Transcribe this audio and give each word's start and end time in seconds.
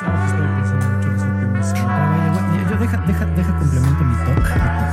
Yo 0.00 0.89
deja, 2.90 3.04
deja, 3.06 3.26
deja 3.26 3.58
complemento 3.58 4.04
mi 4.04 4.14
talk. 4.24 4.50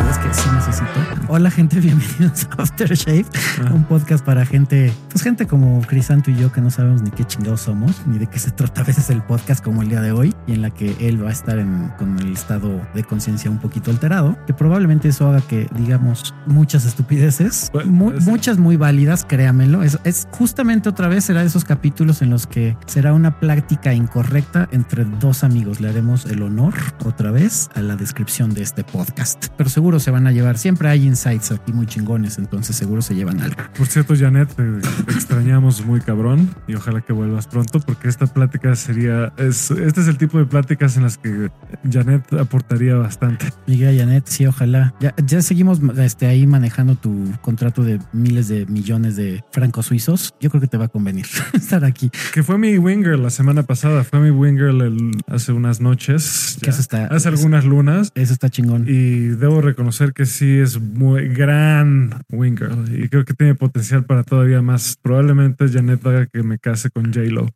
Es 0.10 0.18
que 0.20 0.34
sí 0.34 0.50
necesito. 0.54 0.88
Hola 1.28 1.52
gente, 1.52 1.80
bienvenidos 1.82 2.48
a 2.58 2.62
Aftershave, 2.64 3.26
un 3.74 3.84
podcast 3.84 4.24
para 4.24 4.46
gente, 4.46 4.94
pues 5.10 5.22
gente 5.24 5.46
como 5.48 5.82
Crisanto 5.82 6.32
y 6.32 6.36
yo 6.36 6.52
que 6.52 6.62
no 6.62 6.70
sabemos 6.72 7.02
ni 7.02 7.12
qué 7.12 7.26
chingados 7.26 7.62
somos, 7.62 8.02
ni 8.08 8.18
de 8.18 8.28
qué 8.28 8.40
se 8.40 8.52
trata 8.52 8.82
a 8.82 8.84
veces 8.86 9.10
el 9.10 9.22
podcast 9.22 9.64
como 9.64 9.82
el 9.82 9.90
día 9.90 10.02
de 10.02 10.12
hoy, 10.14 10.34
y 10.48 10.54
en 10.54 10.62
la 10.62 10.70
que 10.70 10.96
él 11.02 11.22
va 11.24 11.30
a 11.30 11.34
estar 11.34 11.58
en, 11.60 11.90
con 11.98 12.18
el 12.20 12.32
estado 12.34 12.82
de 12.94 13.04
conciencia 13.04 13.52
un 13.52 13.58
poquito 13.60 13.92
alterado, 13.92 14.38
que 14.48 14.54
probablemente 14.54 15.10
eso 15.10 15.28
haga 15.28 15.42
que 15.42 15.68
digamos 15.76 16.34
muchas 16.46 16.86
estupideces, 16.86 17.70
Bueno, 17.74 17.92
mu- 17.92 18.12
es- 18.12 18.26
muchas 18.26 18.58
muy 18.58 18.78
válidas, 18.78 19.26
créamelo. 19.28 19.84
Es, 19.84 20.00
es 20.06 20.28
justamente 20.32 20.88
otra 20.90 21.08
vez 21.10 21.26
será 21.26 21.42
de 21.42 21.48
esos 21.48 21.66
capítulos 21.66 22.22
en 22.22 22.30
los 22.30 22.48
que 22.48 22.78
será 22.86 23.14
una 23.14 23.40
plática 23.40 23.94
incorrecta 23.94 24.70
entre 24.72 25.04
dos 25.06 25.44
amigos. 25.44 25.82
Le 25.82 25.90
haremos 25.90 26.26
el 26.26 26.42
honor 26.42 26.74
otra 27.04 27.32
vez 27.32 27.70
a 27.76 27.82
la 27.88 27.96
descripción 27.96 28.54
de 28.54 28.62
este 28.62 28.84
podcast. 28.84 29.48
Pero 29.58 29.70
seguro 29.70 30.00
se 30.00 30.12
van 30.12 30.28
a 30.28 30.32
llevar, 30.32 30.58
siempre 30.58 30.90
hay 30.90 31.06
insights 31.06 31.52
aquí 31.52 31.72
muy 31.74 31.86
chingones, 31.88 32.38
entonces 32.38 32.76
seguro 32.76 33.02
se 33.02 33.16
llevan 33.16 33.42
algo. 33.42 33.58
Por 33.78 33.88
cierto, 33.88 34.14
Janet, 34.16 34.54
te 34.56 35.12
extrañamos 35.12 35.86
muy 35.86 36.02
cabrón 36.02 36.50
y 36.68 36.76
ojalá 36.76 37.02
que 37.02 37.14
vuelvas 37.14 37.48
pronto 37.48 37.80
porque 37.80 38.08
esta 38.10 38.28
plática 38.28 38.76
sería, 38.76 39.34
es, 39.38 39.72
este 39.72 40.02
es 40.02 40.08
el 40.08 40.18
tipo 40.18 40.38
de 40.38 40.46
pláticas 40.46 40.98
en 40.98 41.04
las 41.04 41.18
que 41.18 41.50
Janet 41.90 42.32
aportaría 42.34 42.96
bastante. 42.96 43.48
Miguel 43.66 43.98
Janet, 43.98 44.26
sí, 44.28 44.46
ojalá. 44.46 44.94
Ya, 45.00 45.14
ya 45.26 45.42
seguimos 45.42 45.80
este, 45.98 46.28
ahí 46.28 46.46
manejando 46.48 46.96
tu 46.96 47.32
contrato 47.42 47.84
de 47.84 48.00
miles 48.14 48.48
de 48.48 48.66
millones 48.68 49.16
de 49.16 49.44
francos 49.52 49.88
suizos. 49.88 50.34
Yo 50.40 50.50
creo 50.50 50.62
que 50.62 50.68
te 50.68 50.78
va 50.78 50.86
a 50.86 50.90
convenir 50.90 51.26
estar 51.54 51.84
aquí. 51.86 52.10
Que 52.34 52.44
fue 52.44 52.58
mi 52.58 52.78
winger 52.78 53.18
la 53.20 53.30
semana 53.30 53.64
pasada, 53.64 54.04
fue 54.04 54.20
mi 54.20 54.30
winger 54.30 54.68
el- 54.70 55.12
hace 55.28 55.52
unas 55.52 55.80
noches, 55.82 56.58
Que 56.60 56.68
ya, 56.68 56.72
eso 56.72 56.82
está- 56.82 57.06
hace 57.08 57.28
algunas 57.30 57.64
lunas. 57.66 57.77
Eso 58.16 58.34
está 58.34 58.50
chingón. 58.50 58.86
Y 58.88 59.28
debo 59.28 59.62
reconocer 59.62 60.14
que 60.14 60.26
sí 60.26 60.58
es 60.58 60.80
muy 60.80 61.28
gran 61.30 62.22
winger 62.30 62.72
y 62.92 63.08
creo 63.10 63.26
que 63.26 63.34
tiene 63.34 63.56
potencial 63.56 64.06
para 64.06 64.24
todavía 64.24 64.62
más. 64.62 64.98
Probablemente 65.02 65.68
Janet 65.70 66.06
haga 66.06 66.26
que 66.28 66.44
me 66.44 66.58
case 66.60 66.90
con 66.90 67.14
J-Lo. 67.14 67.48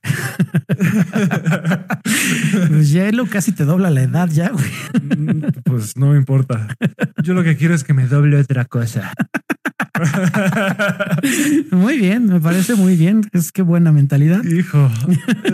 Pues 2.70 2.92
Yelo 2.92 3.26
casi 3.26 3.52
te 3.52 3.66
dobla 3.66 3.90
la 3.90 4.04
edad 4.04 4.30
ya, 4.30 4.50
güey. 4.50 4.66
Mm, 5.18 5.42
Pues 5.64 5.98
no 5.98 6.12
me 6.12 6.18
importa. 6.18 6.68
Yo 7.24 7.34
lo 7.34 7.44
que 7.44 7.58
quiero 7.58 7.74
es 7.74 7.84
que 7.84 7.94
me 7.94 8.08
doble 8.08 8.38
otra 8.38 8.66
cosa. 8.66 9.14
Muy 11.72 11.98
bien, 11.98 12.26
me 12.28 12.40
parece 12.40 12.76
muy 12.76 12.96
bien. 12.96 13.22
Es 13.34 13.52
que 13.52 13.62
buena 13.62 13.92
mentalidad. 13.92 14.44
Hijo, 14.44 14.90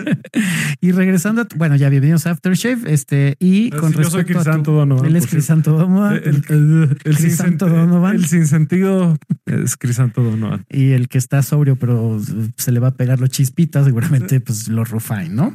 Y 0.82 0.92
regresando, 0.92 1.42
a 1.42 1.46
tu- 1.46 1.58
bueno, 1.58 1.76
ya 1.76 1.90
bienvenidos 1.90 2.28
a 2.28 2.32
Aftershave. 2.32 2.92
Este, 2.94 3.36
y 3.40 3.70
con 3.72 3.92
yo 3.94 4.04
soy 4.04 4.22
respecto 4.24 4.40
a 4.40 4.44
tu- 4.44 4.50
Crisanto 4.50 4.72
Donovan, 4.74 5.06
Él 5.06 5.16
es. 5.16 5.28
Crisanto 5.28 5.72
Donovan. 5.78 6.16
el, 6.16 6.44
el, 6.50 6.98
el 7.04 7.16
Crisanto 7.18 7.68
sen- 7.68 7.72
Donovan. 7.76 8.16
el 8.16 8.26
sin 8.26 8.48
sentido 8.48 9.18
es 9.46 9.76
Crisanto 9.78 10.24
Donovan. 10.24 10.66
Y 10.70 10.92
el 10.92 11.08
que 11.10 11.18
está 11.18 11.42
sobrio, 11.44 11.76
pero 11.78 12.20
se 12.58 12.72
le 12.72 12.80
va 12.80 12.90
a 12.90 12.96
pegar 12.96 13.20
los 13.20 13.30
chispitas, 13.30 13.86
seguramente, 13.86 14.40
pues 14.40 14.68
los 14.68 14.90
Rufain, 14.90 15.36
¿no? 15.36 15.54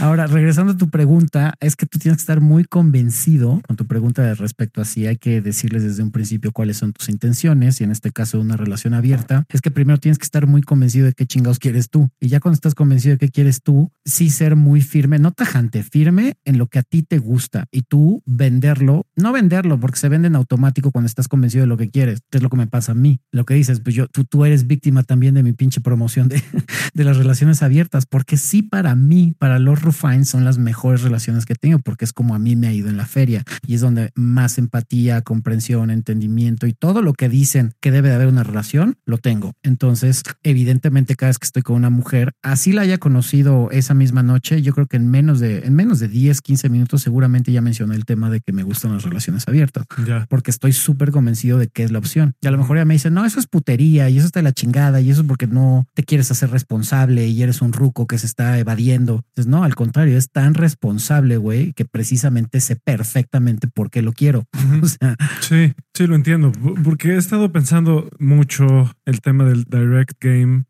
Ahora, 0.00 0.26
regresando 0.26 0.72
a 0.72 0.76
tu 0.76 0.88
pregunta, 0.90 1.54
es 1.60 1.76
que 1.76 1.86
tú 1.86 1.98
tienes 1.98 2.18
que 2.18 2.22
estar 2.22 2.40
muy 2.40 2.64
convencido 2.64 3.60
con 3.66 3.76
tu 3.76 3.86
pregunta 3.86 4.22
de 4.22 4.34
respecto 4.34 4.80
a 4.80 4.84
si 4.84 5.06
hay 5.06 5.16
que 5.16 5.40
decirles 5.40 5.82
desde 5.82 6.02
un 6.02 6.10
principio 6.10 6.52
cuáles 6.52 6.76
son 6.78 6.92
tus 6.92 7.08
intenciones 7.08 7.59
y 7.60 7.84
en 7.84 7.90
este 7.90 8.10
caso 8.10 8.40
una 8.40 8.56
relación 8.56 8.94
abierta. 8.94 9.44
Es 9.50 9.60
que 9.60 9.70
primero 9.70 9.98
tienes 9.98 10.18
que 10.18 10.24
estar 10.24 10.46
muy 10.46 10.62
convencido 10.62 11.06
de 11.06 11.12
qué 11.12 11.26
chingados 11.26 11.58
quieres 11.58 11.90
tú. 11.90 12.08
Y 12.20 12.28
ya 12.28 12.40
cuando 12.40 12.54
estás 12.54 12.74
convencido 12.74 13.14
de 13.14 13.18
qué 13.18 13.28
quieres 13.28 13.62
tú, 13.62 13.92
sí 14.04 14.30
ser 14.30 14.56
muy 14.56 14.80
firme, 14.80 15.18
no 15.18 15.32
tajante, 15.32 15.82
firme 15.82 16.34
en 16.44 16.58
lo 16.58 16.66
que 16.66 16.78
a 16.78 16.82
ti 16.82 17.02
te 17.02 17.18
gusta 17.18 17.66
y 17.70 17.82
tú 17.82 18.22
venderlo, 18.26 19.06
no 19.16 19.32
venderlo 19.32 19.78
porque 19.78 19.98
se 19.98 20.08
vende 20.08 20.28
en 20.28 20.36
automático 20.36 20.90
cuando 20.90 21.06
estás 21.06 21.28
convencido 21.28 21.62
de 21.62 21.68
lo 21.68 21.76
que 21.76 21.90
quieres, 21.90 22.20
es 22.30 22.42
lo 22.42 22.48
que 22.48 22.56
me 22.56 22.66
pasa 22.66 22.92
a 22.92 22.94
mí. 22.94 23.20
Lo 23.32 23.44
que 23.44 23.54
dices, 23.54 23.80
pues 23.80 23.94
yo, 23.94 24.06
tú, 24.08 24.24
tú 24.24 24.44
eres 24.44 24.66
víctima 24.66 25.02
también 25.02 25.34
de 25.34 25.42
mi 25.42 25.52
pinche 25.52 25.80
promoción 25.80 26.28
de, 26.28 26.42
de 26.94 27.04
las 27.04 27.16
relaciones 27.16 27.62
abiertas, 27.62 28.06
porque 28.06 28.36
sí 28.36 28.62
para 28.62 28.94
mí, 28.94 29.34
para 29.38 29.58
los 29.58 29.82
Rufines 29.82 30.28
son 30.28 30.44
las 30.44 30.58
mejores 30.58 31.02
relaciones 31.02 31.46
que 31.46 31.54
tengo, 31.54 31.78
porque 31.78 32.04
es 32.04 32.12
como 32.12 32.34
a 32.34 32.38
mí 32.38 32.56
me 32.56 32.68
ha 32.68 32.72
ido 32.72 32.88
en 32.88 32.96
la 32.96 33.06
feria 33.06 33.44
y 33.66 33.74
es 33.74 33.80
donde 33.80 34.10
más 34.14 34.58
empatía, 34.58 35.22
comprensión, 35.22 35.90
entendimiento 35.90 36.66
y 36.66 36.72
todo 36.72 37.02
lo 37.02 37.12
que 37.12 37.28
dicen 37.40 37.72
que 37.80 37.90
debe 37.90 38.08
de 38.10 38.14
haber 38.16 38.28
una 38.28 38.42
relación, 38.42 38.96
lo 39.06 39.16
tengo. 39.18 39.52
Entonces, 39.62 40.22
evidentemente 40.42 41.16
cada 41.16 41.30
vez 41.30 41.38
que 41.38 41.46
estoy 41.46 41.62
con 41.62 41.76
una 41.76 41.88
mujer, 41.90 42.32
así 42.42 42.72
la 42.72 42.82
haya 42.82 42.98
conocido 42.98 43.70
esa 43.70 43.94
misma 43.94 44.22
noche, 44.22 44.60
yo 44.62 44.74
creo 44.74 44.86
que 44.86 44.96
en 44.98 45.10
menos 45.10 45.40
de, 45.40 45.60
en 45.60 45.74
menos 45.74 46.00
de 46.00 46.08
10, 46.08 46.40
15 46.42 46.68
minutos 46.68 47.02
seguramente 47.02 47.50
ya 47.52 47.62
mencioné 47.62 47.94
el 47.94 48.04
tema 48.04 48.28
de 48.30 48.40
que 48.40 48.52
me 48.52 48.62
gustan 48.62 48.92
las 48.92 49.04
relaciones 49.04 49.48
abiertas 49.48 49.84
Ya. 50.06 50.26
porque 50.28 50.50
estoy 50.50 50.72
súper 50.72 51.10
convencido 51.12 51.56
de 51.58 51.68
que 51.68 51.82
es 51.84 51.90
la 51.92 51.98
opción. 51.98 52.34
Y 52.42 52.46
a 52.46 52.50
lo 52.50 52.58
mejor 52.58 52.76
ella 52.76 52.84
me 52.84 52.94
dice, 52.94 53.10
no, 53.10 53.24
eso 53.24 53.40
es 53.40 53.46
putería 53.46 54.10
y 54.10 54.18
eso 54.18 54.26
está 54.26 54.40
de 54.40 54.44
la 54.44 54.52
chingada 54.52 55.00
y 55.00 55.10
eso 55.10 55.22
es 55.22 55.26
porque 55.26 55.46
no 55.46 55.86
te 55.94 56.02
quieres 56.04 56.30
hacer 56.30 56.50
responsable 56.50 57.26
y 57.26 57.42
eres 57.42 57.62
un 57.62 57.72
ruco 57.72 58.06
que 58.06 58.18
se 58.18 58.26
está 58.26 58.58
evadiendo. 58.58 59.24
Entonces, 59.30 59.46
no, 59.50 59.64
al 59.64 59.74
contrario, 59.74 60.18
es 60.18 60.30
tan 60.30 60.54
responsable, 60.54 61.36
güey, 61.38 61.72
que 61.72 61.84
precisamente 61.86 62.60
sé 62.60 62.76
perfectamente 62.76 63.66
por 63.68 63.90
qué 63.90 64.02
lo 64.02 64.12
quiero. 64.12 64.44
O 64.82 64.86
sea, 64.86 65.16
Sí, 65.40 65.72
sí, 65.94 66.06
lo 66.06 66.14
entiendo. 66.14 66.52
Porque 66.84 67.12
he 67.14 67.16
estado 67.30 67.52
pensando 67.52 68.10
mucho 68.18 68.90
el 69.04 69.20
tema 69.20 69.44
del 69.44 69.62
direct 69.62 70.14
game 70.20 70.64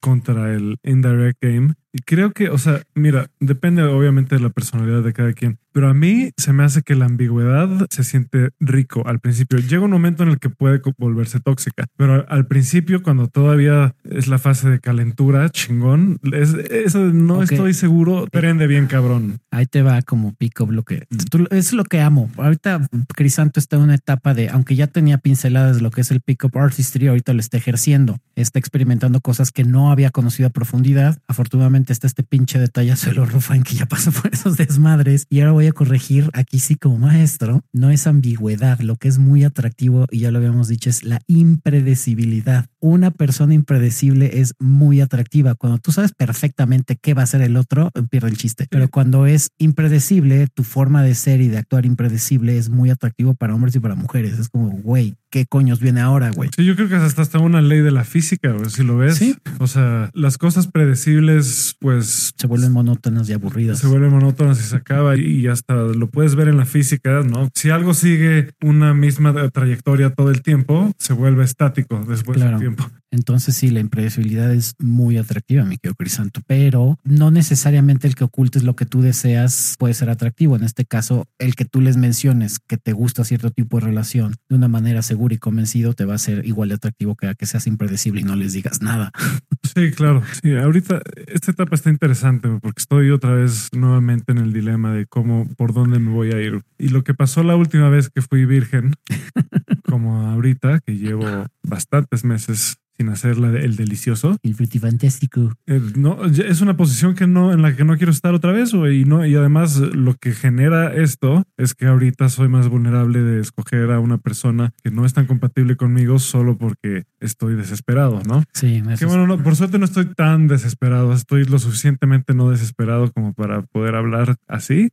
contra 0.00 0.54
el 0.54 0.78
indirect 0.82 1.36
game. 1.42 1.74
Y 1.92 1.98
creo 1.98 2.30
que, 2.30 2.48
o 2.48 2.56
sea, 2.56 2.80
mira, 2.94 3.26
depende 3.38 3.82
obviamente 3.82 4.36
de 4.36 4.40
la 4.40 4.48
personalidad 4.48 5.02
de 5.02 5.12
cada 5.12 5.34
quien, 5.34 5.58
pero 5.76 5.90
a 5.90 5.94
mí 5.94 6.30
se 6.38 6.54
me 6.54 6.64
hace 6.64 6.80
que 6.80 6.94
la 6.94 7.04
ambigüedad 7.04 7.68
se 7.90 8.02
siente 8.02 8.48
rico 8.60 9.06
al 9.06 9.20
principio. 9.20 9.58
Llega 9.58 9.84
un 9.84 9.90
momento 9.90 10.22
en 10.22 10.30
el 10.30 10.38
que 10.38 10.48
puede 10.48 10.80
volverse 10.96 11.38
tóxica, 11.38 11.84
pero 11.98 12.24
al- 12.30 12.46
principio, 12.46 13.02
cuando 13.02 13.26
todavía 13.28 13.94
es 14.04 14.26
la 14.26 14.38
fase 14.38 14.70
de 14.70 14.80
calentura, 14.80 15.50
chingón, 15.50 16.18
es, 16.32 16.54
eso 16.54 17.00
no 17.00 17.40
Ok. 17.40 17.50
estoy 17.52 17.74
seguro, 17.74 18.26
prende 18.32 18.66
bien 18.66 18.86
cabrón. 18.86 19.40
ahí 19.50 19.66
te 19.66 19.82
va 19.82 20.00
como 20.00 20.32
pick-up 20.34 20.70
lo 20.72 20.82
que 20.82 21.04
tú- 21.30 21.46
es 21.50 21.72
lo 21.74 21.84
que 21.84 22.00
amo. 22.00 22.30
Ahorita 22.38 22.86
Crisanto 23.14 23.60
está 23.60 23.76
en 23.76 23.82
una 23.82 23.96
etapa 23.96 24.32
de, 24.32 24.48
aunque 24.48 24.76
ya 24.76 24.86
tenía 24.86 25.18
pinceladas 25.18 25.76
de 25.76 25.82
lo 25.82 25.90
que 25.90 26.00
es 26.00 26.10
el 26.10 26.20
pick-up 26.22 26.56
artistry, 26.56 27.08
ahorita 27.08 27.34
lo 27.34 27.40
está 27.40 27.58
ejerciendo. 27.58 28.18
Está 28.34 28.58
experimentando 28.58 29.20
cosas 29.20 29.50
que 29.52 29.64
no 29.64 29.90
había 29.90 30.10
conocido 30.10 30.46
a 30.48 30.50
profundidad. 30.50 31.18
Afortunadamente 31.28 31.92
está 31.92 32.06
este 32.06 32.22
pinche 32.22 32.58
detallazo 32.58 33.10
de 33.10 33.16
los 33.16 33.30
Rufain 33.32 33.62
que 33.62 33.74
ya 33.74 33.84
pasó 33.86 34.10
por 34.12 34.32
esos 34.32 34.56
desmadres. 34.56 35.26
Y 35.28 35.40
ahora 35.40 35.52
voy 35.52 35.65
a 35.68 35.72
corregir 35.72 36.30
aquí 36.32 36.58
sí 36.58 36.76
como 36.76 36.98
maestro. 36.98 37.62
No 37.72 37.90
es 37.90 38.06
ambigüedad. 38.06 38.80
Lo 38.80 38.96
que 38.96 39.08
es 39.08 39.18
muy 39.18 39.44
atractivo, 39.44 40.06
y 40.10 40.20
ya 40.20 40.30
lo 40.30 40.38
habíamos 40.38 40.68
dicho, 40.68 40.90
es 40.90 41.02
la 41.04 41.20
impredecibilidad. 41.26 42.66
Una 42.80 43.10
persona 43.10 43.54
impredecible 43.54 44.40
es 44.40 44.54
muy 44.58 45.00
atractiva. 45.00 45.54
Cuando 45.54 45.78
tú 45.78 45.92
sabes 45.92 46.12
perfectamente 46.12 46.96
qué 46.96 47.14
va 47.14 47.22
a 47.22 47.24
hacer 47.24 47.42
el 47.42 47.56
otro, 47.56 47.90
pierde 48.10 48.28
el 48.28 48.36
chiste. 48.36 48.66
Pero 48.70 48.88
cuando 48.88 49.26
es 49.26 49.50
impredecible, 49.58 50.46
tu 50.54 50.64
forma 50.64 51.02
de 51.02 51.14
ser 51.14 51.40
y 51.40 51.48
de 51.48 51.58
actuar 51.58 51.86
impredecible 51.86 52.56
es 52.58 52.68
muy 52.70 52.90
atractivo 52.90 53.34
para 53.34 53.54
hombres 53.54 53.74
y 53.76 53.80
para 53.80 53.94
mujeres. 53.94 54.38
Es 54.38 54.48
como, 54.48 54.70
güey, 54.70 55.16
¿qué 55.30 55.46
coños 55.46 55.80
viene 55.80 56.00
ahora, 56.00 56.30
güey? 56.30 56.50
Sí, 56.56 56.64
yo 56.64 56.76
creo 56.76 56.88
que 56.88 56.96
es 56.96 57.02
hasta, 57.02 57.22
hasta 57.22 57.38
una 57.38 57.60
ley 57.60 57.80
de 57.80 57.90
la 57.90 58.04
física, 58.04 58.52
güey, 58.52 58.70
si 58.70 58.82
lo 58.84 58.96
ves. 58.96 59.16
Sí. 59.16 59.36
O 59.58 59.66
sea, 59.66 60.10
las 60.14 60.38
cosas 60.38 60.66
predecibles, 60.68 61.76
pues 61.80 62.32
Se 62.36 62.46
vuelven 62.46 62.72
monótonas 62.72 63.28
y 63.28 63.32
aburridas. 63.32 63.78
se 63.78 63.86
vuelven 63.86 64.10
monótonas 64.10 64.60
y 64.60 64.62
se 64.62 64.76
acaba 64.76 65.16
y 65.16 65.46
hasta 65.56 65.74
lo 65.74 66.06
puedes 66.08 66.34
ver 66.36 66.48
en 66.48 66.56
la 66.56 66.64
física, 66.66 67.22
¿no? 67.22 67.48
Si 67.54 67.70
algo 67.70 67.94
sigue 67.94 68.50
una 68.62 68.94
misma 68.94 69.34
trayectoria 69.50 70.10
todo 70.10 70.30
el 70.30 70.42
tiempo, 70.42 70.92
se 70.98 71.12
vuelve 71.12 71.44
estático 71.44 72.04
después 72.06 72.36
Claro. 72.36 72.58
de 72.58 72.68
un 72.68 72.76
tiempo. 72.76 72.94
Entonces 73.10 73.56
sí, 73.56 73.70
la 73.70 73.80
impredecibilidad 73.80 74.52
es 74.52 74.74
muy 74.78 75.16
atractiva, 75.16 75.64
mi 75.64 75.78
querido 75.78 75.94
Crisanto, 75.94 76.40
pero 76.46 76.98
no 77.04 77.30
necesariamente 77.30 78.06
el 78.06 78.14
que 78.14 78.24
ocultes 78.24 78.62
lo 78.62 78.76
que 78.76 78.86
tú 78.86 79.00
deseas 79.00 79.76
puede 79.78 79.94
ser 79.94 80.10
atractivo. 80.10 80.56
En 80.56 80.64
este 80.64 80.84
caso, 80.84 81.26
el 81.38 81.54
que 81.54 81.64
tú 81.64 81.80
les 81.80 81.96
menciones 81.96 82.58
que 82.58 82.76
te 82.76 82.92
gusta 82.92 83.24
cierto 83.24 83.50
tipo 83.50 83.78
de 83.78 83.86
relación 83.86 84.34
de 84.48 84.56
una 84.56 84.68
manera 84.68 85.02
segura 85.02 85.34
y 85.34 85.38
convencido 85.38 85.94
te 85.94 86.04
va 86.04 86.14
a 86.14 86.18
ser 86.18 86.46
igual 86.46 86.68
de 86.68 86.76
atractivo 86.76 87.16
que 87.16 87.28
a 87.28 87.34
que 87.34 87.46
seas 87.46 87.66
impredecible 87.66 88.20
y 88.20 88.24
no 88.24 88.36
les 88.36 88.52
digas 88.52 88.82
nada. 88.82 89.12
Sí, 89.74 89.90
claro. 89.90 90.22
Sí, 90.42 90.54
ahorita 90.54 91.02
esta 91.26 91.50
etapa 91.50 91.74
está 91.74 91.90
interesante 91.90 92.48
porque 92.62 92.80
estoy 92.80 93.10
otra 93.10 93.34
vez 93.34 93.68
nuevamente 93.72 94.32
en 94.32 94.38
el 94.38 94.52
dilema 94.54 94.92
de 94.92 95.04
cómo, 95.04 95.46
por 95.56 95.74
dónde 95.74 95.98
me 95.98 96.12
voy 96.12 96.32
a 96.32 96.40
ir. 96.40 96.62
Y 96.78 96.88
lo 96.88 97.04
que 97.04 97.12
pasó 97.12 97.42
la 97.42 97.56
última 97.56 97.90
vez 97.90 98.08
que 98.08 98.22
fui 98.22 98.46
virgen, 98.46 98.94
como 99.84 100.22
ahorita, 100.28 100.80
que 100.80 100.96
llevo 100.96 101.26
bastantes 101.62 102.24
meses 102.24 102.78
sin 102.96 103.08
hacer 103.08 103.38
la 103.38 103.48
el 103.48 103.76
delicioso. 103.76 104.36
El 104.42 104.54
frutifantástico. 104.54 105.52
No, 105.96 106.24
es 106.24 106.60
una 106.60 106.76
posición 106.76 107.14
que 107.14 107.26
no, 107.26 107.52
en 107.52 107.62
la 107.62 107.76
que 107.76 107.84
no 107.84 107.96
quiero 107.96 108.12
estar 108.12 108.34
otra 108.34 108.52
vez, 108.52 108.72
güey. 108.74 109.02
Y 109.02 109.04
no, 109.04 109.24
y 109.24 109.34
además 109.34 109.78
lo 109.78 110.14
que 110.14 110.32
genera 110.32 110.94
esto 110.94 111.44
es 111.56 111.74
que 111.74 111.86
ahorita 111.86 112.28
soy 112.28 112.48
más 112.48 112.68
vulnerable 112.68 113.22
de 113.22 113.40
escoger 113.40 113.90
a 113.92 114.00
una 114.00 114.18
persona 114.18 114.72
que 114.82 114.90
no 114.90 115.04
es 115.04 115.14
tan 115.14 115.26
compatible 115.26 115.76
conmigo 115.76 116.18
solo 116.18 116.56
porque 116.58 117.04
estoy 117.20 117.54
desesperado, 117.54 118.22
¿no? 118.26 118.44
Sí, 118.52 118.82
eso 118.88 118.98
Que 118.98 119.06
bueno, 119.06 119.26
no, 119.26 119.42
por 119.42 119.56
suerte 119.56 119.78
no 119.78 119.84
estoy 119.84 120.06
tan 120.06 120.48
desesperado, 120.48 121.12
estoy 121.12 121.44
lo 121.44 121.58
suficientemente 121.58 122.34
no 122.34 122.50
desesperado 122.50 123.12
como 123.12 123.32
para 123.34 123.62
poder 123.62 123.94
hablar 123.94 124.36
así 124.46 124.90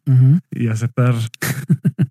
y 0.52 0.68
aceptar 0.68 1.16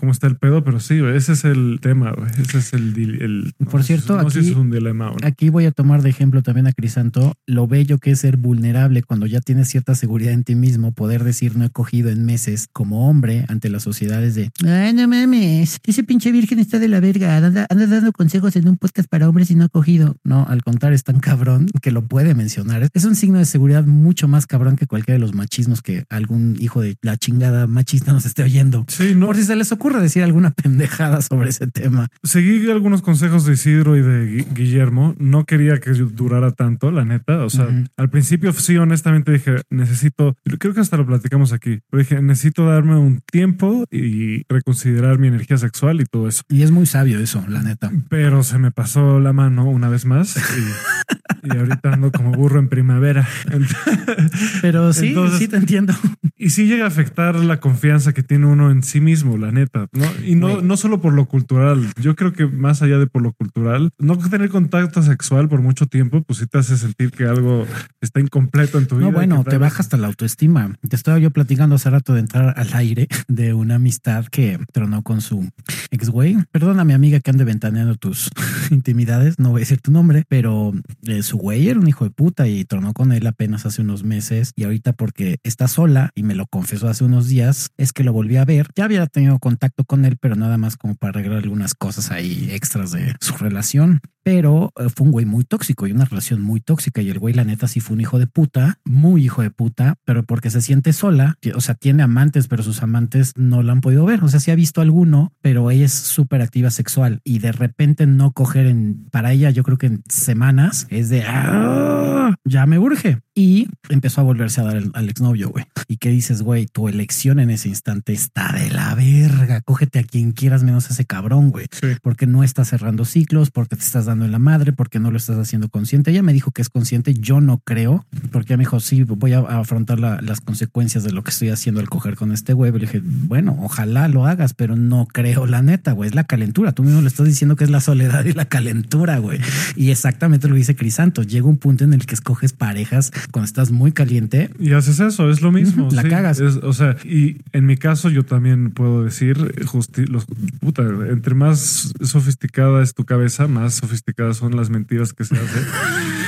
cómo 0.00 0.10
está 0.12 0.26
el 0.26 0.36
pedo, 0.36 0.64
pero 0.64 0.80
sí, 0.80 0.98
güey, 0.98 1.16
ese 1.16 1.32
es 1.34 1.44
el 1.44 1.78
tema, 1.80 2.12
güey. 2.12 2.30
Ese 2.40 2.58
es 2.58 2.72
el, 2.72 2.98
el 3.20 3.54
Por 3.66 3.74
no 3.76 3.80
si- 3.82 3.86
cierto, 3.88 4.16
no 4.20 4.26
aquí- 4.26 4.38
es 4.40 4.50
un 4.56 4.70
dilema. 4.70 5.12
Aquí 5.22 5.50
voy 5.50 5.66
a 5.66 5.72
tomar 5.72 6.02
de 6.02 6.10
ejemplo 6.10 6.42
también 6.42 6.66
a 6.66 6.72
Crisanto 6.72 7.34
lo 7.46 7.66
bello 7.68 7.98
que 7.98 8.12
es 8.12 8.20
ser 8.20 8.36
vulnerable 8.36 9.02
cuando 9.02 9.26
ya 9.26 9.40
tienes 9.40 9.68
cierta 9.68 9.94
seguridad 9.94 10.32
en 10.32 10.44
ti 10.44 10.54
mismo, 10.54 10.92
poder 10.92 11.22
decir 11.24 11.56
no 11.56 11.64
he 11.64 11.70
cogido 11.70 12.10
en 12.10 12.24
meses 12.24 12.66
como 12.72 13.08
hombre 13.08 13.44
ante 13.48 13.68
las 13.68 13.82
sociedades 13.82 14.34
de 14.34 14.50
ay 14.66 14.92
no 14.94 15.06
mames, 15.08 15.78
ese 15.84 16.04
pinche 16.04 16.32
virgen 16.32 16.58
está 16.58 16.78
de 16.78 16.88
la 16.88 17.00
verga, 17.00 17.36
anda, 17.36 17.66
anda 17.68 17.86
dando 17.86 18.12
consejos 18.12 18.56
en 18.56 18.68
un 18.68 18.76
podcast 18.76 19.08
para 19.08 19.28
hombres 19.28 19.50
y 19.50 19.54
no 19.54 19.64
ha 19.64 19.68
cogido. 19.68 20.16
No, 20.24 20.46
al 20.48 20.62
contrario, 20.62 20.94
es 20.96 21.04
tan 21.04 21.20
cabrón 21.20 21.66
que 21.82 21.90
lo 21.90 22.02
puede 22.06 22.34
mencionar. 22.34 22.88
Es 22.94 23.04
un 23.04 23.16
signo 23.16 23.38
de 23.38 23.44
seguridad 23.44 23.84
mucho 23.84 24.28
más 24.28 24.46
cabrón 24.46 24.76
que 24.76 24.86
cualquiera 24.86 25.16
de 25.16 25.20
los 25.20 25.34
machismos 25.34 25.82
que 25.82 26.04
algún 26.08 26.56
hijo 26.60 26.80
de 26.80 26.96
la 27.02 27.16
chingada 27.16 27.66
machista 27.66 28.12
nos 28.12 28.24
esté 28.26 28.42
oyendo. 28.42 28.84
Sí, 28.88 29.14
no, 29.16 29.26
Por 29.26 29.36
si 29.36 29.44
se 29.44 29.56
les 29.56 29.72
ocurre 29.72 29.89
decir 29.98 30.22
alguna 30.22 30.50
pendejada 30.62 31.20
sobre 31.22 31.48
ese 31.50 31.66
tema. 31.66 32.08
seguí 32.22 32.70
algunos 32.70 33.02
consejos 33.02 33.44
de 33.46 33.54
Isidro 33.54 33.96
y 33.96 34.02
de 34.02 34.26
Gui- 34.30 34.54
Guillermo. 34.54 35.14
No 35.18 35.44
quería 35.44 35.80
que 35.80 35.90
durara 35.90 36.52
tanto, 36.52 36.90
la 36.90 37.04
neta. 37.04 37.44
O 37.44 37.50
sea, 37.50 37.66
al 37.96 38.10
principio 38.10 38.52
sí, 38.52 38.76
honestamente 38.76 39.32
dije, 39.32 39.56
necesito, 39.70 40.36
creo 40.58 40.74
que 40.74 40.80
hasta 40.80 40.96
lo 40.96 41.06
platicamos 41.06 41.52
aquí, 41.52 41.80
pero 41.90 42.02
dije, 42.02 42.20
necesito 42.22 42.66
darme 42.66 42.96
un 42.96 43.20
tiempo 43.30 43.84
y 43.90 44.44
reconsiderar 44.48 45.18
mi 45.18 45.28
energía 45.28 45.56
sexual 45.56 46.00
y 46.00 46.04
todo 46.04 46.28
eso. 46.28 46.42
Y 46.48 46.62
es 46.62 46.70
muy 46.70 46.86
sabio 46.86 47.18
eso, 47.18 47.44
la 47.48 47.62
neta. 47.62 47.90
Pero 48.08 48.42
se 48.42 48.58
me 48.58 48.70
pasó 48.70 49.20
la 49.20 49.32
mano 49.32 49.64
una 49.68 49.88
vez 49.88 50.04
más 50.06 50.36
y, 50.36 51.48
y 51.54 51.56
ahorita 51.56 51.94
ando 51.94 52.12
como 52.12 52.32
burro 52.32 52.58
en 52.60 52.68
primavera. 52.68 53.26
Pero 54.62 54.92
sí, 54.92 55.08
Entonces- 55.08 55.38
sí 55.38 55.48
te 55.48 55.56
entiendo. 55.56 55.94
Y 56.36 56.50
sí 56.50 56.66
llega 56.66 56.84
a 56.84 56.88
afectar 56.88 57.34
la 57.36 57.60
confianza 57.60 58.12
que 58.14 58.22
tiene 58.22 58.46
uno 58.46 58.70
en 58.70 58.82
sí 58.82 59.00
mismo, 59.00 59.36
la 59.36 59.52
neta, 59.52 59.79
¿no? 59.92 60.06
Y 60.24 60.34
no, 60.34 60.60
no 60.62 60.76
solo 60.76 61.00
por 61.00 61.12
lo 61.12 61.26
cultural. 61.26 61.92
Yo 62.00 62.16
creo 62.16 62.32
que 62.32 62.46
más 62.46 62.82
allá 62.82 62.98
de 62.98 63.06
por 63.06 63.22
lo 63.22 63.32
cultural, 63.32 63.90
no 63.98 64.18
tener 64.18 64.50
contacto 64.50 65.02
sexual 65.02 65.48
por 65.48 65.60
mucho 65.60 65.86
tiempo, 65.86 66.22
pues 66.22 66.38
sí 66.40 66.46
te 66.46 66.58
hace 66.58 66.76
sentir 66.76 67.10
que 67.10 67.24
algo 67.24 67.66
está 68.00 68.20
incompleto 68.20 68.78
en 68.78 68.86
tu 68.86 68.96
vida. 68.96 69.08
No, 69.08 69.12
bueno, 69.12 69.44
te 69.44 69.58
baja 69.58 69.80
hasta 69.80 69.96
la 69.96 70.06
autoestima. 70.06 70.76
Te 70.88 70.96
estaba 70.96 71.18
yo 71.18 71.30
platicando 71.30 71.76
hace 71.76 71.90
rato 71.90 72.14
de 72.14 72.20
entrar 72.20 72.54
al 72.56 72.72
aire 72.74 73.08
de 73.28 73.54
una 73.54 73.76
amistad 73.76 74.26
que 74.26 74.58
tronó 74.72 75.02
con 75.02 75.20
su 75.20 75.48
ex 75.90 76.10
güey. 76.10 76.36
Perdona, 76.50 76.84
mi 76.84 76.92
amiga 76.92 77.20
que 77.20 77.30
ande 77.30 77.44
ventaneando 77.44 77.96
tus 77.96 78.30
intimidades, 78.70 79.38
no 79.38 79.50
voy 79.50 79.60
a 79.60 79.62
decir 79.62 79.80
tu 79.80 79.90
nombre, 79.90 80.24
pero 80.28 80.72
eh, 81.04 81.22
su 81.22 81.36
güey 81.36 81.68
era 81.68 81.80
un 81.80 81.88
hijo 81.88 82.04
de 82.04 82.10
puta 82.10 82.46
y 82.48 82.64
tronó 82.64 82.92
con 82.92 83.12
él 83.12 83.26
apenas 83.26 83.66
hace 83.66 83.82
unos 83.82 84.04
meses 84.04 84.52
y 84.56 84.64
ahorita 84.64 84.92
porque 84.92 85.38
está 85.42 85.68
sola 85.68 86.10
y 86.14 86.22
me 86.22 86.34
lo 86.34 86.46
confesó 86.46 86.88
hace 86.88 87.04
unos 87.04 87.28
días, 87.28 87.70
es 87.76 87.92
que 87.92 88.04
lo 88.04 88.12
volví 88.12 88.36
a 88.36 88.44
ver. 88.44 88.68
Ya 88.74 88.84
había 88.84 89.06
tenido 89.06 89.38
contacto 89.38 89.69
con 89.86 90.04
él, 90.04 90.16
pero 90.20 90.36
nada 90.36 90.58
más 90.58 90.76
como 90.76 90.94
para 90.94 91.18
arreglar 91.20 91.38
algunas 91.42 91.74
cosas 91.74 92.10
ahí 92.10 92.48
extras 92.52 92.92
de 92.92 93.14
su 93.20 93.34
relación. 93.36 94.00
Pero 94.22 94.70
eh, 94.78 94.88
fue 94.94 95.06
un 95.06 95.12
güey 95.12 95.24
muy 95.24 95.44
tóxico 95.44 95.86
y 95.86 95.92
una 95.92 96.04
relación 96.04 96.42
muy 96.42 96.60
tóxica. 96.60 97.00
Y 97.00 97.08
el 97.08 97.18
güey, 97.18 97.34
la 97.34 97.44
neta, 97.44 97.68
sí 97.68 97.80
fue 97.80 97.94
un 97.94 98.02
hijo 98.02 98.18
de 98.18 98.26
puta, 98.26 98.78
muy 98.84 99.24
hijo 99.24 99.42
de 99.42 99.50
puta, 99.50 99.94
pero 100.04 100.24
porque 100.24 100.50
se 100.50 100.60
siente 100.60 100.92
sola. 100.92 101.36
O 101.54 101.60
sea, 101.60 101.74
tiene 101.74 102.02
amantes, 102.02 102.46
pero 102.46 102.62
sus 102.62 102.82
amantes 102.82 103.32
no 103.36 103.62
la 103.62 103.72
han 103.72 103.80
podido 103.80 104.04
ver. 104.04 104.22
O 104.22 104.28
sea, 104.28 104.38
sí 104.40 104.50
ha 104.50 104.54
visto 104.54 104.80
alguno, 104.82 105.32
pero 105.40 105.70
ella 105.70 105.86
es 105.86 105.92
súper 105.92 106.42
activa 106.42 106.70
sexual 106.70 107.20
y 107.24 107.38
de 107.38 107.52
repente 107.52 108.06
no 108.06 108.32
coger 108.32 108.66
en 108.66 109.06
para 109.10 109.32
ella, 109.32 109.50
yo 109.50 109.62
creo 109.62 109.78
que 109.78 109.86
en 109.86 110.02
semanas 110.08 110.86
es 110.90 111.08
de 111.08 111.24
"Ah, 111.26 112.34
ya 112.44 112.66
me 112.66 112.78
urge. 112.78 113.20
Y 113.40 113.66
empezó 113.88 114.20
a 114.20 114.24
volverse 114.24 114.60
a 114.60 114.64
dar 114.64 114.76
al, 114.76 114.90
al 114.92 115.08
exnovio, 115.08 115.48
güey. 115.48 115.64
Y 115.88 115.96
qué 115.96 116.10
dices, 116.10 116.42
güey, 116.42 116.66
tu 116.66 116.88
elección 116.88 117.40
en 117.40 117.48
ese 117.48 117.70
instante 117.70 118.12
está 118.12 118.52
de 118.52 118.68
la 118.70 118.94
verga. 118.94 119.62
Cógete 119.62 119.98
a 119.98 120.02
quien 120.04 120.32
quieras 120.32 120.62
menos 120.62 120.90
a 120.90 120.92
ese 120.92 121.06
cabrón, 121.06 121.50
güey 121.50 121.64
Sí. 121.72 121.86
porque 122.02 122.26
no 122.26 122.44
estás 122.44 122.68
cerrando 122.68 123.06
ciclos, 123.06 123.50
porque 123.50 123.76
te 123.76 123.82
estás 123.82 124.04
dando 124.04 124.26
en 124.26 124.32
la 124.32 124.38
madre, 124.38 124.74
porque 124.74 124.98
no 125.00 125.10
lo 125.10 125.16
estás 125.16 125.38
haciendo 125.38 125.70
consciente. 125.70 126.10
Ella 126.10 126.22
me 126.22 126.34
dijo 126.34 126.50
que 126.50 126.60
es 126.60 126.68
consciente, 126.68 127.14
yo 127.14 127.40
no 127.40 127.58
creo, 127.64 128.04
porque 128.30 128.52
ella 128.52 128.58
me 128.58 128.62
dijo, 128.64 128.78
sí, 128.80 129.04
voy 129.04 129.32
a 129.32 129.38
afrontar 129.40 129.98
la- 130.00 130.20
las 130.20 130.42
consecuencias 130.42 131.02
de 131.02 131.12
lo 131.12 131.24
que 131.24 131.30
estoy 131.30 131.48
haciendo 131.48 131.80
al 131.80 131.88
coger 131.88 132.16
con 132.16 132.32
este 132.32 132.52
güey. 132.52 132.70
Le 132.72 132.80
dije, 132.80 133.00
bueno, 133.02 133.56
ojalá 133.60 134.06
lo 134.08 134.26
hagas, 134.26 134.52
pero 134.52 134.76
no 134.76 135.06
creo 135.06 135.46
la 135.46 135.62
neta, 135.62 135.92
güey, 135.92 136.08
es 136.10 136.14
la 136.14 136.24
calentura. 136.24 136.72
Tú 136.72 136.82
mismo 136.82 137.00
le 137.00 137.08
estás 137.08 137.26
diciendo 137.26 137.56
que 137.56 137.64
es 137.64 137.70
la 137.70 137.80
soledad 137.80 138.24
y 138.26 138.32
la 138.34 138.44
calentura, 138.44 139.16
güey. 139.18 139.40
Y 139.76 139.90
exactamente 139.90 140.46
lo 140.46 140.54
dice 140.56 140.76
Crisanto. 140.76 141.22
Llega 141.22 141.46
un 141.46 141.56
punto 141.56 141.84
en 141.84 141.94
el 141.94 142.04
que 142.04 142.14
escoges 142.14 142.52
parejas 142.52 143.12
cuando 143.30 143.46
estás 143.46 143.70
muy 143.70 143.92
caliente. 143.92 144.50
Y 144.58 144.72
haces 144.72 145.00
eso, 145.00 145.30
es 145.30 145.40
lo 145.42 145.52
mismo. 145.52 145.88
La 145.92 146.02
sí. 146.02 146.08
cagas. 146.08 146.40
Es- 146.40 146.56
o 146.56 146.72
sea, 146.72 146.96
y 147.04 147.38
en 147.52 147.66
mi 147.66 147.76
caso 147.76 148.10
yo 148.10 148.24
también 148.24 148.70
puedo 148.70 149.04
decir, 149.04 149.36
justi- 149.66 150.06
los, 150.06 150.26
puta, 150.60 150.82
entre 150.82 151.34
más 151.34 151.92
sofisticada 152.02 152.82
es 152.82 152.94
tu 152.94 153.04
cabeza, 153.04 153.46
más 153.48 153.74
sofisticadas 153.74 154.36
son 154.38 154.56
las 154.56 154.70
mentiras 154.70 155.12
que 155.12 155.24
se 155.24 155.34
hacen. 155.36 155.64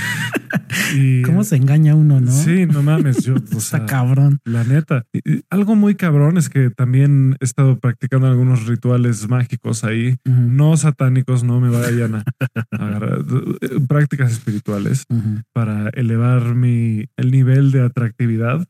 y, 0.95 1.23
¿Cómo 1.23 1.45
se 1.45 1.57
engaña 1.57 1.95
uno, 1.95 2.21
no? 2.21 2.31
Sí, 2.31 2.67
no 2.67 2.83
mames, 2.83 3.25
yo, 3.25 3.35
o 3.55 3.59
Está 3.59 3.61
sea, 3.61 3.87
cabrón. 3.87 4.39
la 4.45 4.65
neta. 4.65 5.05
Y- 5.13 5.23
y 5.33 5.43
algo 5.51 5.77
muy 5.77 5.95
cabrón 5.95 6.37
es 6.39 6.49
que 6.49 6.71
también 6.71 7.37
he 7.41 7.45
estado 7.45 7.79
practicando 7.79 8.27
algunos 8.27 8.67
rituales 8.67 9.29
mágicos 9.29 9.85
ahí, 9.85 10.17
no 10.25 10.77
satánicos, 10.77 11.45
no 11.45 11.61
me 11.61 11.69
vayan 11.71 12.17
a, 12.17 12.25
agarrar, 12.71 13.25
eh, 13.61 13.81
prácticas 13.89 14.33
espirituales 14.33 15.05
para 15.53 15.89
elevar 15.91 16.55
mi, 16.55 17.07
el 17.17 17.31
nivel 17.31 17.71
de 17.73 17.83
atractividad. 17.83 18.67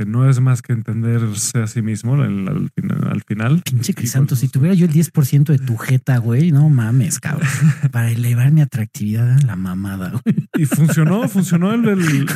Que 0.00 0.06
no 0.06 0.26
es 0.30 0.40
más 0.40 0.62
que 0.62 0.72
entenderse 0.72 1.58
a 1.62 1.66
sí 1.66 1.82
mismo 1.82 2.14
al, 2.14 2.48
al 2.48 2.70
final- 2.74 3.08
al 3.12 3.22
final. 3.22 3.62
Pinche 3.62 3.92
Crisanto, 3.92 4.34
si 4.34 4.48
tuviera 4.48 4.74
yo 4.74 4.86
el 4.86 4.92
10% 4.94 5.44
de 5.44 5.58
tu 5.58 5.76
jeta, 5.76 6.16
güey, 6.16 6.52
no 6.52 6.70
mames, 6.70 7.20
cabrón. 7.20 7.46
Para 7.92 8.10
elevar 8.10 8.50
mi 8.50 8.62
atractividad 8.62 9.30
a 9.30 9.42
la 9.44 9.56
mamada, 9.56 10.08
güey. 10.24 10.48
Y 10.56 10.64
funcionó, 10.64 11.28
funcionó 11.28 11.74
el, 11.74 11.86
el- 11.86 12.26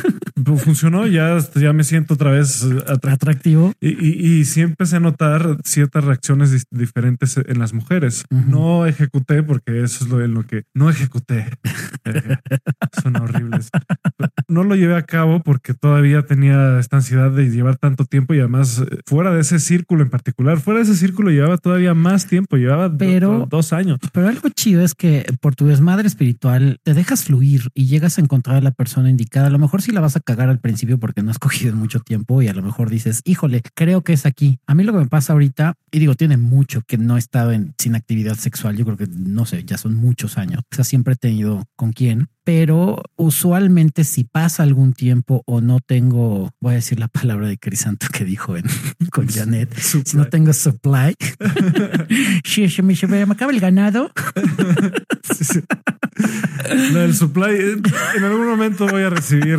funcionó, 0.57 1.07
ya, 1.07 1.39
ya 1.55 1.73
me 1.73 1.85
siento 1.85 2.15
otra 2.15 2.31
vez 2.33 2.65
eh, 2.65 2.83
atractivo. 3.09 3.73
Y, 3.81 3.89
y, 3.91 4.39
y 4.41 4.45
sí 4.45 4.61
empecé 4.63 4.97
a 4.97 5.01
notar 5.01 5.59
ciertas 5.65 6.05
reacciones 6.05 6.67
diferentes 6.71 7.37
en 7.37 7.59
las 7.59 7.73
mujeres. 7.73 8.25
Ujú. 8.31 8.51
No 8.51 8.87
ejecuté 8.87 9.43
porque 9.43 9.83
eso 9.83 10.05
es 10.05 10.11
lo 10.11 10.23
en 10.25 10.35
lo 10.35 10.45
que 10.47 10.65
no 10.75 10.91
ejecuté. 10.91 11.47
Eh, 12.07 12.37
Suena 13.01 13.23
horrible. 13.23 13.57
eso. 13.61 13.71
No 14.47 14.63
lo 14.63 14.77
llevé 14.77 14.95
a 14.95 15.05
cabo 15.07 15.43
porque 15.43 15.73
todavía 15.73 16.27
tenía 16.27 16.79
esta 16.79 16.97
ansiedad 16.97 17.31
de 17.31 17.49
llevar 17.51 17.79
tanto 17.79 18.05
tiempo 18.05 18.35
y 18.35 18.41
además 18.41 18.79
eh, 18.87 18.99
fuera 19.07 19.33
de 19.35 19.41
ese 19.41 19.59
círculo 19.59 20.03
en 20.03 20.11
particular, 20.11 20.61
fuera 20.61 20.81
de 20.81 20.85
ese 20.85 20.97
círculo 20.97 21.31
llevaba 21.31 21.57
todavía 21.57 21.95
más 21.95 22.27
tiempo, 22.27 22.59
llevaba 22.59 22.95
Pero- 22.95 23.39
do- 23.39 23.47
dos 23.47 23.73
años. 23.73 23.99
Pero 24.13 24.29
algo 24.29 24.51
chido 24.51 24.83
es 24.85 24.95
que 24.95 25.25
por 25.41 25.55
tu 25.55 25.67
desmadre 25.67 26.07
espiritual 26.07 26.79
te 26.83 26.93
dejas 26.93 27.25
fluir 27.25 27.71
y 27.73 27.87
llegas 27.87 28.19
a 28.19 28.21
encontrar 28.21 28.57
a 28.57 28.61
la 28.61 28.73
persona 28.73 29.09
indicada. 29.09 29.47
A 29.47 29.51
lo 29.51 29.59
mejor 29.59 29.81
sí 29.81 29.91
la 29.91 30.01
vas 30.03 30.17
a 30.17 30.21
cagar 30.25 30.49
al 30.49 30.59
principio 30.59 30.99
porque 30.99 31.23
no 31.23 31.31
has 31.31 31.39
cogido 31.45 31.73
en 31.73 31.79
mucho 31.79 32.01
tiempo 32.01 32.43
y 32.43 32.49
a 32.49 32.55
lo 32.55 32.63
mejor 32.63 32.91
dices, 32.91 33.21
híjole, 33.25 33.63
creo 33.75 34.03
que 34.03 34.13
es 34.13 34.27
aquí. 34.27 34.59
A 34.67 34.75
mí 34.75 34.85
lo 34.85 34.93
que 34.93 34.99
me 34.99 35.07
pasa 35.07 35.33
ahorita, 35.33 35.75
y 35.91 35.99
digo, 35.99 36.15
tiene 36.15 36.37
mucho 36.37 36.83
que 36.87 36.99
no 36.99 37.17
he 37.17 37.19
estado 37.19 37.53
en, 37.53 37.75
sin 37.79 37.95
actividad 37.95 38.35
sexual. 38.35 38.77
Yo 38.77 38.85
creo 38.85 38.97
que, 38.97 39.07
no 39.07 39.47
sé, 39.47 39.65
ya 39.65 39.79
son 39.79 39.95
muchos 39.95 40.39
años. 40.39 40.63
O 40.73 40.75
sea, 40.75 40.85
siempre 40.85 41.15
he 41.15 41.17
tenido 41.17 41.65
con 41.77 41.93
quién. 41.93 42.29
Pero 42.45 43.03
usualmente 43.17 44.05
si 44.05 44.25
pasa 44.25 44.63
algún 44.65 44.93
tiempo 44.93 45.43
o 45.47 45.63
no 45.63 45.81
tengo, 45.81 46.51
voy 46.61 46.73
a 46.73 46.77
decir 46.77 47.01
la 47.01 47.09
palabra 47.09 47.49
de 47.49 47.57
Crisanto 47.57 48.07
que 48.13 48.25
dijo 48.25 48.57
en, 48.57 48.65
con 49.11 49.29
Janet, 49.29 49.75
si 49.79 50.17
no 50.17 50.27
tengo 50.27 50.53
supply, 50.53 51.17
si 52.45 52.69
se 52.69 52.83
me, 52.83 53.23
acaba 53.23 53.51
el 53.51 53.61
ganado. 53.61 54.11
Lo 56.93 57.01
del 57.01 57.15
supply, 57.15 57.51
eh, 57.51 57.77
en 58.17 58.25
algún 58.25 58.47
momento 58.47 58.87
voy 58.89 59.03
a 59.03 59.11
recibir 59.11 59.59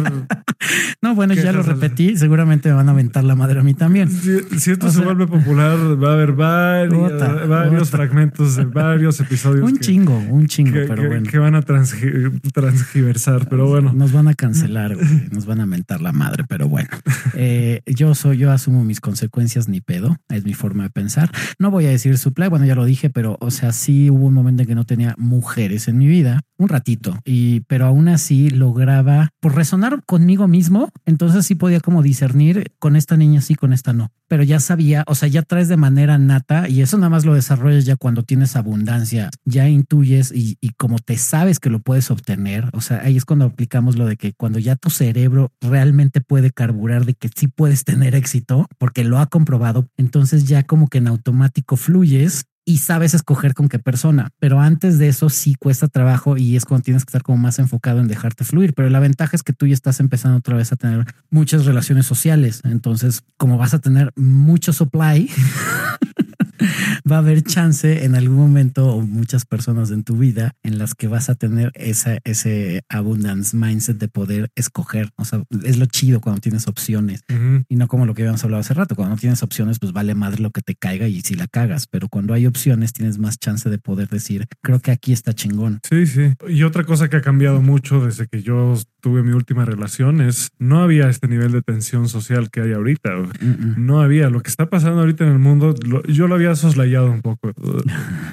No, 1.01 1.13
bueno, 1.13 1.35
¿Qué 1.35 1.43
ya 1.43 1.51
lo 1.51 1.62
repetí. 1.62 2.17
Seguramente 2.17 2.69
me 2.69 2.75
van 2.75 2.89
a 2.89 2.91
aventar 2.93 3.24
la 3.24 3.35
madre 3.35 3.59
a 3.59 3.63
mí 3.63 3.74
también. 3.74 4.09
Si, 4.09 4.39
si 4.59 4.71
esto 4.71 4.88
O 4.88 4.89
se 4.89 4.97
sea- 4.97 5.05
vuelve 5.05 5.27
popular, 5.27 5.77
va 6.03 6.09
a 6.12 6.13
haber 6.13 6.31
varios, 6.31 7.47
varios 7.47 7.89
fragmentos 7.91 8.55
de 8.55 8.65
varios 8.65 9.19
episodios 9.19 9.69
Un 9.69 9.77
que, 9.77 9.81
chingo, 9.85 10.17
un 10.17 10.47
chingo, 10.47 10.74
que- 10.74 10.85
pero 10.88 11.03
que- 11.03 11.07
bueno. 11.07 11.29
que 11.29 11.38
van 11.38 11.55
a 11.55 11.62
transgi- 11.62 12.41
transgiversar. 12.51 13.47
Pero 13.50 13.67
bueno, 13.67 13.93
Nos 13.93 14.12
van 14.12 14.27
a 14.27 14.33
cancelar, 14.33 14.95
güey. 14.95 15.07
Nos 15.31 15.45
van 15.45 15.59
a 15.62 15.65
mentar 15.65 16.01
la 16.01 16.12
madre, 16.12 16.43
pero 16.47 16.67
bueno. 16.67 16.89
Eh, 17.38 17.81
yo 17.85 18.15
soy, 18.15 18.38
yo 18.38 18.51
asumo 18.51 18.83
mis 18.85 19.01
consecuencias 19.01 19.67
ni 19.67 19.81
pedo. 19.81 20.17
Es 20.29 20.45
mi 20.45 20.53
forma 20.53 20.83
de 20.83 20.89
pensar. 20.89 21.29
No 21.59 21.69
voy 21.69 21.85
a 21.85 21.89
decir 21.89 22.17
supply, 22.17 22.47
bueno, 22.47 22.65
ya 22.65 22.75
lo 22.75 22.85
dije, 22.85 23.09
pero 23.09 23.38
o 23.41 23.51
sea, 23.51 23.71
sí 23.74 24.09
hubo 24.09 24.25
un 24.27 24.33
momento 24.33 24.62
en 24.63 24.67
que 24.69 24.75
no 24.75 24.85
tenía 24.85 25.15
mujeres 25.17 25.88
en 25.89 25.97
mi 25.97 26.07
vida, 26.07 26.41
un 26.57 26.69
ratito, 26.69 27.19
y 27.25 27.61
pero 27.61 27.85
aún 27.85 28.07
así 28.07 28.49
lograba 28.49 29.29
por 29.39 29.55
resonar 29.55 30.03
conmigo 30.05 30.47
mismo. 30.47 30.89
Entonces 31.05 31.45
sí 31.45 31.55
podía 31.55 31.79
como 31.79 32.01
discernir 32.01 32.71
con 32.79 32.95
esta 32.95 33.17
niña 33.17 33.41
sí, 33.41 33.55
con 33.55 33.73
esta 33.73 33.93
no. 33.93 34.11
Pero 34.27 34.43
ya 34.43 34.59
sabía, 34.59 35.03
o 35.07 35.15
sea, 35.15 35.27
ya 35.27 35.43
traes 35.43 35.67
de 35.67 35.77
manera 35.77 36.17
nata 36.17 36.67
y 36.69 36.81
eso 36.81 36.97
nada 36.97 37.09
más 37.09 37.25
lo 37.25 37.33
desarrollas 37.33 37.85
ya 37.85 37.95
cuando 37.95 38.23
tienes 38.23 38.55
abundancia, 38.55 39.29
ya 39.43 39.67
intuyes 39.67 40.31
y, 40.31 40.57
y 40.61 40.69
como 40.71 40.99
te 40.99 41.17
sabes 41.17 41.59
que 41.59 41.69
lo 41.69 41.79
puedes 41.79 42.09
obtener. 42.09 42.69
O 42.73 42.81
sea, 42.81 43.01
ahí 43.03 43.17
es 43.17 43.25
cuando 43.25 43.45
aplicamos 43.45 43.97
lo 43.97 44.05
de 44.05 44.17
que 44.17 44.33
cuando 44.33 44.59
ya 44.59 44.75
tu 44.75 44.89
cerebro 44.89 45.51
realmente 45.61 46.21
puede 46.21 46.51
carburar 46.51 47.05
de 47.05 47.13
que 47.13 47.29
sí 47.35 47.47
puedes 47.47 47.83
tener 47.83 48.15
éxito 48.15 48.67
porque 48.77 49.03
lo 49.03 49.19
ha 49.19 49.27
comprobado, 49.27 49.87
entonces 49.97 50.45
ya 50.45 50.63
como 50.63 50.87
que 50.87 50.99
en 50.99 51.07
automático 51.07 51.75
fluyes 51.75 52.45
y 52.65 52.79
sabes 52.79 53.13
escoger 53.13 53.53
con 53.53 53.69
qué 53.69 53.77
persona. 53.79 54.31
Pero 54.39 54.60
antes 54.60 54.98
de 54.98 55.07
eso 55.07 55.29
sí 55.29 55.55
cuesta 55.55 55.88
trabajo 55.88 56.36
y 56.36 56.55
es 56.55 56.65
cuando 56.65 56.84
tienes 56.84 57.05
que 57.05 57.10
estar 57.10 57.22
como 57.22 57.38
más 57.38 57.60
enfocado 57.60 58.00
en 58.00 58.07
dejarte 58.07 58.43
fluir. 58.43 58.74
Pero 58.74 58.89
la 58.89 59.00
ventaja 59.00 59.36
es 59.36 59.43
que 59.43 59.53
tú 59.53 59.67
ya 59.67 59.75
estás 59.75 60.00
empezando 60.00 60.38
otra 60.38 60.57
vez 60.57 60.72
a 60.72 60.75
tener 60.75 61.05
muchas 61.29 61.65
relaciones 61.65 62.07
sociales. 62.07 62.62
Entonces, 62.63 63.24
como 63.38 63.57
vas 63.57 63.75
a 63.75 63.79
tener 63.79 64.12
mucho 64.15 64.74
supply, 64.74 65.29
va 67.09 67.17
a 67.17 67.19
haber 67.19 67.43
chance 67.43 68.03
en 68.03 68.15
algún 68.15 68.38
momento 68.38 68.88
o 68.88 69.01
muchas 69.01 69.45
personas 69.45 69.91
en 69.91 70.03
tu 70.03 70.17
vida 70.17 70.55
en 70.63 70.77
las 70.77 70.95
que 70.95 71.07
vas 71.07 71.29
a 71.29 71.35
tener 71.35 71.71
esa, 71.75 72.17
ese 72.24 72.83
abundance 72.89 73.55
mindset 73.55 73.97
de 74.00 74.07
poder 74.07 74.50
escoger. 74.55 75.09
O 75.15 75.25
sea, 75.25 75.43
es 75.63 75.77
lo 75.77 75.85
chido 75.85 76.19
cuando 76.21 76.41
tienes 76.41 76.67
opciones 76.67 77.21
ujú. 77.29 77.63
y 77.69 77.75
no 77.75 77.88
como 77.88 78.05
lo 78.05 78.13
que 78.15 78.24
habíamos 78.24 78.43
hablado 78.43 78.62
hace 78.62 78.74
rato. 78.74 78.95
Cuando 78.95 79.15
no 79.15 79.19
tienes 79.21 79.43
opciones, 79.43 79.77
pues 79.79 79.93
vale 79.93 80.15
madre 80.15 80.41
lo 80.41 80.50
que 80.51 80.62
te 80.62 80.75
caiga 80.75 81.07
y 81.07 81.21
si 81.21 81.35
la 81.35 81.47
cagas. 81.47 81.85
Pero 81.88 82.09
cuando 82.09 82.33
hay 82.33 82.47
opciones, 82.47 82.93
tienes 82.93 83.19
más 83.19 83.38
chance 83.38 83.69
de 83.69 83.77
poder 83.77 84.07
decir, 84.09 84.47
creo 84.63 84.79
que 84.79 84.91
aquí 84.91 85.13
está 85.13 85.33
chingón. 85.33 85.79
Sí, 85.88 86.07
sí. 86.07 86.33
Y 86.47 86.63
otra 86.63 86.83
cosa 86.85 87.09
que 87.09 87.17
ha 87.17 87.21
cambiado 87.21 87.62
mucho 87.62 88.03
desde 88.03 88.27
que 88.27 88.41
yo 88.41 88.75
tuve 89.01 89.21
mi 89.21 89.31
última 89.33 89.65
relación 89.65 90.21
es 90.21 90.50
no 90.57 90.81
había 90.81 91.09
este 91.09 91.27
nivel 91.27 91.51
de 91.51 91.62
tensión 91.62 92.09
social 92.09 92.50
que 92.50 92.62
hay 92.62 92.74
ahorita. 92.74 93.15
Mm, 93.15 93.45
mm. 93.47 93.85
No 93.85 94.01
había. 94.01 94.29
Lo 94.31 94.41
que 94.41 94.50
está 94.50 94.69
pasando 94.69 95.01
ahorita 95.01 95.24
en 95.25 95.31
el 95.33 95.39
mundo, 95.39 95.75
lo- 95.85 96.01
yo 96.07 96.27
lo 96.27 96.33
había 96.35 96.55
soslayado 96.55 96.94
un 97.03 97.21
poco. 97.21 97.51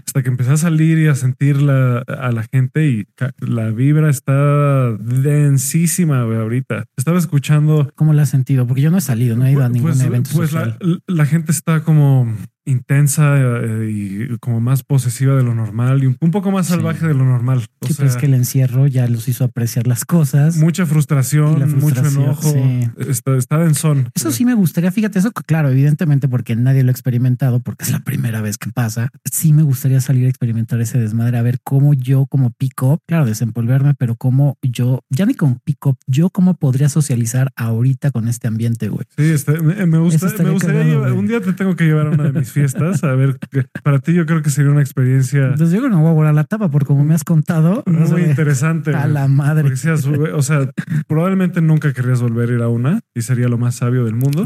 Hasta 0.07 0.23
que 0.23 0.28
empecé 0.28 0.52
a 0.52 0.57
salir 0.57 0.99
y 0.99 1.09
a 1.09 1.14
sentir 1.14 1.61
la, 1.61 1.99
a 1.99 2.33
la 2.33 2.45
gente 2.45 2.87
y 2.87 3.07
la 3.38 3.71
vibra 3.71 4.11
está 4.11 4.92
densísima 4.99 6.25
güey, 6.25 6.38
ahorita. 6.38 6.85
Estaba 6.97 7.19
escuchando 7.19 7.90
¿Cómo 7.95 8.12
lo 8.12 8.23
has 8.23 8.31
sentido? 8.31 8.66
Porque 8.66 8.83
yo 8.83 8.90
no 8.90 8.99
he 8.99 9.02
salido, 9.02 9.37
no 9.37 9.47
he 9.47 9.52
ido 9.52 9.64
a 9.64 9.69
ningún 9.69 9.92
pues, 9.92 10.02
evento 10.02 10.31
pues 10.35 10.52
la, 10.52 10.64
social. 10.73 11.02
la 11.07 11.26
gente 11.26 11.52
está 11.52 11.83
como 11.83 12.35
intensa 12.64 13.35
eh, 13.38 13.90
y 13.90 14.38
como 14.38 14.61
más 14.61 14.83
posesiva 14.83 15.35
de 15.37 15.42
lo 15.42 15.54
normal 15.54 16.02
y 16.02 16.07
un, 16.07 16.31
poco 16.31 16.50
más 16.50 16.66
Sí. 16.66 16.75
salvaje 16.75 17.07
de 17.07 17.14
lo 17.14 17.25
normal. 17.25 17.59
O 17.81 17.87
Sí, 17.87 17.95
sea, 17.95 18.04
pues 18.04 18.14
es 18.14 18.21
que 18.21 18.26
el 18.26 18.35
encierro 18.35 18.87
ya 18.87 19.07
los 19.09 19.28
hizo 19.28 19.45
apreciar 19.45 19.87
las 19.87 20.04
cosas. 20.04 20.57
mucha 20.57 20.87
frustración, 20.87 21.78
mucho 21.81 22.04
enojo. 22.07 22.52
sí. 22.52 22.88
Está, 23.09 23.37
está 23.37 23.59
densón. 23.59 24.11
Eso 24.14 24.31
sí 24.31 24.45
me 24.45 24.54
gustaría, 24.54 24.90
fíjate, 24.92 25.19
eso 25.19 25.33
claro, 25.33 25.71
evidentemente 25.71 26.28
porque 26.28 26.54
nadie 26.57 26.83
lo 26.83 26.90
ha 26.90 26.92
experimentado, 26.92 27.61
porque 27.61 27.85
es 27.85 27.90
la 27.90 28.00
primera 28.00 28.40
vez 28.40 28.59
que 28.59 28.71
pasa. 28.71 29.11
Sí 29.31 29.52
me 29.52 29.62
gustaría 29.62 30.00
salir 30.00 30.26
a 30.26 30.28
experimentar 30.28 30.81
ese 30.81 30.99
desmadre, 30.99 31.38
a 31.38 31.42
ver 31.42 31.59
cómo 31.64 31.95
yo 31.95 32.26
como 32.26 32.50
pick-up, 32.50 33.00
claro, 33.09 33.26
desempolverme, 33.26 33.95
pero 33.95 34.14
cómo 34.16 34.57
yo, 34.62 35.00
ya 35.11 35.26
ni 35.26 35.35
como 35.35 35.59
pick-up, 35.64 35.97
yo 36.07 36.31
cómo 36.31 36.54
podría 36.54 36.88
socializar 36.88 37.50
ahorita 37.57 38.11
con 38.11 38.28
este 38.28 38.47
ambiente, 38.49 38.88
güey. 38.88 39.04
Sí, 39.16 39.25
está- 39.31 39.52
me, 39.61 39.99
gusta, 39.99 40.26
me 40.42 40.50
gustaría 40.50 40.85
llevar- 40.85 41.12
un 41.12 41.26
día 41.26 41.40
te 41.40 41.52
tengo 41.52 41.75
que 41.76 41.85
llevar 41.85 42.07
a 42.07 42.11
una 42.11 42.25
de 42.25 42.33
mis 42.40 42.51
fiestas. 42.52 43.02
A 43.04 43.14
ver, 43.14 43.38
para 43.82 43.99
ti 43.99 44.12
yo 44.14 44.26
creo 44.26 44.42
que 44.42 44.50
sería 44.50 44.71
una 44.71 44.80
experiencia 44.80 45.47
Entonces 45.49 45.71
yo 45.73 45.78
creo 45.78 45.90
que 45.90 45.97
no 45.97 46.02
voy 46.02 46.11
a 46.11 46.14
volar 46.14 46.35
la 46.35 46.44
tapa, 46.44 46.71
porque 46.71 46.87
como 46.87 47.04
me 47.04 47.14
has 47.14 47.25
contado, 47.25 47.82
muy 47.87 48.02
o 48.02 48.06
sea, 48.06 48.21
interesante. 48.21 48.94
a 48.94 49.06
la 49.06 49.28
madre. 49.28 49.76
Seas- 49.76 50.06
o 50.06 50.42
sea, 50.42 50.68
probablemente 51.06 51.61
nunca 51.61 51.92
querrías 51.92 52.21
volver 52.23 52.50
a 52.50 52.54
ir 52.54 52.62
a 52.62 52.68
una 52.68 53.00
y 53.14 53.23
sería 53.23 53.49
lo 53.49 53.59
más 53.59 53.76
sabio 53.76 54.04
del 54.04 54.14
mundo. 54.14 54.44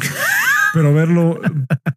Pero 0.75 0.93
verlo, 0.93 1.41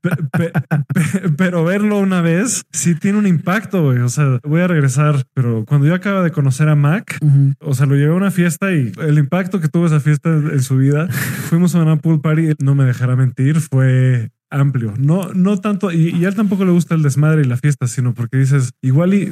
pe- 0.01 0.09
pe- 0.31 0.51
pe- 0.93 1.29
pero 1.35 1.65
verlo 1.65 1.97
una 1.99 2.21
vez 2.21 2.63
sí 2.71 2.95
tiene 2.95 3.17
un 3.17 3.27
impacto, 3.27 3.83
güey. 3.83 3.97
O 3.99 4.07
sea, 4.07 4.39
voy 4.43 4.61
a 4.61 4.67
regresar, 4.67 5.23
pero 5.33 5.65
cuando 5.65 5.87
yo 5.87 5.93
acaba 5.95 6.21
de 6.23 6.31
conocer 6.31 6.69
a 6.69 6.75
Mac, 6.75 7.17
o 7.59 7.73
sea, 7.73 7.87
lo 7.87 7.95
llevé 7.95 8.11
a 8.13 8.15
una 8.15 8.31
fiesta 8.31 8.71
y 8.71 8.91
el 9.01 9.17
impacto 9.17 9.59
que 9.59 9.67
tuvo 9.67 9.87
esa 9.87 9.99
fiesta 9.99 10.29
en 10.29 10.61
su 10.61 10.77
vida, 10.77 11.09
fuimos 11.09 11.75
a 11.75 11.81
una 11.81 11.97
pool 11.97 12.21
party, 12.21 12.53
no 12.63 12.73
me 12.73 12.85
dejará 12.85 13.17
mentir, 13.17 13.59
fue 13.59 14.29
amplio. 14.49 14.93
No, 14.97 15.33
no 15.33 15.57
tanto, 15.59 15.91
y, 15.91 16.15
y 16.15 16.25
a 16.25 16.29
él 16.29 16.35
tampoco 16.35 16.65
le 16.65 16.71
gusta 16.71 16.95
el 16.95 17.03
desmadre 17.03 17.41
y 17.41 17.45
la 17.45 17.57
fiesta, 17.57 17.87
sino 17.87 18.13
porque 18.13 18.37
dices, 18.37 18.71
igual 18.81 19.13
y 19.13 19.31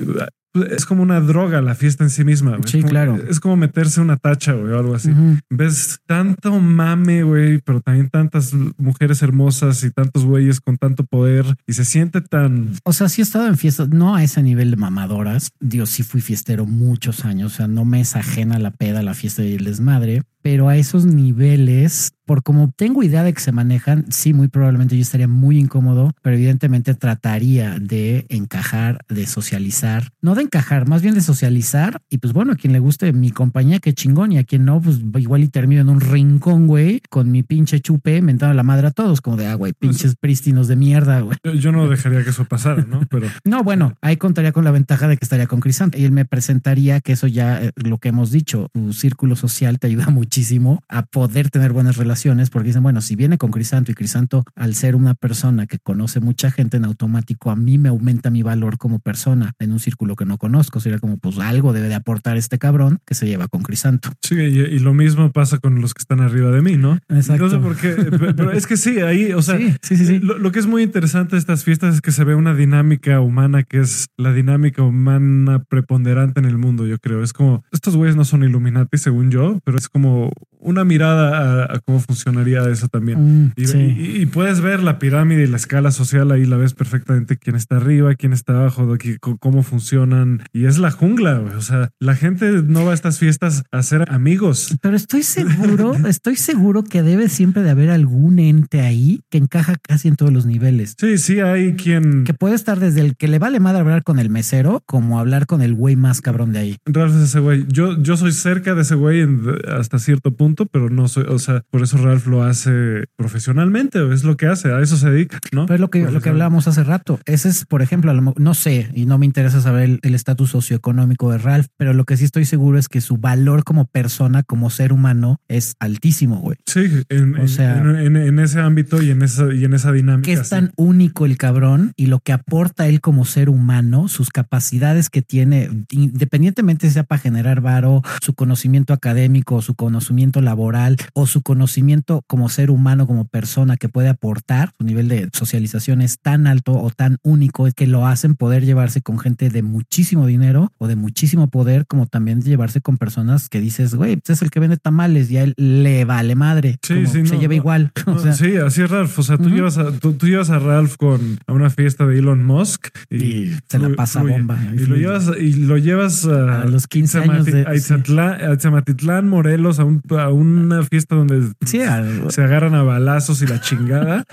es 0.66 0.86
como 0.86 1.04
una 1.04 1.20
droga 1.22 1.62
la 1.62 1.76
fiesta 1.76 2.04
en 2.04 2.10
sí 2.10 2.24
misma. 2.24 2.58
güey. 2.58 2.64
Sí, 2.68 2.78
Es 2.78 2.84
como- 2.84 2.90
claro. 2.90 3.16
Es 3.30 3.40
como 3.40 3.58
meterse 3.58 4.02
una 4.02 4.18
tacha, 4.18 4.54
güey, 4.54 4.72
o 4.74 4.80
algo 4.80 4.96
así. 4.96 5.12
Ujú. 5.12 5.38
Ves 5.50 6.00
tanto 6.06 6.60
mame, 6.60 7.24
güey, 7.24 7.60
pero 7.60 7.82
también 7.82 8.10
tantas 8.10 8.54
mujeres 8.78 9.22
hermosas 9.22 9.84
y 9.84 9.92
tantos 9.92 10.26
güeyes 10.26 10.60
con 10.62 10.78
tanto 10.78 11.04
poder 11.06 11.46
y 11.66 11.74
se 11.74 11.86
siente 11.86 12.22
tan... 12.22 12.72
O 12.84 12.94
sea, 12.94 13.10
sí 13.10 13.22
he 13.22 13.24
estado 13.24 13.48
en 13.48 13.58
fiestas, 13.58 13.90
no 13.90 14.16
a 14.16 14.24
ese 14.24 14.42
nivel 14.44 14.72
de 14.72 14.78
mamadoras. 14.78 15.52
Dios, 15.60 15.90
sí 15.90 16.04
fui 16.04 16.22
fiestero 16.22 16.66
muchos 16.66 17.26
años. 17.26 17.54
O 17.54 17.56
sea, 17.58 17.68
no 17.68 17.86
me 17.86 18.02
es 18.02 18.16
ajena 18.16 18.60
la 18.60 18.72
peda, 18.72 19.02
la 19.04 19.14
fiesta 19.14 19.44
y 19.44 19.54
el 19.56 19.66
desmadre, 19.66 20.24
pero 20.42 20.70
a 20.70 20.78
esos 20.78 21.06
niveles, 21.06 22.14
por 22.26 22.42
como 22.44 22.72
tengo 22.76 23.04
idea 23.04 23.24
de 23.24 23.34
que 23.34 23.42
se 23.42 23.52
manejan, 23.52 24.06
sí, 24.10 24.34
muy 24.34 24.48
probablemente 24.48 24.96
yo 24.96 25.02
estaría 25.02 25.28
muy 25.28 25.58
incómodo, 25.58 26.14
pero 26.22 26.36
evidentemente 26.36 26.94
trataría 26.94 27.78
de 27.80 28.26
encajar, 28.30 29.00
de 29.10 29.26
socializar, 29.28 30.10
no 30.22 30.36
de 30.36 30.44
encajar, 30.48 30.88
más 30.88 31.02
bien 31.02 31.14
de 31.14 31.22
socializar. 31.22 32.02
Y 32.10 32.18
pues 32.18 32.34
bueno, 32.34 32.54
a 32.54 32.56
quien 32.56 32.74
le 32.74 32.80
guste 32.80 33.14
mi 33.14 33.32
compañía, 33.32 33.80
qué 33.80 33.94
chingón, 33.94 34.32
y 34.32 34.38
a 34.38 34.44
quien 34.44 34.66
no, 34.66 34.82
pues 34.82 35.00
igual 35.18 35.44
y 35.44 35.50
termino 35.50 35.82
en 35.82 35.90
un 35.90 36.02
rincón, 36.02 36.68
güey, 36.68 37.02
con 37.10 37.32
mi 37.32 37.44
pinche 37.44 37.80
chupe, 37.80 38.22
mentando 38.22 38.54
la 38.54 38.64
madre 38.64 38.88
a 38.88 38.92
todos, 38.92 39.22
como 39.22 39.38
de, 39.38 39.48
ah, 39.48 39.56
güey, 39.56 39.74
pinches 39.74 40.16
prístinos 40.16 40.68
de 40.68 40.76
mierda, 40.76 41.20
güey. 41.22 41.38
Yo, 41.44 41.54
yo 41.54 41.72
no 41.72 41.88
dejaría 41.88 42.24
que 42.24 42.32
eso 42.32 42.46
pasara, 42.46 42.86
¿no? 42.88 43.02
Pero 43.10 43.28
No, 43.44 43.64
bueno, 43.64 43.96
ahí 44.02 44.18
contaría 44.18 44.52
con 44.52 44.64
la 44.64 44.72
ventaja 44.72 45.08
de 45.08 45.18
que 45.18 45.26
estaría 45.26 45.48
con 45.48 45.60
Crisanto 45.60 45.98
y 45.98 46.06
él 46.06 46.12
me 46.12 46.26
presentaría 46.26 47.00
que 47.02 47.14
eso 47.14 47.28
ya 47.28 47.62
eh, 47.64 47.72
lo 47.76 47.98
que 47.98 48.10
hemos 48.10 48.32
dicho, 48.32 48.70
tu 48.74 48.94
círculo 48.94 49.36
social 49.36 49.80
te 49.80 49.88
ayuda 49.88 50.08
muchísimo 50.10 50.82
a 50.90 51.04
poder 51.04 51.50
tener 51.50 51.74
buenas 51.74 51.98
relaciones 51.98 52.50
porque 52.50 52.68
dicen, 52.68 52.84
bueno, 52.84 53.02
si 53.02 53.16
viene 53.16 53.38
con 53.38 53.52
Crisanto 53.52 53.92
y 53.92 53.96
Crisanto 53.96 54.44
al 54.56 54.76
ser 54.76 54.96
una 54.96 55.14
persona 55.14 55.68
que 55.68 55.80
conoce 55.80 56.20
mucha 56.20 56.52
gente 56.52 56.78
en 56.78 56.86
automático, 56.86 57.52
a 57.52 57.56
mí 57.56 57.78
me 57.78 57.90
aumenta 57.90 58.30
mi 58.30 58.44
valor 58.44 58.78
como 58.78 59.00
persona 59.00 59.54
en 59.60 59.72
un 59.72 59.80
círculo 59.80 60.16
que 60.16 60.26
no 60.28 60.38
conozco. 60.38 60.80
Sería 60.80 61.00
como, 61.00 61.18
pues 61.18 61.40
algo 61.40 61.74
debe 61.74 61.88
de 61.88 61.96
aportar 61.96 62.38
este 62.38 62.60
cabrón 62.60 63.00
que 63.06 63.16
se 63.16 63.26
lleva 63.26 63.48
con 63.48 63.64
Crisanto. 63.64 64.12
sí, 64.22 64.36
y, 64.36 64.60
y 64.60 64.80
lo 64.80 64.94
mismo 64.94 65.32
pasa 65.32 65.58
con 65.58 65.82
los 65.82 65.94
que 65.94 66.02
están 66.02 66.20
arriba 66.20 66.52
de 66.52 66.62
mí, 66.62 66.78
¿no? 66.78 67.00
Exacto. 67.10 67.46
No 67.46 67.50
sé 67.50 67.58
por 67.58 67.76
qué, 67.78 67.90
pe- 68.18 68.34
pero 68.34 68.52
es 68.52 68.68
que 68.68 68.78
sí, 68.78 69.00
ahí, 69.00 69.32
o 69.34 69.42
sea, 69.42 69.58
sí, 69.58 69.74
sí, 69.82 69.98
sí, 69.98 70.06
sí. 70.06 70.20
Lo, 70.20 70.38
lo 70.38 70.52
que 70.52 70.60
es 70.60 70.68
muy 70.68 70.84
interesante 70.84 71.36
de 71.36 71.40
estas 71.40 71.64
fiestas 71.64 71.96
es 71.96 72.02
que 72.02 72.12
se 72.12 72.24
ve 72.24 72.36
una 72.36 72.54
dinámica 72.54 73.20
humana 73.22 73.64
que 73.64 73.80
es 73.80 74.08
la 74.18 74.34
dinámica 74.34 74.84
humana 74.84 75.64
preponderante 75.70 76.40
en 76.40 76.46
el 76.46 76.58
mundo, 76.58 76.86
yo 76.86 76.98
creo. 77.00 77.24
Es 77.24 77.34
como, 77.34 77.64
estos 77.72 77.96
güeyes 77.96 78.16
no 78.16 78.26
son 78.26 78.44
Illuminati, 78.44 78.98
según 78.98 79.32
yo, 79.32 79.60
pero 79.64 79.78
es 79.78 79.88
como 79.90 80.32
una 80.60 80.84
mirada 80.84 81.64
a, 81.66 81.76
a 81.76 81.80
cómo 81.80 82.00
funcionaría 82.00 82.68
eso 82.70 82.88
también. 82.88 83.46
Mm, 83.46 83.52
Y, 83.56 83.68
sí. 83.68 83.78
y- 83.78 84.22
y 84.22 84.26
puedes 84.26 84.62
ver 84.62 84.82
la 84.82 85.00
pirámide 85.00 85.44
y 85.44 85.48
la 85.48 85.58
escala 85.58 85.92
social 85.92 86.32
ahí, 86.32 86.46
la 86.46 86.58
ves 86.58 86.74
perfectamente 86.74 87.38
quién 87.38 87.56
está 87.56 87.78
arriba, 87.78 88.16
quién 88.16 88.34
está 88.34 88.54
abajo, 88.54 88.92
aquí, 88.94 89.18
cómo 89.20 89.64
funcionan. 89.64 90.44
Y 90.54 90.66
es 90.66 90.78
la 90.80 90.92
jungla. 90.92 91.40
O 91.58 91.62
sea, 91.62 91.90
la 92.00 92.16
gente 92.16 92.64
no 92.64 92.86
va 92.86 92.92
a 92.92 92.94
estas 92.94 93.20
fiestas 93.20 93.64
a 93.72 93.84
ser 93.84 94.12
amigos. 94.12 94.76
Pero 94.82 94.96
estoy 94.96 95.24
seguro, 95.24 95.94
estoy 96.08 96.36
seguro 96.36 96.84
que 96.84 97.04
debe 97.04 97.30
siempre 97.30 97.64
de 97.64 97.70
haber 97.70 97.90
algún 97.90 98.40
ente 98.40 98.82
ahí 98.82 99.22
que 99.30 99.38
encaja 99.38 99.76
casi 99.82 100.08
en 100.08 100.16
todos 100.16 100.34
los 100.34 100.46
niveles. 100.46 100.96
Sí, 101.00 101.18
sí, 101.18 101.40
hay 101.40 101.74
quien... 101.74 102.24
Que 102.24 102.34
puede 102.34 102.56
estar 102.56 102.80
desde 102.80 103.02
el 103.02 103.16
que 103.16 103.28
le 103.28 103.40
vale 103.40 103.60
madre 103.60 103.82
hablar 103.82 104.04
con 104.04 104.20
el 104.20 104.30
mesero, 104.30 104.82
como 104.86 105.20
hablar 105.20 105.46
con 105.46 105.62
el 105.62 105.74
güey 105.74 105.96
más 105.96 106.22
cabrón 106.22 106.52
de 106.54 106.60
ahí. 106.60 106.78
Ralph 106.86 107.16
es 107.16 107.22
ese 107.30 107.40
güey. 107.40 107.66
Yo, 107.68 108.02
yo 108.02 108.18
soy 108.18 108.32
cerca 108.32 108.74
de 108.76 108.82
ese 108.82 108.96
güey 108.96 109.26
hasta 109.68 110.00
cierto 110.00 110.32
punto. 110.36 110.57
Punto, 110.58 110.70
pero 110.72 110.90
no 110.90 111.08
soy, 111.08 111.26
o 111.28 111.40
sea, 111.40 111.64
por 111.70 111.82
eso 111.82 111.98
Ralph 111.98 112.28
lo 112.28 112.44
hace 112.44 113.06
profesionalmente, 113.16 114.00
es 114.14 114.24
lo 114.24 114.38
que 114.38 114.48
hace, 114.48 114.72
a 114.72 114.82
eso 114.82 114.98
se 114.98 115.10
dedica, 115.10 115.40
¿no? 115.52 115.66
Pero 115.66 115.76
es 115.76 115.82
lo 115.82 115.90
que, 115.90 116.12
lo 116.12 116.22
que 116.22 116.30
hablábamos 116.30 116.68
hace 116.68 116.84
rato. 116.84 117.20
Ese 117.26 117.50
es, 117.50 117.66
por 117.66 117.82
ejemplo, 117.82 118.14
no 118.14 118.54
sé, 118.54 118.90
y 118.94 119.06
no 119.06 119.18
me 119.18 119.26
interesa 119.26 119.62
saber 119.62 120.00
el 120.02 120.16
estatus 120.16 120.52
socioeconómico 120.52 121.32
de 121.32 121.38
Ralph, 121.38 121.68
pero 121.78 121.94
lo 121.94 122.06
que 122.06 122.18
sí 122.18 122.26
estoy 122.26 122.46
seguro 122.46 122.78
es 122.78 122.90
que 122.90 123.02
su 123.02 123.18
valor 123.18 123.64
como 123.64 123.86
persona, 123.86 124.44
como 124.44 124.70
ser 124.70 124.94
humano, 124.94 125.40
es 125.48 125.76
altísimo, 125.80 126.38
güey. 126.38 126.58
Sí, 126.66 127.04
en, 127.10 127.36
o 127.36 127.48
sea, 127.48 127.78
en, 127.78 128.40
ese 128.40 128.60
ámbito 128.60 129.02
y 129.02 129.12
en 129.12 129.22
esa, 129.22 129.54
y 129.54 129.66
en 129.66 129.74
esa 129.74 129.92
dinámica. 129.92 130.26
Que 130.26 130.34
es 130.34 130.50
tan 130.50 130.72
único 130.76 131.26
el 131.26 131.38
cabrón 131.38 131.94
y 131.96 132.08
lo 132.08 132.20
que 132.20 132.34
aporta 132.34 132.88
él 132.88 133.02
como 133.02 133.26
ser 133.26 133.50
humano, 133.50 134.08
sus 134.08 134.30
capacidades 134.30 135.10
que 135.10 135.22
tiene, 135.22 135.70
independientemente 135.90 136.90
sea 136.90 137.04
para 137.04 137.20
generar 137.20 137.62
varo, 137.62 138.02
su 138.22 138.34
conocimiento 138.34 138.94
académico, 138.94 139.62
su 139.62 139.76
conocimiento 139.76 140.37
laboral 140.42 140.98
o 141.14 141.28
su 141.28 141.42
conocimiento 141.42 142.24
como 142.28 142.50
ser 142.50 142.72
humano, 142.72 143.08
como 143.08 143.26
persona 143.26 143.78
que 143.78 143.90
puede 143.90 144.10
aportar, 144.10 144.72
su 144.78 144.86
nivel 144.86 145.08
de 145.08 145.30
socialización 145.34 146.02
es 146.02 146.20
tan 146.20 146.48
alto 146.48 146.74
o 146.74 146.90
tan 146.90 147.18
único 147.24 147.68
que 147.76 147.88
lo 147.88 148.06
hacen 148.06 148.36
poder 148.36 148.66
llevarse 148.66 149.02
con 149.02 149.20
gente 149.20 149.50
de 149.50 149.64
muchísimo 149.64 150.26
dinero 150.26 150.72
o 150.78 150.88
de 150.88 150.96
muchísimo 150.96 151.50
poder, 151.50 151.86
como 151.88 152.06
también 152.06 152.42
llevarse 152.42 152.82
con 152.82 152.98
personas 152.98 153.50
que 153.50 153.60
dices, 153.60 153.96
güey, 153.96 154.18
pues 154.18 154.38
es 154.38 154.42
el 154.42 154.52
que 154.52 154.60
vende 154.60 154.78
tamales 154.78 155.30
y 155.32 155.38
a 155.38 155.44
él 155.44 155.54
le 155.58 156.06
vale 156.06 156.36
madre. 156.36 156.78
Sí, 156.82 157.06
sí, 157.08 157.26
se 157.26 157.38
lleva 157.38 157.56
igual. 157.56 157.92
sí, 158.34 158.58
así 158.58 158.82
es 158.82 158.90
Ralph. 158.90 159.18
O 159.18 159.24
sea, 159.24 159.38
tú, 159.38 159.50
llevas 159.50 159.78
a, 159.78 159.92
tú, 159.92 160.16
llevas 160.22 160.50
a 160.50 160.60
Ralph 160.60 160.96
con 160.98 161.40
a 161.46 161.54
una 161.54 161.70
fiesta 161.70 162.06
de 162.06 162.20
Elon 162.20 162.46
Musk 162.46 162.88
y, 163.10 163.52
se 163.68 163.80
la 163.80 163.90
pasa 163.96 164.22
bomba. 164.24 164.58
Y, 164.74 164.86
lo 164.86 164.96
llevas, 164.96 165.32
y 165.40 165.54
lo 165.54 165.78
llevas 165.78 166.26
a, 166.26 166.66
los 166.66 166.88
15 166.88 167.20
años 167.20 167.46
de, 167.46 167.62
a 167.62 169.22
Morelos, 169.22 169.80
a, 169.80 169.84
un, 169.84 170.02
a, 170.18 170.27
una 170.32 170.84
fiesta 170.84 171.16
donde 171.16 171.52
se 171.66 171.84
agarran 171.84 172.76
a 172.76 172.84
balazos 172.84 173.42
y 173.42 173.48
la 173.48 173.62
chingada. 173.62 174.24